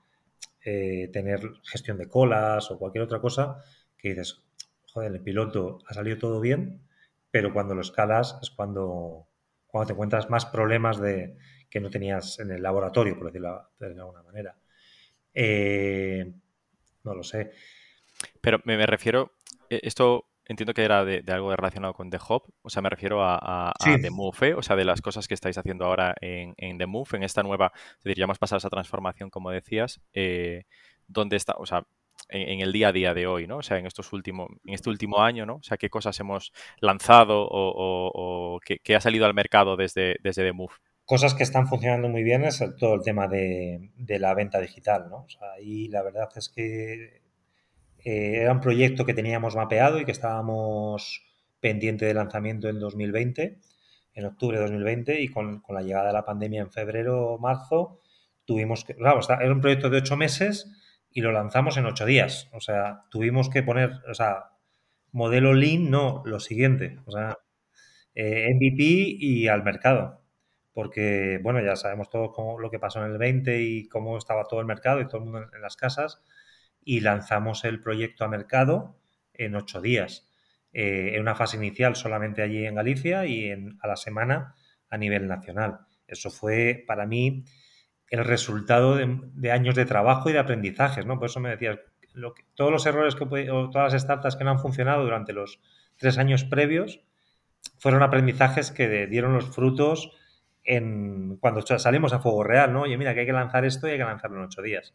eh, 0.64 1.10
tener 1.12 1.42
gestión 1.64 1.98
de 1.98 2.08
colas 2.08 2.70
o 2.70 2.78
cualquier 2.78 3.04
otra 3.04 3.20
cosa, 3.20 3.64
que 3.98 4.10
dices, 4.10 4.44
joder, 4.94 5.12
el 5.12 5.22
piloto 5.22 5.80
ha 5.88 5.94
salido 5.94 6.20
todo 6.20 6.40
bien, 6.40 6.84
pero 7.32 7.52
cuando 7.52 7.74
lo 7.74 7.82
escalas 7.82 8.38
es 8.44 8.52
cuando, 8.52 9.28
cuando 9.66 9.88
te 9.88 9.94
encuentras 9.94 10.30
más 10.30 10.46
problemas 10.46 11.00
de, 11.02 11.36
que 11.69 11.79
no 11.79 11.89
tenías 11.89 12.39
en 12.39 12.51
el 12.51 12.62
laboratorio, 12.62 13.15
por 13.15 13.27
decirlo 13.27 13.69
de 13.79 13.88
alguna 13.88 14.23
manera. 14.23 14.55
Eh, 15.34 16.32
no 17.03 17.13
lo 17.13 17.23
sé. 17.23 17.51
Pero 18.41 18.60
me, 18.65 18.86
refiero, 18.86 19.34
eh, 19.69 19.79
esto 19.84 20.25
entiendo 20.45 20.73
que 20.73 20.84
era 20.84 21.05
de, 21.05 21.23
algo 21.32 21.55
relacionado 21.55 21.93
con 21.93 22.10
The 22.10 22.17
Hub, 22.17 22.43
o 22.63 22.69
sea, 22.69 22.82
me 22.82 22.89
refiero 22.89 23.23
a, 23.23 23.71
The 23.79 24.10
Move, 24.10 24.49
¿eh? 24.49 24.53
o 24.55 24.63
sea, 24.63 24.75
de 24.75 24.84
las 24.84 25.01
cosas 25.01 25.27
que 25.27 25.36
estáis 25.36 25.58
haciendo 25.58 25.86
ahora 25.86 26.15
en, 26.19 26.77
The 26.77 26.88
Move, 26.88 27.10
en 27.13 27.23
esta 27.23 27.43
nueva, 27.43 27.71
es 27.75 28.03
decir, 28.03 28.17
ya 28.17 28.23
hemos 28.23 28.39
pasado 28.39 28.58
esa 28.58 28.69
transformación, 28.69 29.29
como 29.29 29.51
decías, 29.51 30.01
¿dónde 31.08 31.36
está, 31.36 31.53
o 31.58 31.67
sea, 31.67 31.86
en, 32.29 32.62
el 32.62 32.71
día 32.71 32.89
a 32.89 32.91
día 32.91 33.13
de 33.13 33.27
hoy, 33.27 33.45
¿no? 33.45 33.58
O 33.58 33.62
sea, 33.62 33.77
en 33.77 33.86
estos 33.86 34.12
últimos, 34.12 34.49
en 34.65 34.73
este 34.73 34.89
último 34.89 35.21
año, 35.21 35.45
¿no? 35.45 35.58
O 35.58 35.63
sea, 35.63 35.77
qué 35.77 35.89
cosas 35.89 36.19
hemos 36.19 36.51
lanzado 36.79 37.47
o, 37.49 38.60
qué, 38.65 38.95
ha 38.95 39.01
salido 39.01 39.27
al 39.27 39.36
mercado 39.36 39.77
desde, 39.77 40.17
desde 40.23 40.43
The 40.43 40.53
Move 40.53 40.73
cosas 41.10 41.34
que 41.34 41.41
están 41.41 41.67
funcionando 41.67 42.08
muy 42.08 42.22
bien 42.22 42.43
es 42.43 42.63
todo 42.78 42.93
el 42.93 43.02
tema 43.02 43.28
de, 43.28 43.89
la 44.19 44.36
venta 44.36 44.60
digital, 44.60 45.08
¿no? 45.10 45.24
O 45.24 45.28
sea, 45.28 45.54
ahí 45.54 45.88
la 45.88 46.04
verdad 46.04 46.30
es 46.36 46.50
que 46.50 47.24
eh, 48.06 48.41
era 48.41 48.52
un 48.52 48.62
proyecto 48.62 49.08
que 49.08 49.15
teníamos 49.15 49.56
mapeado 49.56 50.00
y 50.00 50.06
que 50.06 50.12
estábamos 50.12 51.24
pendiente 51.60 52.06
de 52.06 52.13
lanzamiento 52.13 52.69
en 52.69 52.80
2020, 52.80 53.58
en 54.13 54.26
octubre 54.26 54.60
de 54.60 54.65
2020, 54.65 55.19
y 55.19 55.30
con, 55.30 55.63
la 55.69 55.82
llegada 55.82 56.10
de 56.10 56.13
la 56.13 56.26
pandemia 56.26 56.62
en 56.62 56.72
febrero 56.72 57.32
o 57.32 57.39
marzo, 57.39 58.02
tuvimos 58.45 58.86
que, 58.86 58.93
claro, 58.93 59.19
era 59.28 59.52
un 59.52 59.62
proyecto 59.62 59.89
de 59.89 59.98
ocho 59.98 60.15
meses 60.15 60.69
y 61.12 61.22
lo 61.22 61.32
lanzamos 61.32 61.78
en 61.78 61.88
ocho 61.88 62.06
días. 62.06 62.50
O 62.54 62.62
sea, 62.62 63.06
tuvimos 63.10 63.50
que 63.50 63.63
poner, 63.63 63.93
o 64.08 64.13
sea, 64.13 64.52
modelo 65.12 65.56
Lean, 65.56 65.89
no, 65.89 66.22
lo 66.24 66.39
siguiente, 66.39 67.00
o 67.08 67.12
sea, 67.12 67.39
eh, 68.13 68.54
MVP 68.54 68.84
y 69.19 69.48
al 69.48 69.63
mercado 69.63 70.18
porque, 70.80 71.42
bueno, 71.44 71.60
ya 71.62 71.76
sabemos 71.76 72.10
todo 72.10 72.58
lo 72.58 72.72
que 72.72 72.80
pasó 72.80 73.04
en 73.04 73.12
el 73.12 73.18
20 73.18 73.62
y 73.62 73.89
cómo 73.89 74.18
estaba 74.18 74.46
todo 74.46 74.62
el 74.62 74.65
mercado 74.65 75.02
y 75.02 75.08
todo 75.10 75.18
el 75.18 75.24
mundo 75.26 75.50
en, 75.54 75.62
las 75.62 75.76
casas, 75.76 76.24
y 76.86 77.02
lanzamos 77.02 77.65
el 77.65 77.82
proyecto 77.82 78.24
a 78.24 78.30
mercado 78.30 78.98
en 79.34 79.56
ocho 79.56 79.82
días, 79.82 80.32
eh, 80.72 81.15
en 81.15 81.22
una 81.22 81.36
fase 81.36 81.58
inicial 81.58 81.98
solamente 81.98 82.44
allí 82.44 82.65
en 82.65 82.76
Galicia 82.76 83.26
y 83.26 83.50
en, 83.50 83.78
a 83.82 83.88
la 83.89 83.98
semana 83.98 84.56
a 84.89 84.98
nivel 84.98 85.28
nacional. 85.28 85.80
Eso 86.08 86.30
fue 86.30 86.82
para 86.88 87.06
mí 87.06 87.44
el 88.08 88.24
resultado 88.24 88.96
de, 88.96 89.52
años 89.52 89.76
de 89.76 89.84
trabajo 89.84 90.30
y 90.30 90.34
de 90.34 90.39
aprendizajes, 90.39 91.06
¿no? 91.06 91.20
Por 91.20 91.28
eso 91.28 91.42
me 91.42 91.50
decías, 91.50 91.78
lo 92.13 92.34
que, 92.34 92.44
todos 92.56 92.72
los 92.72 92.86
errores 92.86 93.15
que 93.15 93.26
o 93.52 93.70
todas 93.70 93.92
las 93.92 94.02
startups 94.02 94.38
que 94.38 94.46
no 94.46 94.52
han 94.52 94.60
funcionado 94.60 95.04
durante 95.04 95.34
los 95.34 95.60
tres 95.98 96.18
años 96.18 96.46
previos 96.46 97.02
fueron 97.80 98.02
aprendizajes 98.02 98.72
que 98.72 99.08
dieron 99.08 99.34
los 99.34 99.54
frutos 99.54 100.15
cuando 101.39 101.62
salimos 101.62 102.13
a 102.13 102.19
fuego 102.19 102.43
real, 102.43 102.71
¿no? 102.73 102.82
Oye, 102.82 102.97
mira, 102.97 103.13
que 103.13 103.21
hay 103.21 103.25
que 103.25 103.34
lanzar 103.34 103.65
esto 103.65 103.88
y 103.88 103.91
hay 103.91 103.97
que 103.97 104.03
lanzarlo 104.03 104.38
en 104.38 104.45
ocho 104.45 104.62
días. 104.62 104.93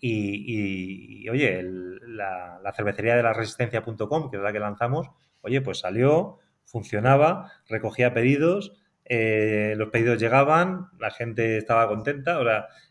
Y, 0.00 1.28
oye, 1.28 1.62
la, 1.62 2.72
cervecería 2.74 3.16
de 3.16 3.22
la 3.22 3.32
resistencia.com, 3.32 4.30
que 4.30 4.36
es 4.36 4.42
la 4.42 4.52
que 4.52 4.60
lanzamos, 4.60 5.08
oye, 5.42 5.60
pues 5.60 5.80
salió, 5.80 6.38
funcionaba, 6.64 7.52
recogía 7.68 8.14
pedidos, 8.14 8.72
eh, 9.04 9.74
los 9.76 9.90
pedidos 9.90 10.18
llegaban, 10.18 10.88
la 10.98 11.10
gente 11.10 11.58
estaba 11.58 11.88
contenta, 11.88 12.40
o 12.40 12.44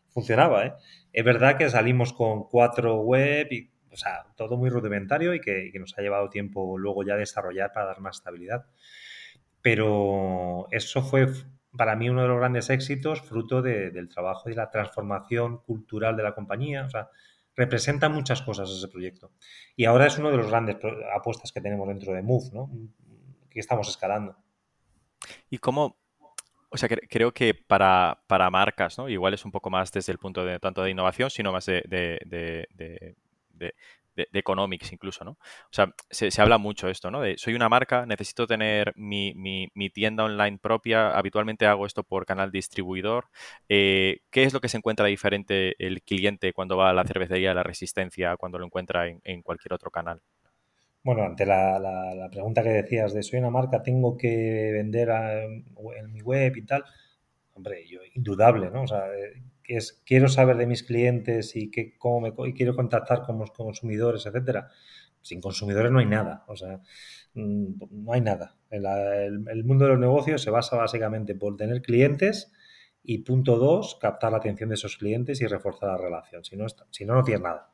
funcionaba, 0.10 0.66
¿eh? 0.66 0.74
Es 1.12 1.24
verdad 1.24 1.58
que 1.58 1.70
salimos 1.70 2.14
con 2.14 2.44
cuatro 2.44 3.02
web 3.02 3.48
y, 3.52 3.72
o 3.92 3.98
sea, 3.98 4.26
todo 4.36 4.58
muy 4.58 4.70
rudimentario 4.70 5.34
y 5.34 5.40
que, 5.40 5.68
y 5.68 5.72
que 5.72 5.80
nos 5.80 5.98
ha 5.98 6.02
llevado 6.02 6.30
tiempo 6.30 6.78
luego 6.78 7.04
ya 7.04 7.16
desarrollar 7.16 7.72
para 7.72 7.88
dar 7.88 8.02
más 8.02 8.18
estabilidad. 8.18 8.66
Pero 9.62 10.68
eso 10.72 11.02
fue 11.04 11.28
para 11.78 11.96
mí 11.96 12.10
uno 12.10 12.22
de 12.22 12.28
los 12.28 12.38
grandes 12.38 12.70
éxitos, 12.70 13.22
fruto 13.22 13.62
del 13.62 14.10
trabajo 14.10 14.50
y 14.50 14.54
la 14.54 14.70
transformación 14.70 15.60
cultural 15.60 16.16
de 16.16 16.24
la 16.24 16.36
compañía. 16.36 16.86
O 16.86 16.90
sea, 16.90 17.10
representa 17.56 18.10
muchas 18.10 18.42
cosas 18.42 18.70
ese 18.70 18.88
proyecto. 18.88 19.32
Y 19.76 19.86
ahora 19.86 20.08
es 20.08 20.18
uno 20.18 20.32
de 20.32 20.38
los 20.38 20.48
grandes 20.48 20.78
apuestas 21.16 21.52
que 21.52 21.62
tenemos 21.62 21.88
dentro 21.88 22.14
de 22.14 22.22
Move, 22.22 22.50
¿no? 22.54 22.70
Que 23.50 23.60
estamos 23.60 23.88
escalando. 23.88 24.36
¿Y 25.50 25.58
cómo, 25.58 25.98
o 26.70 26.78
sea, 26.78 26.90
creo 26.90 27.34
que 27.34 27.54
para, 27.54 28.22
para, 28.28 28.50
marcas, 28.50 28.98
¿no? 28.98 29.10
Igual 29.10 29.34
es 29.34 29.46
un 29.46 29.52
poco 29.52 29.70
más 29.70 29.92
desde 29.92 30.12
el 30.12 30.18
punto 30.18 30.44
de 30.44 30.60
tanto 30.60 30.84
de 30.84 30.92
innovación, 30.92 31.30
sino 31.30 31.52
más 31.52 31.66
de, 31.66 31.84
de, 31.88 32.68
economics 34.34 34.92
incluso, 34.92 35.24
¿no? 35.24 35.32
O 35.32 35.72
sea, 35.72 35.94
se, 36.10 36.30
habla 36.42 36.58
mucho 36.58 36.90
esto, 36.90 37.12
¿no? 37.12 37.22
De 37.22 37.38
soy 37.38 37.54
una 37.56 37.70
marca, 37.70 38.06
necesito 38.06 38.48
tener 38.48 38.94
mi, 38.96 39.34
mi, 39.36 39.90
tienda 39.90 40.24
online 40.24 40.58
propia, 40.58 41.12
habitualmente 41.18 41.66
hago 41.66 41.86
esto 41.86 42.04
por 42.04 42.26
canal 42.26 42.52
distribuidor. 42.52 43.26
Eh, 43.70 44.20
¿Qué 44.30 44.44
es 44.44 44.54
lo 44.54 44.62
que 44.62 44.70
se 44.70 44.78
encuentra 44.78 45.06
diferente 45.06 45.76
el 45.86 46.02
cliente 46.02 46.54
cuando 46.54 46.78
va 46.78 46.90
a 46.90 46.94
la 46.94 47.06
cervecería 47.06 47.50
de 47.50 47.56
la 47.56 47.64
resistencia 47.64 48.36
cuando 48.38 48.60
lo 48.60 48.66
encuentra 48.66 49.08
en, 49.08 49.42
cualquier 49.42 49.74
otro 49.74 49.92
canal? 49.92 50.22
Bueno, 51.04 51.24
ante 51.24 51.46
la, 51.46 51.78
la, 51.80 52.30
pregunta 52.30 52.64
que 52.64 52.70
decías 52.70 53.14
de 53.14 53.22
soy 53.22 53.40
una 53.40 53.52
marca, 53.52 53.84
tengo 53.84 54.18
que 54.18 54.72
vender 54.74 55.10
en 55.10 56.12
mi 56.12 56.22
web 56.22 56.58
y 56.58 56.66
tal, 56.66 56.84
hombre, 57.54 57.86
yo, 57.88 58.00
indudable, 58.16 58.70
¿no? 58.72 58.84
O 58.84 58.88
sea, 58.88 59.06
eh, 59.14 59.42
que 59.66 59.78
es 59.78 60.02
quiero 60.06 60.28
saber 60.28 60.58
de 60.58 60.68
mis 60.68 60.84
clientes 60.84 61.56
y 61.56 61.72
que 61.72 61.98
cómo 61.98 62.22
me 62.22 62.50
y 62.50 62.54
quiero 62.54 62.76
contactar 62.76 63.24
con 63.24 63.38
los 63.40 63.52
consumidores, 63.52 64.26
etcétera. 64.26 64.70
Sin 65.22 65.42
consumidores 65.42 65.92
no 65.92 66.00
hay 66.00 66.06
nada, 66.06 66.46
o 66.48 66.56
sea, 66.56 66.82
mm, 67.34 68.04
no 68.04 68.14
hay 68.14 68.22
nada. 68.22 68.58
El, 68.70 69.64
mundo 69.64 69.86
de 69.86 69.92
los 69.92 70.00
negocios 70.00 70.42
se 70.42 70.52
basa 70.52 70.76
básicamente 70.78 71.36
por 71.36 71.58
tener 71.58 71.82
clientes 71.82 72.52
y 73.04 73.20
punto 73.20 73.58
dos, 73.58 73.98
captar 74.00 74.32
la 74.32 74.38
atención 74.38 74.70
de 74.70 74.76
esos 74.76 74.98
clientes 74.98 75.42
y 75.42 75.48
reforzar 75.48 75.90
la 75.90 75.98
relación. 75.98 76.44
Si 76.44 76.56
no, 76.56 76.66
si 76.92 77.06
no, 77.06 77.16
no 77.16 77.24
tienes 77.24 77.44
nada. 77.44 77.72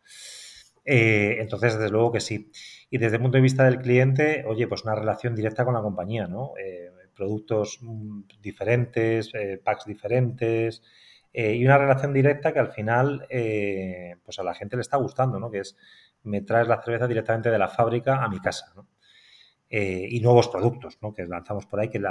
Eh, 0.85 1.37
entonces, 1.39 1.77
desde 1.77 1.89
luego 1.89 2.11
que 2.11 2.19
sí. 2.21 2.51
Y 2.89 2.97
desde 2.97 3.17
el 3.17 3.21
punto 3.21 3.37
de 3.37 3.43
vista 3.43 3.65
del 3.65 3.79
cliente, 3.79 4.43
oye, 4.47 4.67
pues 4.67 4.83
una 4.83 4.95
relación 4.95 5.35
directa 5.35 5.65
con 5.65 5.73
la 5.73 5.81
compañía, 5.81 6.27
¿no? 6.27 6.53
Eh, 6.57 6.89
productos 7.15 7.79
mm, 7.81 8.21
diferentes, 8.41 9.29
eh, 9.33 9.61
packs 9.63 9.85
diferentes, 9.85 10.81
eh, 11.33 11.53
y 11.55 11.65
una 11.65 11.77
relación 11.77 12.13
directa 12.13 12.53
que 12.53 12.59
al 12.59 12.71
final 12.71 13.25
eh, 13.29 14.15
pues 14.23 14.39
a 14.39 14.43
la 14.43 14.53
gente 14.53 14.75
le 14.75 14.81
está 14.81 14.97
gustando, 14.97 15.39
¿no? 15.39 15.49
Que 15.49 15.59
es 15.59 15.77
me 16.23 16.41
traes 16.41 16.67
la 16.67 16.81
cerveza 16.81 17.07
directamente 17.07 17.49
de 17.49 17.57
la 17.57 17.67
fábrica 17.67 18.23
a 18.23 18.29
mi 18.29 18.39
casa, 18.39 18.71
¿no? 18.75 18.87
Eh, 19.69 20.07
y 20.09 20.19
nuevos 20.19 20.49
productos, 20.49 20.97
¿no? 21.01 21.13
Que 21.13 21.25
lanzamos 21.25 21.65
por 21.65 21.79
ahí, 21.79 21.89
que 21.89 22.01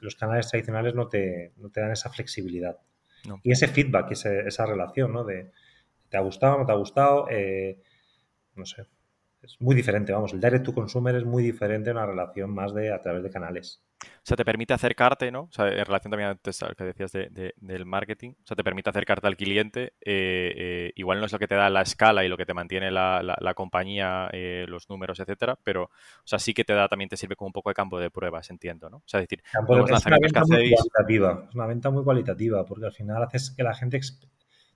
los 0.00 0.16
canales 0.16 0.48
tradicionales 0.48 0.94
no 0.94 1.08
te, 1.08 1.52
no 1.56 1.68
te 1.68 1.82
dan 1.82 1.92
esa 1.92 2.08
flexibilidad. 2.08 2.78
Y 3.42 3.52
ese 3.52 3.68
feedback, 3.68 4.12
esa 4.12 4.64
relación, 4.64 5.12
¿no? 5.12 5.24
De 5.24 5.50
¿te 6.08 6.16
ha 6.16 6.20
gustado, 6.20 6.58
no 6.58 6.64
te 6.64 6.72
ha 6.72 6.76
gustado? 6.76 7.26
no 8.54 8.64
sé. 8.64 8.86
Es 9.42 9.56
muy 9.58 9.74
diferente, 9.74 10.12
vamos, 10.12 10.34
el 10.34 10.40
direct 10.40 10.66
to 10.66 10.74
consumer 10.74 11.14
es 11.14 11.24
muy 11.24 11.42
diferente 11.42 11.88
a 11.88 11.92
una 11.94 12.04
relación 12.04 12.50
más 12.50 12.74
de 12.74 12.92
a 12.92 13.00
través 13.00 13.22
de 13.22 13.30
canales. 13.30 13.82
O 14.02 14.22
sea, 14.22 14.36
te 14.36 14.44
permite 14.44 14.74
acercarte, 14.74 15.30
¿no? 15.30 15.42
O 15.42 15.52
sea, 15.52 15.68
en 15.68 15.84
relación 15.84 16.10
también 16.10 16.30
a 16.30 16.32
lo 16.34 16.74
que 16.74 16.84
decías 16.84 17.12
del 17.12 17.86
marketing, 17.86 18.32
o 18.32 18.46
sea, 18.46 18.54
te 18.54 18.62
permite 18.62 18.90
acercarte 18.90 19.26
al 19.26 19.36
cliente. 19.36 19.94
Eh, 20.00 20.52
eh, 20.56 20.92
igual 20.96 21.20
no 21.20 21.26
es 21.26 21.32
lo 21.32 21.38
que 21.38 21.48
te 21.48 21.54
da 21.54 21.70
la 21.70 21.80
escala 21.80 22.22
y 22.22 22.28
lo 22.28 22.36
que 22.36 22.44
te 22.44 22.52
mantiene 22.52 22.90
la, 22.90 23.54
compañía, 23.56 24.28
eh, 24.32 24.66
los 24.68 24.90
números, 24.90 25.20
etcétera, 25.20 25.58
pero, 25.64 25.84
o 25.84 25.90
sea, 26.24 26.38
sí 26.38 26.52
que 26.52 26.64
te 26.64 26.74
da, 26.74 26.88
también 26.88 27.08
te 27.08 27.16
sirve 27.16 27.34
como 27.34 27.48
un 27.48 27.52
poco 27.54 27.70
de 27.70 27.74
campo 27.74 27.98
de 27.98 28.10
pruebas, 28.10 28.50
entiendo, 28.50 28.90
¿no? 28.90 28.98
O 28.98 29.04
sea, 29.06 29.20
es 29.20 29.28
decir, 29.28 29.42
es 29.42 30.06
una 30.06 30.18
venta 30.20 30.42
muy 30.46 30.70
cualitativa, 30.70 31.46
es 31.48 31.54
una 31.54 31.66
venta 31.66 31.90
muy 31.90 32.04
cualitativa, 32.04 32.64
porque 32.66 32.86
al 32.86 32.92
final 32.92 33.22
haces 33.22 33.50
que 33.50 33.62
la 33.62 33.74
gente 33.74 34.00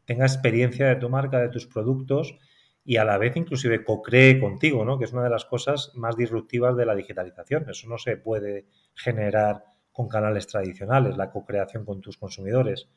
tenga 0.07 0.24
experiencia 0.24 0.86
de 0.86 0.97
tu 0.97 1.11
marca, 1.11 1.38
de 1.38 1.51
tus 1.51 1.66
productos 1.66 2.38
y 2.85 2.99
a 2.99 3.05
la 3.05 3.16
vez 3.16 3.35
inclusive 3.37 3.82
co-cree 3.82 4.39
contigo, 4.39 4.85
¿no? 4.85 4.99
Que 4.99 5.07
es 5.07 5.12
una 5.12 5.24
de 5.24 5.30
las 5.30 5.47
cosas 5.47 5.93
más 5.95 6.16
disruptivas 6.16 6.76
de 6.76 6.85
la 6.85 6.95
digitalización. 6.95 7.68
Eso 7.68 7.89
no 7.89 7.97
se 7.97 8.18
puede 8.18 8.66
generar 8.95 9.64
con 9.91 10.09
canales 10.09 10.47
tradicionales, 10.47 11.16
la 11.16 11.30
co-creación 11.30 11.87
con 11.87 12.03
tus 12.03 12.18
consumidores. 12.18 12.89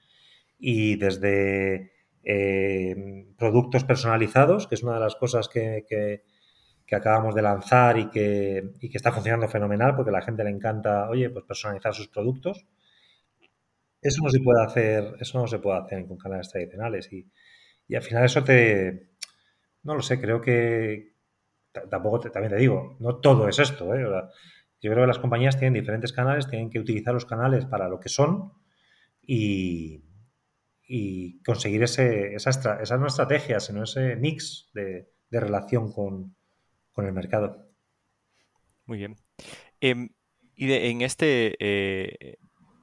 Y 0.60 0.98
desde 0.98 1.94
eh, 2.24 3.28
productos 3.38 3.86
personalizados, 3.86 4.68
que 4.68 4.76
es 4.76 4.84
una 4.84 4.96
de 4.96 5.00
las 5.00 5.16
cosas 5.16 5.48
que, 5.48 5.86
que, 5.88 6.96
acabamos 6.96 7.36
de 7.36 7.42
lanzar 7.42 7.98
y 7.98 8.10
que, 8.10 8.72
y 8.82 8.90
que, 8.90 8.98
está 8.98 9.12
funcionando 9.12 9.48
fenomenal 9.48 9.96
porque 9.96 10.10
a 10.10 10.14
la 10.14 10.22
gente 10.22 10.44
le 10.44 10.50
encanta, 10.50 11.10
oye, 11.10 11.30
pues 11.30 11.46
personalizar 11.46 11.94
sus 11.94 12.10
productos. 12.10 12.66
Eso 14.02 14.22
no 14.24 14.30
se 14.30 14.40
puede 14.40 14.64
hacer, 14.64 15.16
eso 15.20 15.40
no 15.40 15.48
se 15.48 15.60
puede 15.60 15.80
hacer 15.80 16.06
con 16.08 16.18
canales 16.18 16.50
tradicionales. 16.50 17.12
Y, 17.14 17.26
y 17.88 17.96
al 17.96 18.02
final 18.02 18.26
eso 18.26 18.44
te, 18.44 19.12
no 19.88 19.96
lo 19.96 20.02
sé, 20.02 20.20
creo 20.20 20.42
que 20.42 21.14
tampoco 21.90 22.20
también 22.20 22.52
te 22.52 22.60
digo, 22.60 22.98
no 23.00 23.16
todo 23.16 23.48
es 23.48 23.58
esto. 23.58 23.96
¿eh? 23.96 24.04
Yo 24.82 24.92
creo 24.92 25.04
que 25.04 25.08
las 25.08 25.20
compañías 25.20 25.58
tienen 25.58 25.74
diferentes 25.74 26.12
canales, 26.12 26.48
tienen 26.48 26.70
que 26.70 26.80
utilizar 26.80 27.14
los 27.14 27.26
canales 27.26 27.66
para 27.66 27.88
lo 27.88 28.00
que 28.00 28.10
son 28.10 28.52
y, 29.22 30.04
conseguir 31.46 31.84
ese, 31.84 32.36
esa, 32.36 32.50
esa 32.82 32.98
no 32.98 33.08
estrategia, 33.08 33.62
sino 33.62 33.84
ese 33.84 34.18
mix 34.18 34.70
de, 34.74 35.08
relación 35.32 35.92
con, 35.94 36.36
el 36.98 37.14
mercado. 37.14 37.70
Muy 38.86 38.98
bien. 38.98 39.16
Em, 39.80 40.10
y 40.56 40.72
en 40.72 41.02
este, 41.02 41.56
eh, 41.60 42.38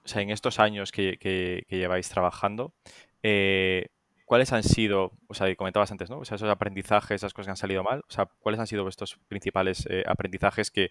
o 0.05 0.09
sea, 0.09 0.23
en 0.23 0.31
estos 0.31 0.59
años 0.59 0.91
que, 0.91 1.67
lleváis 1.69 2.09
trabajando, 2.09 2.75
eh, 3.23 3.89
¿cuáles 4.25 4.53
han 4.53 4.63
sido, 4.63 5.13
o 5.29 5.35
sea, 5.35 5.55
comentabas 5.57 5.91
antes, 5.91 6.11
¿no? 6.11 6.19
O 6.19 6.25
sea, 6.25 6.37
esos 6.37 6.51
aprendizajes, 6.51 7.17
esas 7.17 7.33
cosas 7.33 7.47
que 7.47 7.51
han 7.53 7.57
salido 7.57 7.83
mal, 7.83 8.01
o 8.01 8.13
sea, 8.13 8.29
¿cuáles 8.41 8.61
han 8.61 8.67
sido 8.67 8.83
vuestros 8.83 9.19
principales 9.29 9.87
eh, 9.91 10.03
aprendizajes 10.07 10.71
que 10.71 10.91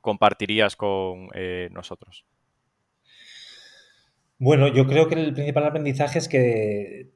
compartirías 0.00 0.74
con 0.76 1.28
nosotros? 1.70 2.26
Bueno, 4.38 4.66
yo 4.66 4.86
creo 4.88 5.06
que 5.06 5.14
el 5.14 5.32
principal 5.32 5.64
aprendizaje 5.64 6.18
es 6.18 6.28
que 6.28 7.12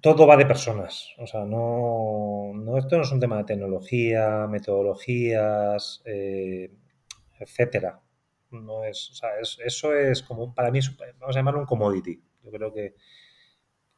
todo 0.00 0.26
va 0.26 0.36
de 0.36 0.46
personas. 0.46 1.14
O 1.18 1.26
sea, 1.26 1.44
no, 1.44 2.52
esto 2.78 2.96
no 2.96 3.02
es 3.02 3.12
un 3.12 3.20
tema 3.20 3.38
de 3.38 3.44
tecnología, 3.44 4.46
metodologías, 4.48 6.02
eh, 6.04 6.70
etcétera. 7.40 8.00
No 8.50 8.84
es, 8.84 9.10
o 9.10 9.14
sea, 9.14 9.30
eso 9.40 9.94
es 9.94 10.22
como, 10.22 10.54
para 10.54 10.70
mí, 10.70 10.78
vamos 11.18 11.36
a 11.36 11.40
llamarlo 11.40 11.60
un 11.60 11.66
commodity. 11.66 12.22
Yo 12.44 12.50
creo 12.52 12.72
que, 12.72 12.94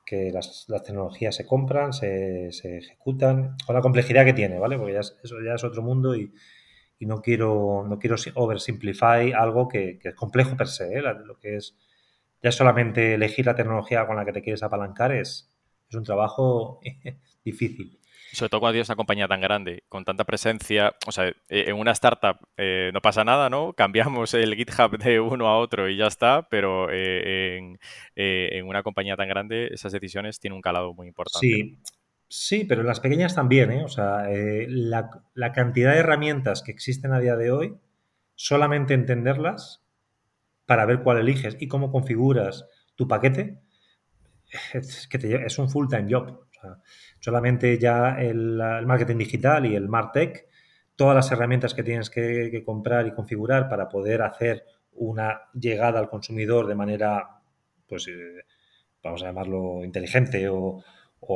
que 0.08 0.30
las, 0.32 0.66
tecnologías 0.86 1.36
se 1.36 1.44
compran, 1.44 1.92
se, 1.92 2.48
ejecutan, 2.48 3.56
con 3.66 3.74
la 3.74 3.82
complejidad 3.82 4.24
que 4.24 4.32
tiene, 4.32 4.58
¿vale? 4.58 4.78
Porque 4.78 4.98
eso 4.98 5.36
ya 5.44 5.54
es 5.54 5.64
otro 5.64 5.82
mundo 5.82 6.16
y, 6.16 6.32
no 7.00 7.20
quiero, 7.20 7.84
no 7.86 7.98
quiero 7.98 8.16
oversimplify 8.34 9.32
algo 9.32 9.68
que, 9.68 9.98
es 10.02 10.14
complejo 10.14 10.56
per 10.56 10.68
se, 10.68 10.98
¿eh? 10.98 11.02
lo 11.02 11.38
que 11.38 11.56
es 11.56 11.76
ya 12.42 12.50
solamente 12.50 13.14
elegir 13.14 13.46
la 13.46 13.54
tecnología 13.54 14.06
con 14.06 14.16
la 14.16 14.24
que 14.24 14.32
te 14.32 14.42
quieres 14.42 14.62
apalancar 14.62 15.12
es, 15.12 15.52
es 15.90 15.94
un 15.94 16.04
trabajo 16.04 16.80
difícil. 17.44 17.97
Sobre 18.32 18.50
todo 18.50 18.60
cuando 18.60 18.74
tienes 18.74 18.88
una 18.88 18.96
compañía 18.96 19.26
tan 19.26 19.40
grande, 19.40 19.84
con 19.88 20.04
tanta 20.04 20.24
presencia, 20.24 20.94
o 21.06 21.12
sea, 21.12 21.28
eh, 21.28 21.34
en 21.48 21.76
una 21.76 21.92
startup 21.92 22.38
eh, 22.56 22.90
no 22.92 23.00
pasa 23.00 23.24
nada, 23.24 23.48
¿no? 23.48 23.72
Cambiamos 23.72 24.34
el 24.34 24.54
GitHub 24.54 24.98
de 24.98 25.20
uno 25.20 25.48
a 25.48 25.58
otro 25.58 25.88
y 25.88 25.96
ya 25.96 26.06
está, 26.06 26.48
pero 26.48 26.88
eh, 26.90 27.78
en, 28.16 28.66
una 28.66 28.82
compañía 28.82 29.16
tan 29.16 29.28
grande 29.28 29.68
esas 29.72 29.92
decisiones 29.92 30.40
tienen 30.40 30.56
un 30.56 30.62
calado 30.62 30.92
muy 30.94 31.06
importante. 31.06 31.46
Sí, 31.46 31.78
sí 32.28 32.64
pero 32.64 32.82
en 32.82 32.86
las 32.86 33.00
pequeñas 33.00 33.34
también, 33.34 33.70
¿eh? 33.70 33.84
O 33.84 33.88
sea, 33.88 34.26
la, 34.28 35.10
la 35.34 35.52
cantidad 35.52 35.92
de 35.92 36.00
herramientas 36.00 36.62
que 36.62 36.72
existen 36.72 37.12
a 37.12 37.20
día 37.20 37.36
de 37.36 37.50
hoy, 37.50 37.74
solamente 38.34 38.94
entenderlas 38.94 39.82
para 40.66 40.84
ver 40.84 41.02
cuál 41.02 41.18
eliges 41.18 41.56
y 41.58 41.66
cómo 41.66 41.90
configuras 41.90 42.66
tu 42.94 43.08
paquete, 43.08 43.58
es, 44.74 45.08
que 45.08 45.42
es 45.46 45.58
un 45.58 45.70
full-time 45.70 46.06
job. 46.10 46.47
Solamente 47.20 47.78
ya 47.78 48.20
el, 48.20 48.56
marketing 48.86 49.16
digital 49.18 49.66
y 49.66 49.74
el 49.74 49.88
MarTech, 49.88 50.46
todas 50.96 51.14
las 51.14 51.30
herramientas 51.30 51.74
que 51.74 51.82
tienes 51.82 52.10
que, 52.10 52.62
comprar 52.64 53.06
y 53.06 53.12
configurar 53.12 53.68
para 53.68 53.88
poder 53.88 54.22
hacer 54.22 54.64
una 54.92 55.42
llegada 55.54 56.00
al 56.00 56.08
consumidor 56.08 56.66
de 56.66 56.74
manera, 56.74 57.40
pues, 57.86 58.08
eh, 58.08 58.44
vamos 59.02 59.22
a 59.22 59.26
llamarlo 59.26 59.84
inteligente 59.84 60.48
o, 60.48 60.82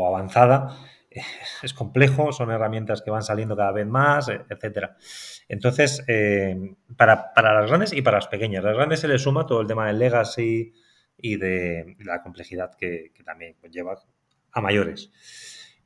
avanzada, 0.06 0.76
es 1.62 1.74
complejo, 1.74 2.32
son 2.32 2.50
herramientas 2.50 3.02
que 3.02 3.10
van 3.10 3.22
saliendo 3.22 3.56
cada 3.56 3.72
vez 3.72 3.86
más, 3.86 4.28
etcétera. 4.28 4.96
Entonces, 5.48 6.02
eh, 6.08 6.74
para, 6.96 7.32
las 7.36 7.68
grandes 7.68 7.92
y 7.92 8.02
para 8.02 8.16
las 8.18 8.28
pequeñas. 8.28 8.64
Las 8.64 8.74
grandes 8.74 9.00
se 9.00 9.08
le 9.08 9.18
suma 9.18 9.46
todo 9.46 9.60
el 9.60 9.66
tema 9.66 9.86
del 9.86 9.98
legacy 9.98 10.72
y 11.16 11.36
de 11.36 11.96
la 12.00 12.22
complejidad 12.22 12.74
que, 12.74 13.12
también 13.24 13.56
lleva 13.70 13.96
a 14.52 14.60
mayores. 14.60 15.10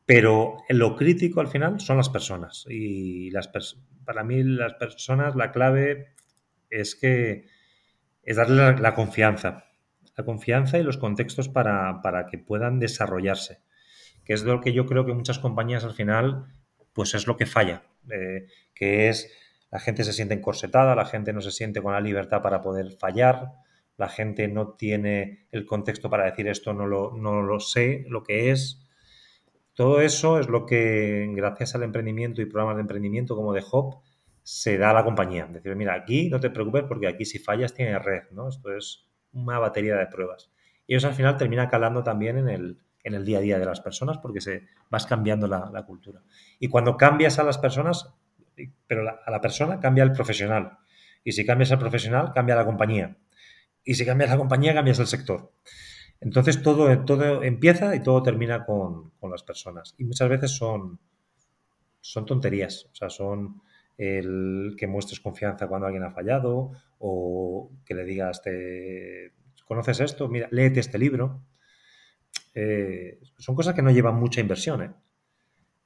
Pero 0.05 0.59
lo 0.69 0.97
crítico 0.97 1.41
al 1.41 1.49
final 1.49 1.81
son 1.81 1.97
las 1.97 2.09
personas. 2.09 2.65
Y 2.69 3.31
las 3.31 3.51
para 4.05 4.23
mí 4.23 4.43
las 4.43 4.75
personas, 4.75 5.35
la 5.35 5.51
clave 5.51 6.15
es 6.71 6.95
que 6.95 7.47
es 8.23 8.37
darle 8.37 8.79
la, 8.79 8.95
confianza. 8.95 9.65
La 10.17 10.25
confianza 10.25 10.79
y 10.79 10.83
los 10.83 10.99
contextos 10.99 11.49
para, 11.49 12.01
para 12.03 12.27
que 12.27 12.39
puedan 12.39 12.79
desarrollarse 12.79 13.61
que 14.27 14.33
es 14.33 14.43
lo 14.43 14.61
que 14.61 14.73
yo 14.73 14.87
creo 14.87 15.07
que 15.07 15.15
muchas 15.15 15.39
compañías 15.39 15.85
al 15.85 15.95
final, 15.95 16.47
pues 16.93 17.15
es 17.15 17.29
lo 17.29 17.37
que 17.37 17.47
falla, 17.47 17.85
eh, 18.11 18.49
que 18.75 19.09
es 19.09 19.33
la 19.71 19.79
gente 19.79 20.03
se 20.03 20.13
siente 20.13 20.35
encorsetada, 20.35 20.97
la 20.97 21.07
gente 21.07 21.33
no 21.33 21.41
se 21.41 21.53
siente 21.53 21.81
con 21.81 21.93
la 21.93 22.01
libertad 22.01 22.43
para 22.43 22.61
poder 22.61 22.91
fallar, 22.99 23.53
la 23.97 24.09
gente 24.09 24.49
no 24.49 24.75
tiene 24.75 25.47
el 25.53 25.65
contexto 25.65 26.11
para 26.11 26.25
decir 26.25 26.49
esto 26.49 26.75
no 26.75 26.87
lo, 26.87 27.61
sé, 27.61 28.05
lo 28.09 28.23
que 28.23 28.51
es. 28.51 28.83
Todo 29.75 30.01
eso 30.01 30.39
es 30.39 30.49
lo 30.49 30.67
que, 30.67 31.31
gracias 31.35 31.75
al 31.75 31.83
emprendimiento 31.83 32.41
y 32.41 32.47
programas 32.47 32.77
de 32.77 32.83
emprendimiento 32.83 33.37
como 33.37 33.53
de 33.53 33.65
Hop, 33.71 34.03
se 34.43 34.79
da 34.79 34.91
a 34.91 34.95
la 34.95 35.05
compañía. 35.05 35.47
Decir, 35.47 35.75
mira, 35.77 35.95
aquí 35.95 36.29
no 36.29 36.41
te 36.41 36.51
preocupes 36.51 36.85
porque 36.85 37.09
aquí 37.09 37.25
si 37.25 37.39
fallas 37.39 37.75
tiene 37.75 37.99
red, 37.99 38.25
¿no? 38.31 38.49
Esto 38.49 38.75
es 38.75 39.07
una 39.33 39.59
batería 39.59 39.97
de 39.97 40.07
pruebas. 40.07 40.51
Y 40.87 40.95
eso 40.95 41.09
al 41.09 41.15
final 41.15 41.37
termina 41.37 41.69
calando 41.69 42.03
también 42.03 42.39
en 42.39 42.49
el, 42.49 42.79
en 43.03 43.15
el 43.15 43.25
día 43.25 43.39
a 43.39 43.41
día 43.41 43.59
de 43.59 43.65
las 43.65 43.81
personas 43.81 44.19
porque 44.19 44.41
se 44.41 44.65
vas 44.91 45.07
cambiando 45.07 45.47
la, 45.47 45.85
cultura. 45.87 46.23
Y 46.59 46.69
cuando 46.69 46.97
cambias 46.97 47.39
a 47.39 47.45
las 47.45 47.59
personas, 47.59 48.15
pero 48.87 49.03
a 49.25 49.31
la 49.31 49.41
persona 49.41 49.81
cambia 49.81 50.05
el 50.05 50.13
profesional. 50.13 50.79
Y 51.25 51.33
si 51.33 51.45
cambias 51.45 51.73
al 51.73 51.79
profesional, 51.79 52.33
cambia 52.33 52.57
la 52.57 52.65
compañía. 52.65 53.17
Y 53.87 53.95
si 53.95 54.05
cambias 54.05 54.29
la 54.29 54.37
compañía, 54.37 54.75
cambias 54.75 54.99
el 54.99 55.07
sector. 55.07 55.53
Entonces 56.21 56.61
todo, 56.61 57.05
todo 57.05 57.43
empieza 57.43 57.95
y 57.95 58.03
todo 58.03 58.23
termina 58.23 58.67
con, 58.67 59.13
las 59.31 59.43
personas. 59.43 59.95
Y 59.97 60.05
muchas 60.05 60.29
veces 60.29 60.51
son, 60.51 60.99
son 62.01 62.27
tonterías. 62.27 62.89
O 62.93 62.95
sea, 62.95 63.09
son 63.09 63.63
el 63.97 64.75
que 64.77 64.87
muestres 64.87 65.21
confianza 65.21 65.69
cuando 65.69 65.87
alguien 65.87 66.05
ha 66.05 66.11
fallado 66.11 66.73
o 66.99 67.71
que 67.85 67.95
le 67.95 68.05
digas, 68.05 68.43
te, 68.43 69.33
¿conoces 69.67 70.01
esto? 70.01 70.29
Mira, 70.29 70.49
léete 70.51 70.81
este 70.81 70.99
libro. 70.99 71.43
Eh, 72.55 73.21
son 73.39 73.55
cosas 73.55 73.75
que 73.75 73.83
no 73.83 73.91
llevan 73.91 74.17
mucha 74.17 74.41
inversión. 74.41 74.83
¿eh? 74.83 74.91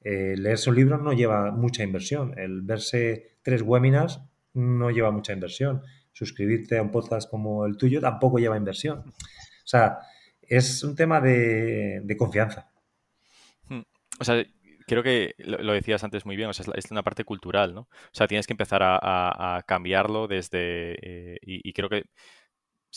¿eh? 0.03 0.35
leerse 0.37 0.69
un 0.69 0.75
libro 0.75 0.97
no 0.97 1.13
lleva 1.13 1.51
mucha 1.51 1.83
inversión. 1.83 2.37
El 2.37 2.61
verse 2.61 3.37
tres 3.43 3.61
webinars 3.61 4.21
no 4.53 4.89
lleva 4.89 5.11
mucha 5.11 5.33
inversión. 5.33 5.83
Suscribirte 6.11 6.77
a 6.77 6.81
un 6.81 6.91
podcast 6.91 7.29
como 7.29 7.65
el 7.65 7.77
tuyo 7.77 8.01
tampoco 8.01 8.37
lleva 8.37 8.57
inversión. 8.57 8.99
O 8.99 9.67
sea, 9.67 9.99
es 10.41 10.83
un 10.83 10.95
tema 10.95 11.21
de, 11.21 12.15
confianza. 12.17 12.69
Hmm. 13.67 13.83
O 14.19 14.23
sea, 14.23 14.43
creo 14.85 15.03
que 15.03 15.33
lo, 15.37 15.71
decías 15.71 16.03
antes 16.03 16.25
muy 16.25 16.35
bien, 16.35 16.49
o 16.49 16.53
sea, 16.53 16.65
es 16.75 16.91
una 16.91 17.03
parte 17.03 17.23
cultural, 17.23 17.73
¿no? 17.73 17.81
O 17.81 18.11
sea, 18.11 18.27
tienes 18.27 18.47
que 18.47 18.53
empezar 18.53 18.81
a, 18.83 19.63
cambiarlo 19.65 20.27
desde... 20.27 20.97
Eh, 21.01 21.37
y, 21.41 21.71
creo 21.71 21.87
que 21.87 22.03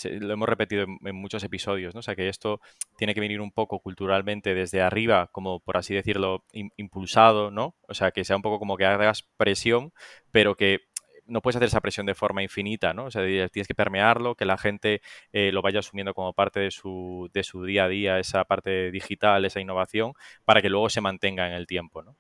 lo 0.03 0.33
hemos 0.33 0.49
repetido 0.49 0.85
en, 1.05 1.15
muchos 1.15 1.45
episodios, 1.45 1.95
¿no? 1.95 2.01
O 2.01 2.03
sea, 2.03 2.17
que 2.17 2.29
esto 2.29 2.61
tiene 2.97 3.15
que 3.15 3.21
venir 3.21 3.41
un 3.41 3.53
poco 3.53 3.79
culturalmente 3.79 4.55
desde 4.55 4.83
arriba, 4.83 5.29
como 5.31 5.61
por 5.61 5.77
así 5.77 5.95
decirlo, 5.95 6.45
impulsado, 6.53 7.53
¿no? 7.53 7.77
O 7.83 7.95
sea, 7.95 8.11
que 8.11 8.25
sea 8.25 8.35
un 8.35 8.43
poco 8.43 8.59
como 8.59 8.77
que 8.77 8.87
hagas 8.87 9.29
presión, 9.37 9.93
pero 10.33 10.57
que 10.57 10.81
no 11.27 11.41
puedes 11.41 11.57
hacer 11.57 11.69
esa 11.69 11.81
presión 11.81 12.07
de 12.07 12.15
forma 12.15 12.43
infinita, 12.43 12.93
¿no? 12.93 13.07
O 13.07 13.11
sea, 13.11 13.23
tienes 13.23 13.69
que 13.69 13.75
permearlo, 13.75 14.35
que 14.35 14.45
la 14.45 14.59
gente 14.59 15.01
eh, 15.33 15.53
lo 15.53 15.63
vaya 15.63 15.81
asumiendo 15.81 16.15
como 16.15 16.33
parte 16.33 16.61
de 16.61 16.71
su, 16.71 17.31
de 17.33 17.43
su 17.43 17.65
día 17.65 17.85
a 17.85 17.89
día, 17.89 18.19
esa 18.19 18.45
parte 18.45 18.91
digital, 18.91 19.45
esa 19.45 19.61
innovación, 19.61 20.13
para 20.45 20.63
que 20.63 20.69
luego 20.69 20.89
se 20.89 21.01
mantenga 21.01 21.47
en 21.47 21.55
el 21.55 21.67
tiempo, 21.67 22.03
¿no? 22.03 22.17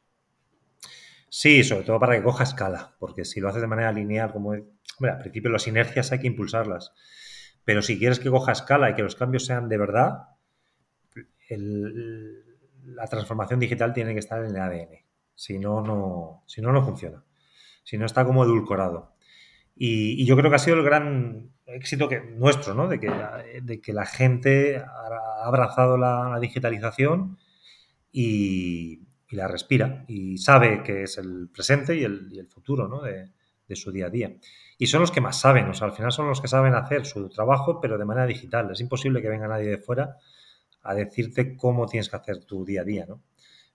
Sí, 1.29 1.65
sobre 1.65 1.85
todo 1.85 1.99
para 1.99 2.15
que 2.15 2.23
coja 2.23 2.45
escala, 2.45 2.95
porque 2.99 3.25
si 3.25 3.41
lo 3.41 3.49
haces 3.49 3.61
de 3.61 3.67
manera 3.67 3.93
lineal, 3.93 4.33
como... 4.33 4.51
Hombre, 4.51 5.13
al 5.13 5.19
principio 5.19 5.51
las 5.51 5.67
inercias 5.67 6.13
hay 6.13 6.21
que 6.21 6.29
impulsarlas 6.29 6.93
pero 7.65 7.83
si 7.83 7.99
quieres 7.99 8.21
que 8.21 8.31
coja 8.31 8.53
escala 8.53 8.91
y 8.91 8.95
que 8.95 9.03
los 9.03 9.17
cambios 9.17 9.47
sean 9.47 9.69
de 9.69 9.79
verdad, 9.79 10.29
la 11.49 13.07
transformación 13.07 13.59
digital 13.59 13.93
tiene 13.93 14.13
que 14.13 14.21
estar 14.21 14.45
en 14.45 14.51
el 14.51 14.61
ADN. 14.61 15.05
Si 15.35 15.59
no, 15.59 15.81
no, 15.81 16.45
si 16.47 16.61
no, 16.61 16.73
no 16.73 16.85
funciona. 16.85 17.24
Si 17.85 17.99
no, 17.99 18.07
está 18.07 18.25
como 18.25 18.45
edulcorado. 18.45 19.15
Y, 19.77 20.25
yo 20.25 20.37
creo 20.37 20.51
que 20.51 20.57
ha 20.57 20.61
sido 20.61 20.77
el 20.77 20.85
gran, 20.85 21.51
éxito 21.67 22.09
que, 22.09 22.21
nuestro, 22.21 22.75
¿no? 22.75 22.89
De 22.89 23.01
que, 23.01 23.93
la 23.93 24.07
gente 24.07 24.79
ha 24.79 25.47
abrazado 25.47 25.97
la, 25.97 26.39
digitalización 26.41 27.39
y, 28.13 29.03
la 29.31 29.49
respira 29.49 30.05
y 30.07 30.39
sabe 30.39 30.85
que 30.85 31.03
es 31.03 31.19
el 31.19 31.49
presente 31.53 31.97
y 31.97 32.05
el, 32.05 32.47
futuro 32.49 32.89
de, 33.03 33.77
su 33.77 33.91
día 33.91 34.07
a 34.07 34.11
día. 34.11 34.37
Y 34.79 34.87
son 34.87 35.01
los 35.01 35.11
que 35.11 35.21
más 35.21 35.41
saben, 35.41 35.69
o 35.69 35.75
sea, 35.75 35.89
al 35.89 35.93
final 35.93 36.13
son 36.13 36.29
los 36.29 36.41
que 36.41 36.49
saben 36.49 36.75
hacer 36.75 37.05
su 37.07 37.29
trabajo, 37.29 37.81
pero 37.81 37.99
de 37.99 38.05
manera 38.05 38.27
digital. 38.27 38.71
Es 38.71 38.81
imposible 38.81 39.21
que 39.21 39.29
venga 39.29 39.49
nadie 39.49 39.69
de 39.69 39.79
fuera 39.79 40.19
a 40.83 40.95
decirte 40.95 41.57
cómo 41.57 41.87
tienes 41.87 42.09
que 42.09 42.17
hacer 42.17 42.45
tu 42.45 42.65
día 42.65 42.83
a 42.83 42.85
día. 42.85 43.07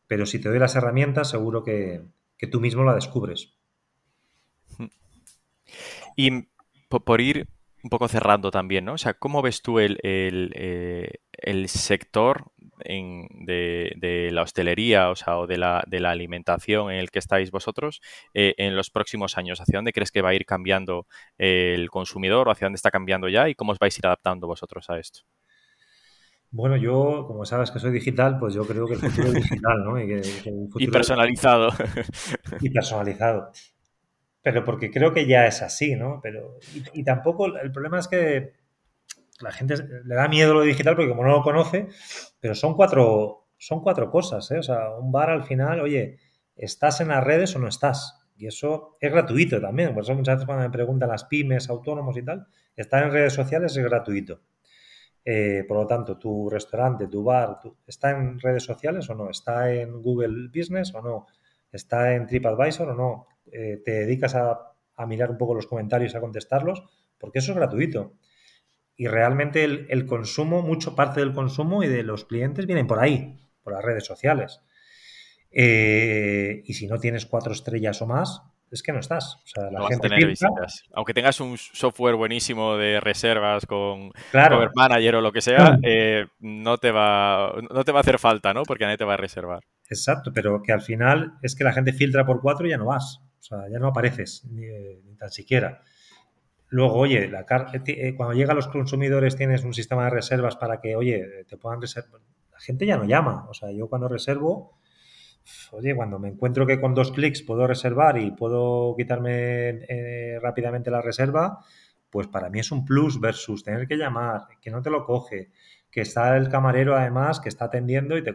Pero 0.08 0.26
si 0.26 0.40
te 0.40 0.50
doy 0.50 0.60
las 0.60 0.76
herramientas, 0.76 1.30
seguro 1.30 1.64
que 1.64 2.02
tú 2.50 2.62
mismo 2.62 2.84
la 2.84 2.96
descubres. 2.96 3.59
Y 6.16 6.48
por 6.90 7.22
ir 7.22 7.48
un 7.84 7.90
poco 7.90 8.08
cerrando 8.08 8.52
también, 8.52 8.86
¿no? 8.86 8.94
O 8.94 8.98
sea, 8.98 9.14
¿cómo 9.14 9.42
ves 9.42 9.62
tú 9.62 9.80
el, 9.80 10.00
el, 10.04 10.52
eh, 10.56 11.68
sector 11.68 12.52
de, 12.78 14.30
la 14.32 14.42
hostelería, 14.42 15.10
o 15.10 15.16
sea, 15.16 15.38
o 15.38 15.48
de 15.48 15.58
la, 15.58 15.84
de 15.88 16.00
la, 16.00 16.12
alimentación 16.12 16.92
en 16.92 17.00
el 17.00 17.10
que 17.10 17.20
estáis 17.20 17.52
vosotros 17.52 18.02
eh, 18.34 18.54
en 18.58 18.76
los 18.76 18.90
próximos 18.90 19.38
años? 19.38 19.62
¿Hacia 19.62 19.78
dónde 19.78 19.94
crees 19.94 20.12
que 20.12 20.22
va 20.22 20.30
a 20.30 20.34
ir 20.34 20.46
cambiando 20.46 21.08
el 21.38 21.90
consumidor 21.90 22.48
o 22.48 22.52
hacia 22.52 22.66
dónde 22.66 22.78
está 22.78 22.92
cambiando 22.92 23.30
ya 23.30 23.50
y 23.50 23.56
cómo 23.56 23.72
os 23.72 23.80
vais 23.80 23.96
a 23.96 24.00
ir 24.00 24.06
adaptando 24.08 24.48
vosotros 24.48 24.90
a 24.90 25.00
esto? 25.00 25.22
Bueno, 26.52 26.78
yo, 26.78 27.26
como 27.28 27.46
sabes 27.46 27.70
que 27.70 27.80
soy 27.80 27.92
digital, 27.92 28.40
pues 28.40 28.56
yo 28.56 28.66
creo 28.66 28.88
que 28.88 28.96
el 28.96 29.00
futuro 29.00 29.28
es 29.28 29.34
digital, 29.36 29.84
¿no? 29.86 30.00
Y, 30.02 30.88
personalizado. 30.88 31.70
Y 32.60 32.72
personalizado 32.72 33.52
pero 34.42 34.64
porque 34.64 34.92
creo 34.92 35.14
que 35.14 35.26
ya 35.28 35.46
es 35.46 35.62
así, 35.62 35.96
¿no? 35.96 36.20
Pero, 36.22 36.58
y, 36.94 37.04
tampoco, 37.04 37.46
el 37.46 37.72
problema 37.72 38.00
es 38.00 38.08
que 38.08 38.54
la 39.42 39.52
gente 39.52 39.76
le 40.04 40.16
da 40.16 40.28
miedo 40.28 40.54
lo 40.54 40.62
digital 40.62 40.96
porque 40.96 41.10
como 41.10 41.24
no 41.24 41.32
lo 41.32 41.44
conoce, 41.44 41.88
pero 42.40 42.56
son 42.56 42.76
cuatro, 42.76 43.48
son 43.58 43.82
cuatro 43.82 44.10
cosas, 44.10 44.50
¿eh? 44.52 44.60
O 44.60 44.64
sea, 44.64 44.92
un 44.92 45.12
bar 45.12 45.30
al 45.30 45.44
final, 45.44 45.82
oye, 45.82 46.18
¿estás 46.56 47.02
en 47.02 47.10
las 47.10 47.24
redes 47.24 47.56
o 47.56 47.60
no 47.60 47.68
estás? 47.68 48.20
Y 48.38 48.48
eso 48.48 48.98
es 49.02 49.12
gratuito 49.12 49.60
también. 49.60 49.94
Por 49.94 50.04
eso 50.04 50.16
muchas 50.16 50.36
veces 50.36 50.46
cuando 50.46 50.64
me 50.64 50.72
preguntan 50.72 51.10
las 51.10 51.26
pymes, 51.26 51.70
autónomos 51.70 52.16
y 52.16 52.24
tal, 52.24 52.48
estar 52.76 53.04
en 53.04 53.12
redes 53.12 53.34
sociales 53.34 53.76
es 53.76 53.84
gratuito. 53.84 54.42
Eh, 55.26 55.66
por 55.68 55.78
lo 55.78 55.86
tanto, 55.86 56.18
tu 56.18 56.50
restaurante, 56.50 57.08
tu 57.08 57.24
bar, 57.24 57.60
¿está 57.86 58.12
en 58.12 58.40
redes 58.40 58.64
sociales 58.64 59.10
o 59.10 59.16
no? 59.16 59.30
¿Está 59.30 59.72
en 59.74 60.02
Google 60.02 60.48
Business 60.48 60.94
o 60.96 61.02
no? 61.02 61.28
¿Está 61.72 62.14
en 62.14 62.26
TripAdvisor 62.26 62.90
o 62.90 62.96
no? 62.96 63.28
Eh, 63.52 63.82
te 63.84 63.92
dedicas 63.92 64.36
a, 64.36 64.66
mirar 65.08 65.32
un 65.32 65.38
poco 65.38 65.56
los 65.56 65.66
comentarios, 65.66 66.16
a 66.16 66.20
contestarlos, 66.20 66.84
porque 67.18 67.40
eso 67.40 67.54
es 67.54 67.58
gratuito. 67.58 68.14
Y 68.98 69.08
realmente 69.08 69.64
el, 69.64 70.06
consumo, 70.06 70.62
mucho 70.62 70.94
parte 70.94 71.22
del 71.22 71.32
consumo 71.32 71.84
y 71.84 71.88
de 71.88 72.04
los 72.04 72.26
clientes 72.26 72.66
vienen 72.66 72.86
por 72.86 73.00
ahí, 73.00 73.40
por 73.64 73.72
las 73.72 73.84
redes 73.84 74.06
sociales. 74.06 74.60
Eh, 75.52 76.64
y 76.66 76.74
si 76.74 76.88
no 76.88 77.00
tienes 77.00 77.26
cuatro 77.26 77.54
estrellas 77.54 78.02
o 78.02 78.08
más, 78.08 78.42
es 78.72 78.84
que 78.84 78.92
no 78.92 79.00
estás. 79.00 79.36
O 79.36 79.48
sea, 79.48 79.72
la 79.72 79.88
gente 79.88 80.10
Aunque 80.94 81.14
tengas 81.14 81.40
un 81.40 81.58
software 81.58 82.16
buenísimo 82.16 82.78
de 82.78 83.00
reservas 83.00 83.66
con 83.66 84.12
Cover 84.32 84.70
Manager 84.76 85.16
o 85.16 85.22
lo 85.22 85.32
que 85.32 85.42
sea, 85.42 85.78
eh, 85.84 86.28
no, 86.40 86.78
te 86.78 86.92
va, 86.92 87.54
no 87.72 87.84
te 87.84 87.92
va 87.92 88.00
a 88.00 88.02
hacer 88.02 88.20
falta, 88.20 88.54
¿no? 88.54 88.64
Porque 88.64 88.86
nadie 88.86 88.98
te 88.98 89.06
va 89.06 89.16
a 89.16 89.18
reservar. 89.18 89.64
Exacto, 89.90 90.32
pero 90.34 90.62
que 90.62 90.72
al 90.72 90.82
final 90.82 91.34
es 91.42 91.56
que 91.56 91.64
la 91.64 91.74
gente 91.74 91.94
filtra 91.94 92.26
por 92.26 92.42
cuatro 92.42 92.68
y 92.68 92.70
ya 92.70 92.78
no 92.78 92.86
vas. 92.86 93.22
O 93.40 93.42
sea, 93.42 93.70
ya 93.70 93.80
no 93.80 93.88
apareces 93.88 94.46
ni, 94.52 94.68
tan 95.18 95.30
siquiera. 95.32 95.82
Luego, 96.68 96.96
oye, 96.96 97.28
la 97.28 97.42
eh, 97.42 97.82
eh, 97.88 98.16
cuando 98.16 98.36
llegan 98.36 98.56
los 98.56 98.68
consumidores 98.68 99.36
tienes 99.36 99.64
un 99.64 99.74
sistema 99.74 100.04
de 100.06 100.12
reservas 100.12 100.56
para 100.56 100.80
que, 100.80 100.96
oye, 100.96 101.46
te 101.48 101.58
puedan 101.58 101.82
reservar. 101.82 102.22
La 102.52 102.60
gente 102.60 102.86
ya 102.86 102.98
no 102.98 103.06
llama. 103.06 103.48
O 103.50 103.54
sea, 103.54 103.72
yo 103.72 103.88
cuando 103.88 104.08
reservo, 104.08 104.78
oye, 105.72 105.96
cuando 105.96 106.20
me 106.20 106.30
encuentro 106.30 106.68
que 106.68 106.80
con 106.80 106.94
dos 106.94 107.12
clics 107.12 107.42
puedo 107.42 107.66
reservar 107.66 108.18
y 108.18 108.32
puedo 108.32 108.96
quitarme 108.96 109.70
eh, 109.88 110.40
rápidamente 110.42 110.92
la 110.92 111.02
reserva, 111.02 111.60
pues 112.10 112.28
para 112.28 112.50
mí 112.50 112.60
es 112.60 112.72
un 112.72 112.86
plus 112.86 113.20
versus 113.20 113.64
tener 113.64 113.88
que 113.88 113.98
llamar, 113.98 114.48
que 114.62 114.72
no 114.72 114.82
te 114.82 114.90
lo 114.90 115.06
coge, 115.06 115.52
que 115.92 116.02
está 116.02 116.38
el 116.38 116.50
camarero 116.50 116.96
además 116.96 117.40
que 117.40 117.50
está 117.50 117.66
atendiendo 117.66 118.18
y 118.18 118.24
te 118.24 118.34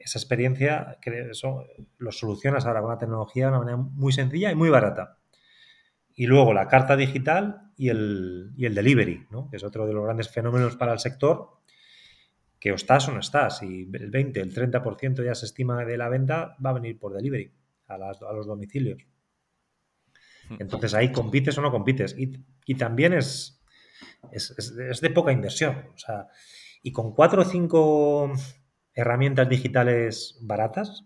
esa 0.00 0.18
experiencia 0.18 0.98
que 1.00 1.30
eso 1.30 1.64
lo 1.98 2.12
solucionas 2.12 2.66
ahora 2.66 2.80
con 2.80 2.90
la 2.90 2.98
tecnología 2.98 3.46
de 3.46 3.50
una 3.50 3.58
manera 3.58 3.76
muy 3.76 4.12
sencilla 4.12 4.50
y 4.50 4.54
muy 4.54 4.70
barata. 4.70 5.18
Y 6.14 6.26
luego 6.26 6.52
la 6.52 6.68
carta 6.68 6.96
digital 6.96 7.70
y 7.76 7.88
el, 7.88 8.52
y 8.56 8.66
el 8.66 8.74
delivery, 8.74 9.26
¿no? 9.30 9.48
que 9.48 9.56
es 9.56 9.64
otro 9.64 9.86
de 9.86 9.92
los 9.92 10.04
grandes 10.04 10.28
fenómenos 10.28 10.76
para 10.76 10.92
el 10.92 10.98
sector, 10.98 11.60
que 12.58 12.72
o 12.72 12.74
estás 12.74 13.08
o 13.08 13.12
no 13.12 13.20
estás. 13.20 13.62
Y 13.62 13.88
el 13.92 14.10
20, 14.10 14.40
el 14.40 14.54
30% 14.54 15.24
ya 15.24 15.34
se 15.34 15.46
estima 15.46 15.84
de 15.84 15.96
la 15.96 16.08
venta 16.08 16.56
va 16.64 16.70
a 16.70 16.74
venir 16.74 16.98
por 16.98 17.14
delivery 17.14 17.52
a, 17.88 17.96
los 17.98 18.46
domicilios. 18.46 19.02
Hmm. 20.48 20.56
Entonces 20.58 20.94
ahí 20.94 21.10
compites 21.10 21.56
o 21.56 21.62
no 21.62 21.70
compites. 21.70 22.16
Y, 22.18 22.44
y 22.66 22.74
también 22.74 23.14
es, 23.14 23.62
es, 24.30 24.50
es, 24.50 25.00
de 25.00 25.10
poca 25.10 25.32
inversión. 25.32 25.86
O 25.94 25.98
sea, 25.98 26.28
y 26.82 26.92
con 26.92 27.14
cuatro 27.14 27.42
o 27.42 27.44
cinco 27.44 28.30
herramientas 28.94 29.48
digitales 29.48 30.38
baratas, 30.42 31.04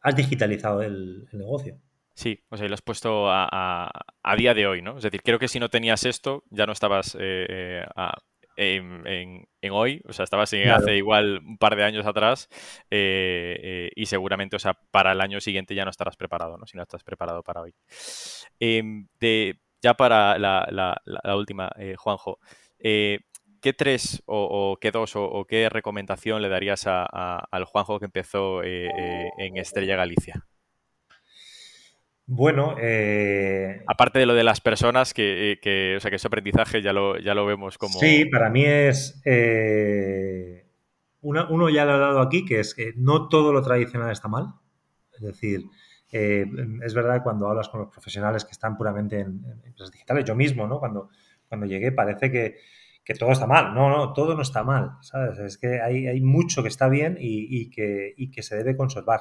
has 0.00 0.16
digitalizado 0.16 0.82
el, 0.82 1.28
negocio. 1.32 1.78
Sí, 2.14 2.42
o 2.48 2.56
sea, 2.56 2.68
lo 2.68 2.74
has 2.74 2.82
puesto 2.82 3.26
a, 3.28 3.90
día 4.36 4.54
de 4.54 4.66
hoy, 4.66 4.80
¿no? 4.80 4.96
Es 4.96 5.02
decir, 5.02 5.20
creo 5.22 5.38
que 5.38 5.48
si 5.48 5.60
no 5.60 5.68
tenías 5.68 6.04
esto, 6.04 6.44
ya 6.50 6.64
no 6.64 6.72
estabas 6.72 7.14
eh, 7.20 7.84
eh, 8.56 8.76
en, 9.60 9.72
hoy, 9.72 10.00
o 10.08 10.12
sea, 10.12 10.24
estabas 10.24 10.52
hace 10.54 10.96
igual 10.96 11.40
un 11.44 11.58
par 11.58 11.76
de 11.76 11.84
años 11.84 12.06
atrás 12.06 12.48
eh, 12.90 13.90
y 13.94 14.06
seguramente, 14.06 14.56
o 14.56 14.58
sea, 14.58 14.74
para 14.90 15.12
el 15.12 15.20
año 15.20 15.40
siguiente 15.40 15.74
ya 15.74 15.84
no 15.84 15.90
estarás 15.90 16.16
preparado, 16.16 16.56
¿no? 16.56 16.66
Si 16.66 16.76
no 16.76 16.82
estás 16.82 17.02
preparado 17.02 17.42
para 17.42 17.60
hoy. 17.60 17.74
Em, 18.60 19.08
de, 19.20 19.58
ya 19.82 19.94
para 19.94 20.38
la, 20.38 20.66
la 21.04 21.36
última, 21.36 21.70
Juanjo, 21.98 22.38
¿qué 23.66 23.72
tres 23.72 24.22
o, 24.26 24.78
qué 24.80 24.92
dos 24.92 25.16
o, 25.16 25.44
qué 25.44 25.68
recomendación 25.68 26.40
le 26.40 26.48
darías 26.48 26.84
al 26.86 27.64
Juanjo 27.64 27.98
que 27.98 28.04
empezó 28.04 28.62
eh, 28.62 28.86
eh, 28.86 29.28
en 29.38 29.56
Estrella 29.56 29.96
Galicia? 29.96 30.46
Bueno, 32.26 32.76
eh, 32.80 33.82
aparte 33.88 34.20
de 34.20 34.26
lo 34.26 34.34
de 34.34 34.44
las 34.44 34.60
personas, 34.60 35.12
que, 35.12 35.58
o 35.96 36.00
sea, 36.00 36.10
que 36.10 36.16
ese 36.16 36.28
aprendizaje 36.28 36.80
ya 36.80 36.92
lo, 36.92 37.18
ya 37.18 37.34
lo 37.34 37.44
vemos 37.44 37.76
como... 37.76 37.98
Sí, 37.98 38.26
para 38.26 38.50
mí 38.50 38.64
es... 38.64 39.20
uno 41.22 41.68
ya 41.68 41.84
lo 41.86 41.92
ha 41.94 41.98
dado 41.98 42.20
aquí, 42.20 42.44
que 42.44 42.60
es 42.60 42.72
que 42.72 42.92
no 42.94 43.28
todo 43.28 43.52
lo 43.52 43.62
tradicional 43.62 44.12
está 44.12 44.28
mal. 44.28 44.54
Es 45.12 45.22
decir, 45.22 45.64
es 46.12 46.94
verdad 46.94 47.20
cuando 47.24 47.48
hablas 47.48 47.68
con 47.68 47.80
los 47.80 47.90
profesionales 47.90 48.44
que 48.44 48.52
están 48.52 48.76
puramente 48.76 49.18
en, 49.18 49.44
empresas 49.64 49.90
digitales, 49.90 50.24
yo 50.24 50.36
mismo, 50.36 50.68
¿no? 50.68 50.78
Cuando, 50.78 51.08
cuando 51.48 51.66
llegué 51.66 51.90
parece 51.90 52.30
que, 52.30 52.58
que 53.06 53.14
todo 53.14 53.30
está 53.30 53.46
mal. 53.46 53.72
No, 53.72 53.88
no, 53.88 54.12
todo 54.12 54.34
no 54.34 54.42
está 54.42 54.64
mal, 54.64 54.98
¿sabes? 55.00 55.38
Es 55.38 55.58
que 55.58 55.80
hay, 55.80 56.20
mucho 56.20 56.62
que 56.62 56.68
está 56.68 56.88
bien 56.88 57.16
y, 57.20 57.70
que, 57.70 58.14
que, 58.34 58.42
se 58.42 58.56
debe 58.56 58.76
conservar. 58.76 59.20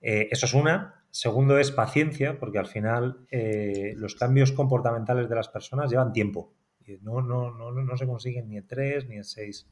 Eh, 0.00 0.28
eso 0.32 0.46
es 0.46 0.54
una. 0.54 1.06
Segundo 1.10 1.58
es 1.58 1.70
paciencia, 1.70 2.40
porque 2.40 2.58
al 2.58 2.66
final 2.66 3.24
eh, 3.30 3.94
los 3.96 4.16
cambios 4.16 4.50
comportamentales 4.50 5.28
de 5.28 5.36
las 5.36 5.48
personas 5.48 5.90
llevan 5.90 6.12
tiempo. 6.12 6.52
No, 7.02 7.22
no, 7.22 7.52
no, 7.52 7.70
no 7.70 7.96
se 7.96 8.06
consiguen 8.06 8.48
ni 8.48 8.56
en 8.56 8.66
tres, 8.66 9.08
ni 9.08 9.14
en 9.14 9.22
seis, 9.22 9.70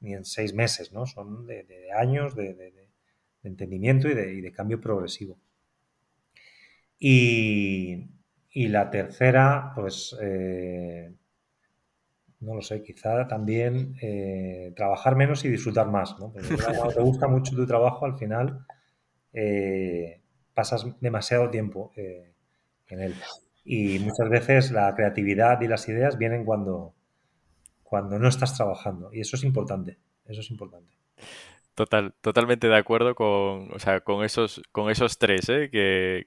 ni 0.00 0.12
en 0.12 0.26
seis 0.26 0.52
meses, 0.52 0.92
¿no? 0.92 1.06
Son 1.06 1.46
de, 1.46 1.64
años 1.96 2.36
de, 2.36 2.90
entendimiento 3.42 4.06
y, 4.06 4.14
de, 4.14 4.52
cambio 4.52 4.82
progresivo. 4.82 5.38
Y, 6.98 8.10
la 8.52 8.90
tercera, 8.90 9.72
pues 9.74 10.14
eh, 10.20 11.14
no 12.40 12.54
lo 12.54 12.62
sé, 12.62 12.82
quizá 12.82 13.26
también 13.26 13.96
eh, 14.02 14.72
trabajar 14.76 15.16
menos 15.16 15.44
y 15.44 15.48
disfrutar 15.48 15.88
más, 15.88 16.18
¿no? 16.18 16.32
Porque 16.32 16.56
cuando 16.56 16.88
te 16.94 17.00
gusta 17.00 17.28
mucho 17.28 17.56
tu 17.56 17.66
trabajo, 17.66 18.04
al 18.04 18.18
final 18.18 18.66
eh, 19.32 20.20
pasas 20.54 20.86
demasiado 21.00 21.50
tiempo 21.50 21.92
eh, 21.96 22.32
en 22.88 23.00
él. 23.00 23.14
Y 23.64 23.98
muchas 24.00 24.28
veces 24.28 24.70
la 24.70 24.94
creatividad 24.94 25.60
y 25.60 25.68
las 25.68 25.88
ideas 25.88 26.18
vienen 26.18 26.44
cuando, 26.44 26.94
cuando 27.82 28.18
no 28.18 28.28
estás 28.28 28.54
trabajando. 28.54 29.10
Y 29.12 29.20
eso 29.20 29.36
es 29.36 29.42
importante, 29.42 29.98
eso 30.26 30.40
es 30.40 30.50
importante. 30.50 30.94
Total, 31.74 32.14
totalmente 32.22 32.68
de 32.68 32.76
acuerdo 32.76 33.14
con, 33.14 33.70
o 33.70 33.78
sea, 33.78 34.00
con 34.00 34.24
esos, 34.24 34.62
con 34.72 34.90
esos 34.90 35.18
tres 35.18 35.46
que, 35.46 36.24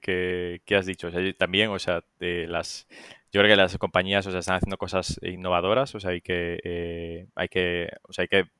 que, 0.64 0.76
has 0.76 0.86
dicho. 0.86 1.08
también, 1.38 1.70
o 1.70 1.78
sea, 1.80 2.04
de 2.20 2.46
las, 2.46 2.86
yo 3.32 3.40
creo 3.40 3.52
que 3.52 3.56
las 3.56 3.78
compañías 3.78 4.26
o 4.26 4.30
sea, 4.30 4.40
están 4.40 4.56
haciendo 4.56 4.76
cosas 4.76 5.18
innovadoras, 5.22 5.94
o 5.94 6.00
sea, 6.00 6.10
hay 6.10 6.20
que, 6.20 6.58
eh, 6.64 7.26
hay 7.34 7.48
que, 7.48 7.88
o 8.08 8.12
sea, 8.12 8.22
hay 8.22 8.28
que 8.28 8.50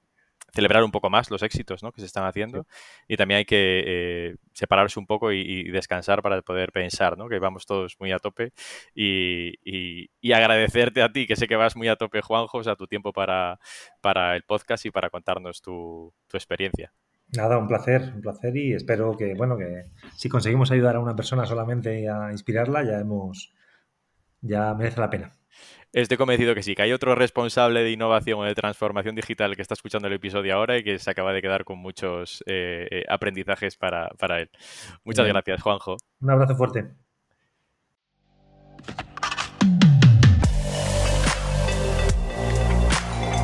celebrar 0.53 0.83
un 0.83 0.91
poco 0.91 1.11
más 1.11 1.31
los 1.31 1.43
éxitos 1.43 1.83
¿no? 1.83 1.93
que 1.93 2.01
se 2.01 2.07
están 2.07 2.25
haciendo 2.25 2.67
y 3.07 3.17
también 3.17 3.39
hay 3.39 3.45
que 3.45 3.85
eh, 3.87 4.37
separarse 4.53 4.99
un 4.99 5.07
poco 5.07 5.33
y, 5.33 5.71
descansar 5.71 6.23
para 6.23 6.43
poder 6.43 6.73
pensar, 6.73 7.17
¿no? 7.17 7.29
que 7.29 7.39
vamos 7.39 7.67
todos 7.67 7.97
muy 8.01 8.13
a 8.13 8.19
tope 8.19 8.53
y, 8.95 9.55
y, 9.65 10.33
agradecerte 10.33 11.03
a 11.03 11.13
ti, 11.13 11.27
que 11.27 11.37
sé 11.37 11.47
que 11.47 11.57
vas 11.57 11.77
muy 11.77 11.89
a 11.89 11.97
tope, 11.97 12.23
Juanjo, 12.23 12.59
o 12.59 12.65
sea, 12.65 12.77
tu 12.77 12.87
tiempo 12.87 13.13
para, 13.13 13.59
para 14.01 14.37
el 14.37 14.43
podcast 14.43 14.87
y 14.87 14.91
para 14.91 15.11
contarnos 15.11 15.61
tu, 15.61 16.13
tu 16.27 16.37
experiencia. 16.37 16.93
Nada, 17.33 17.59
un 17.59 17.69
placer, 17.69 18.13
un 18.15 18.21
placer 18.21 18.57
y 18.57 18.73
espero 18.73 19.17
que, 19.17 19.35
bueno, 19.35 19.57
que 19.57 19.87
si 20.17 20.29
conseguimos 20.29 20.73
ayudar 20.73 20.97
a 20.97 21.01
una 21.01 21.15
persona 21.15 21.47
solamente 21.47 22.09
a 22.09 22.33
inspirarla, 22.33 22.83
ya 22.83 22.99
hemos, 22.99 23.53
ya 24.41 24.75
merece 24.75 25.01
la 25.01 25.11
pena. 25.11 25.33
Estoy 25.93 26.17
convencido 26.17 26.55
que 26.55 26.63
sí, 26.63 26.77
que 26.77 26.83
hay 26.83 26.93
otro 26.93 27.17
responsable 27.17 27.83
de 27.83 27.91
innovación 27.91 28.39
o 28.39 28.45
de 28.45 28.55
transformación 28.55 29.17
digital 29.17 29.57
que 29.57 29.63
está 29.63 29.75
escuchando 29.75 30.07
el 30.07 30.15
episodio 30.15 30.55
ahora 30.55 30.79
y 30.79 30.85
que 30.85 31.01
se 31.01 31.11
acaba 31.11 31.33
de 31.33 31.43
quedar 31.43 31.65
con 31.65 31.79
muchos 31.79 32.45
eh, 32.47 32.87
eh, 32.91 33.05
aprendizajes 33.09 33.77
para, 33.77 34.09
para, 34.11 34.41
él. 34.41 34.51
Muchas 35.03 35.27
gracias, 35.27 35.61
Juanjo. 35.61 35.97
Un 36.21 36.31
abrazo 36.31 36.55
fuerte. 36.55 36.91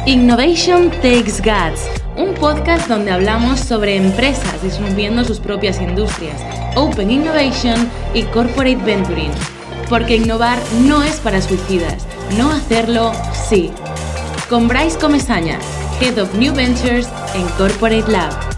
Innovation 0.07 0.89
Takes 1.03 1.43
Guts, 1.43 1.91
un 2.17 2.33
podcast 2.35 2.89
donde 2.89 3.11
hablamos 3.11 3.59
sobre 3.59 3.97
empresas 3.97 4.63
disminuyendo 4.63 5.25
sus 5.25 5.41
propias 5.41 5.81
industrias, 5.81 6.41
Open 6.77 7.11
Innovation 7.11 7.91
y 8.15 8.23
Corporate 8.27 8.77
Venturing. 8.85 9.33
Porque 9.89 10.17
innovar 10.17 10.59
no 10.83 11.03
es 11.03 11.17
para 11.17 11.41
suicidas, 11.41 12.07
no 12.37 12.51
hacerlo 12.51 13.13
sí. 13.49 13.71
Con 14.49 14.69
Bryce 14.69 14.99
Comesaña, 14.99 15.59
Head 16.01 16.21
of 16.23 16.35
New 16.35 16.55
Ventures 16.55 17.09
en 17.35 17.47
Corporate 17.57 18.11
Lab. 18.11 18.56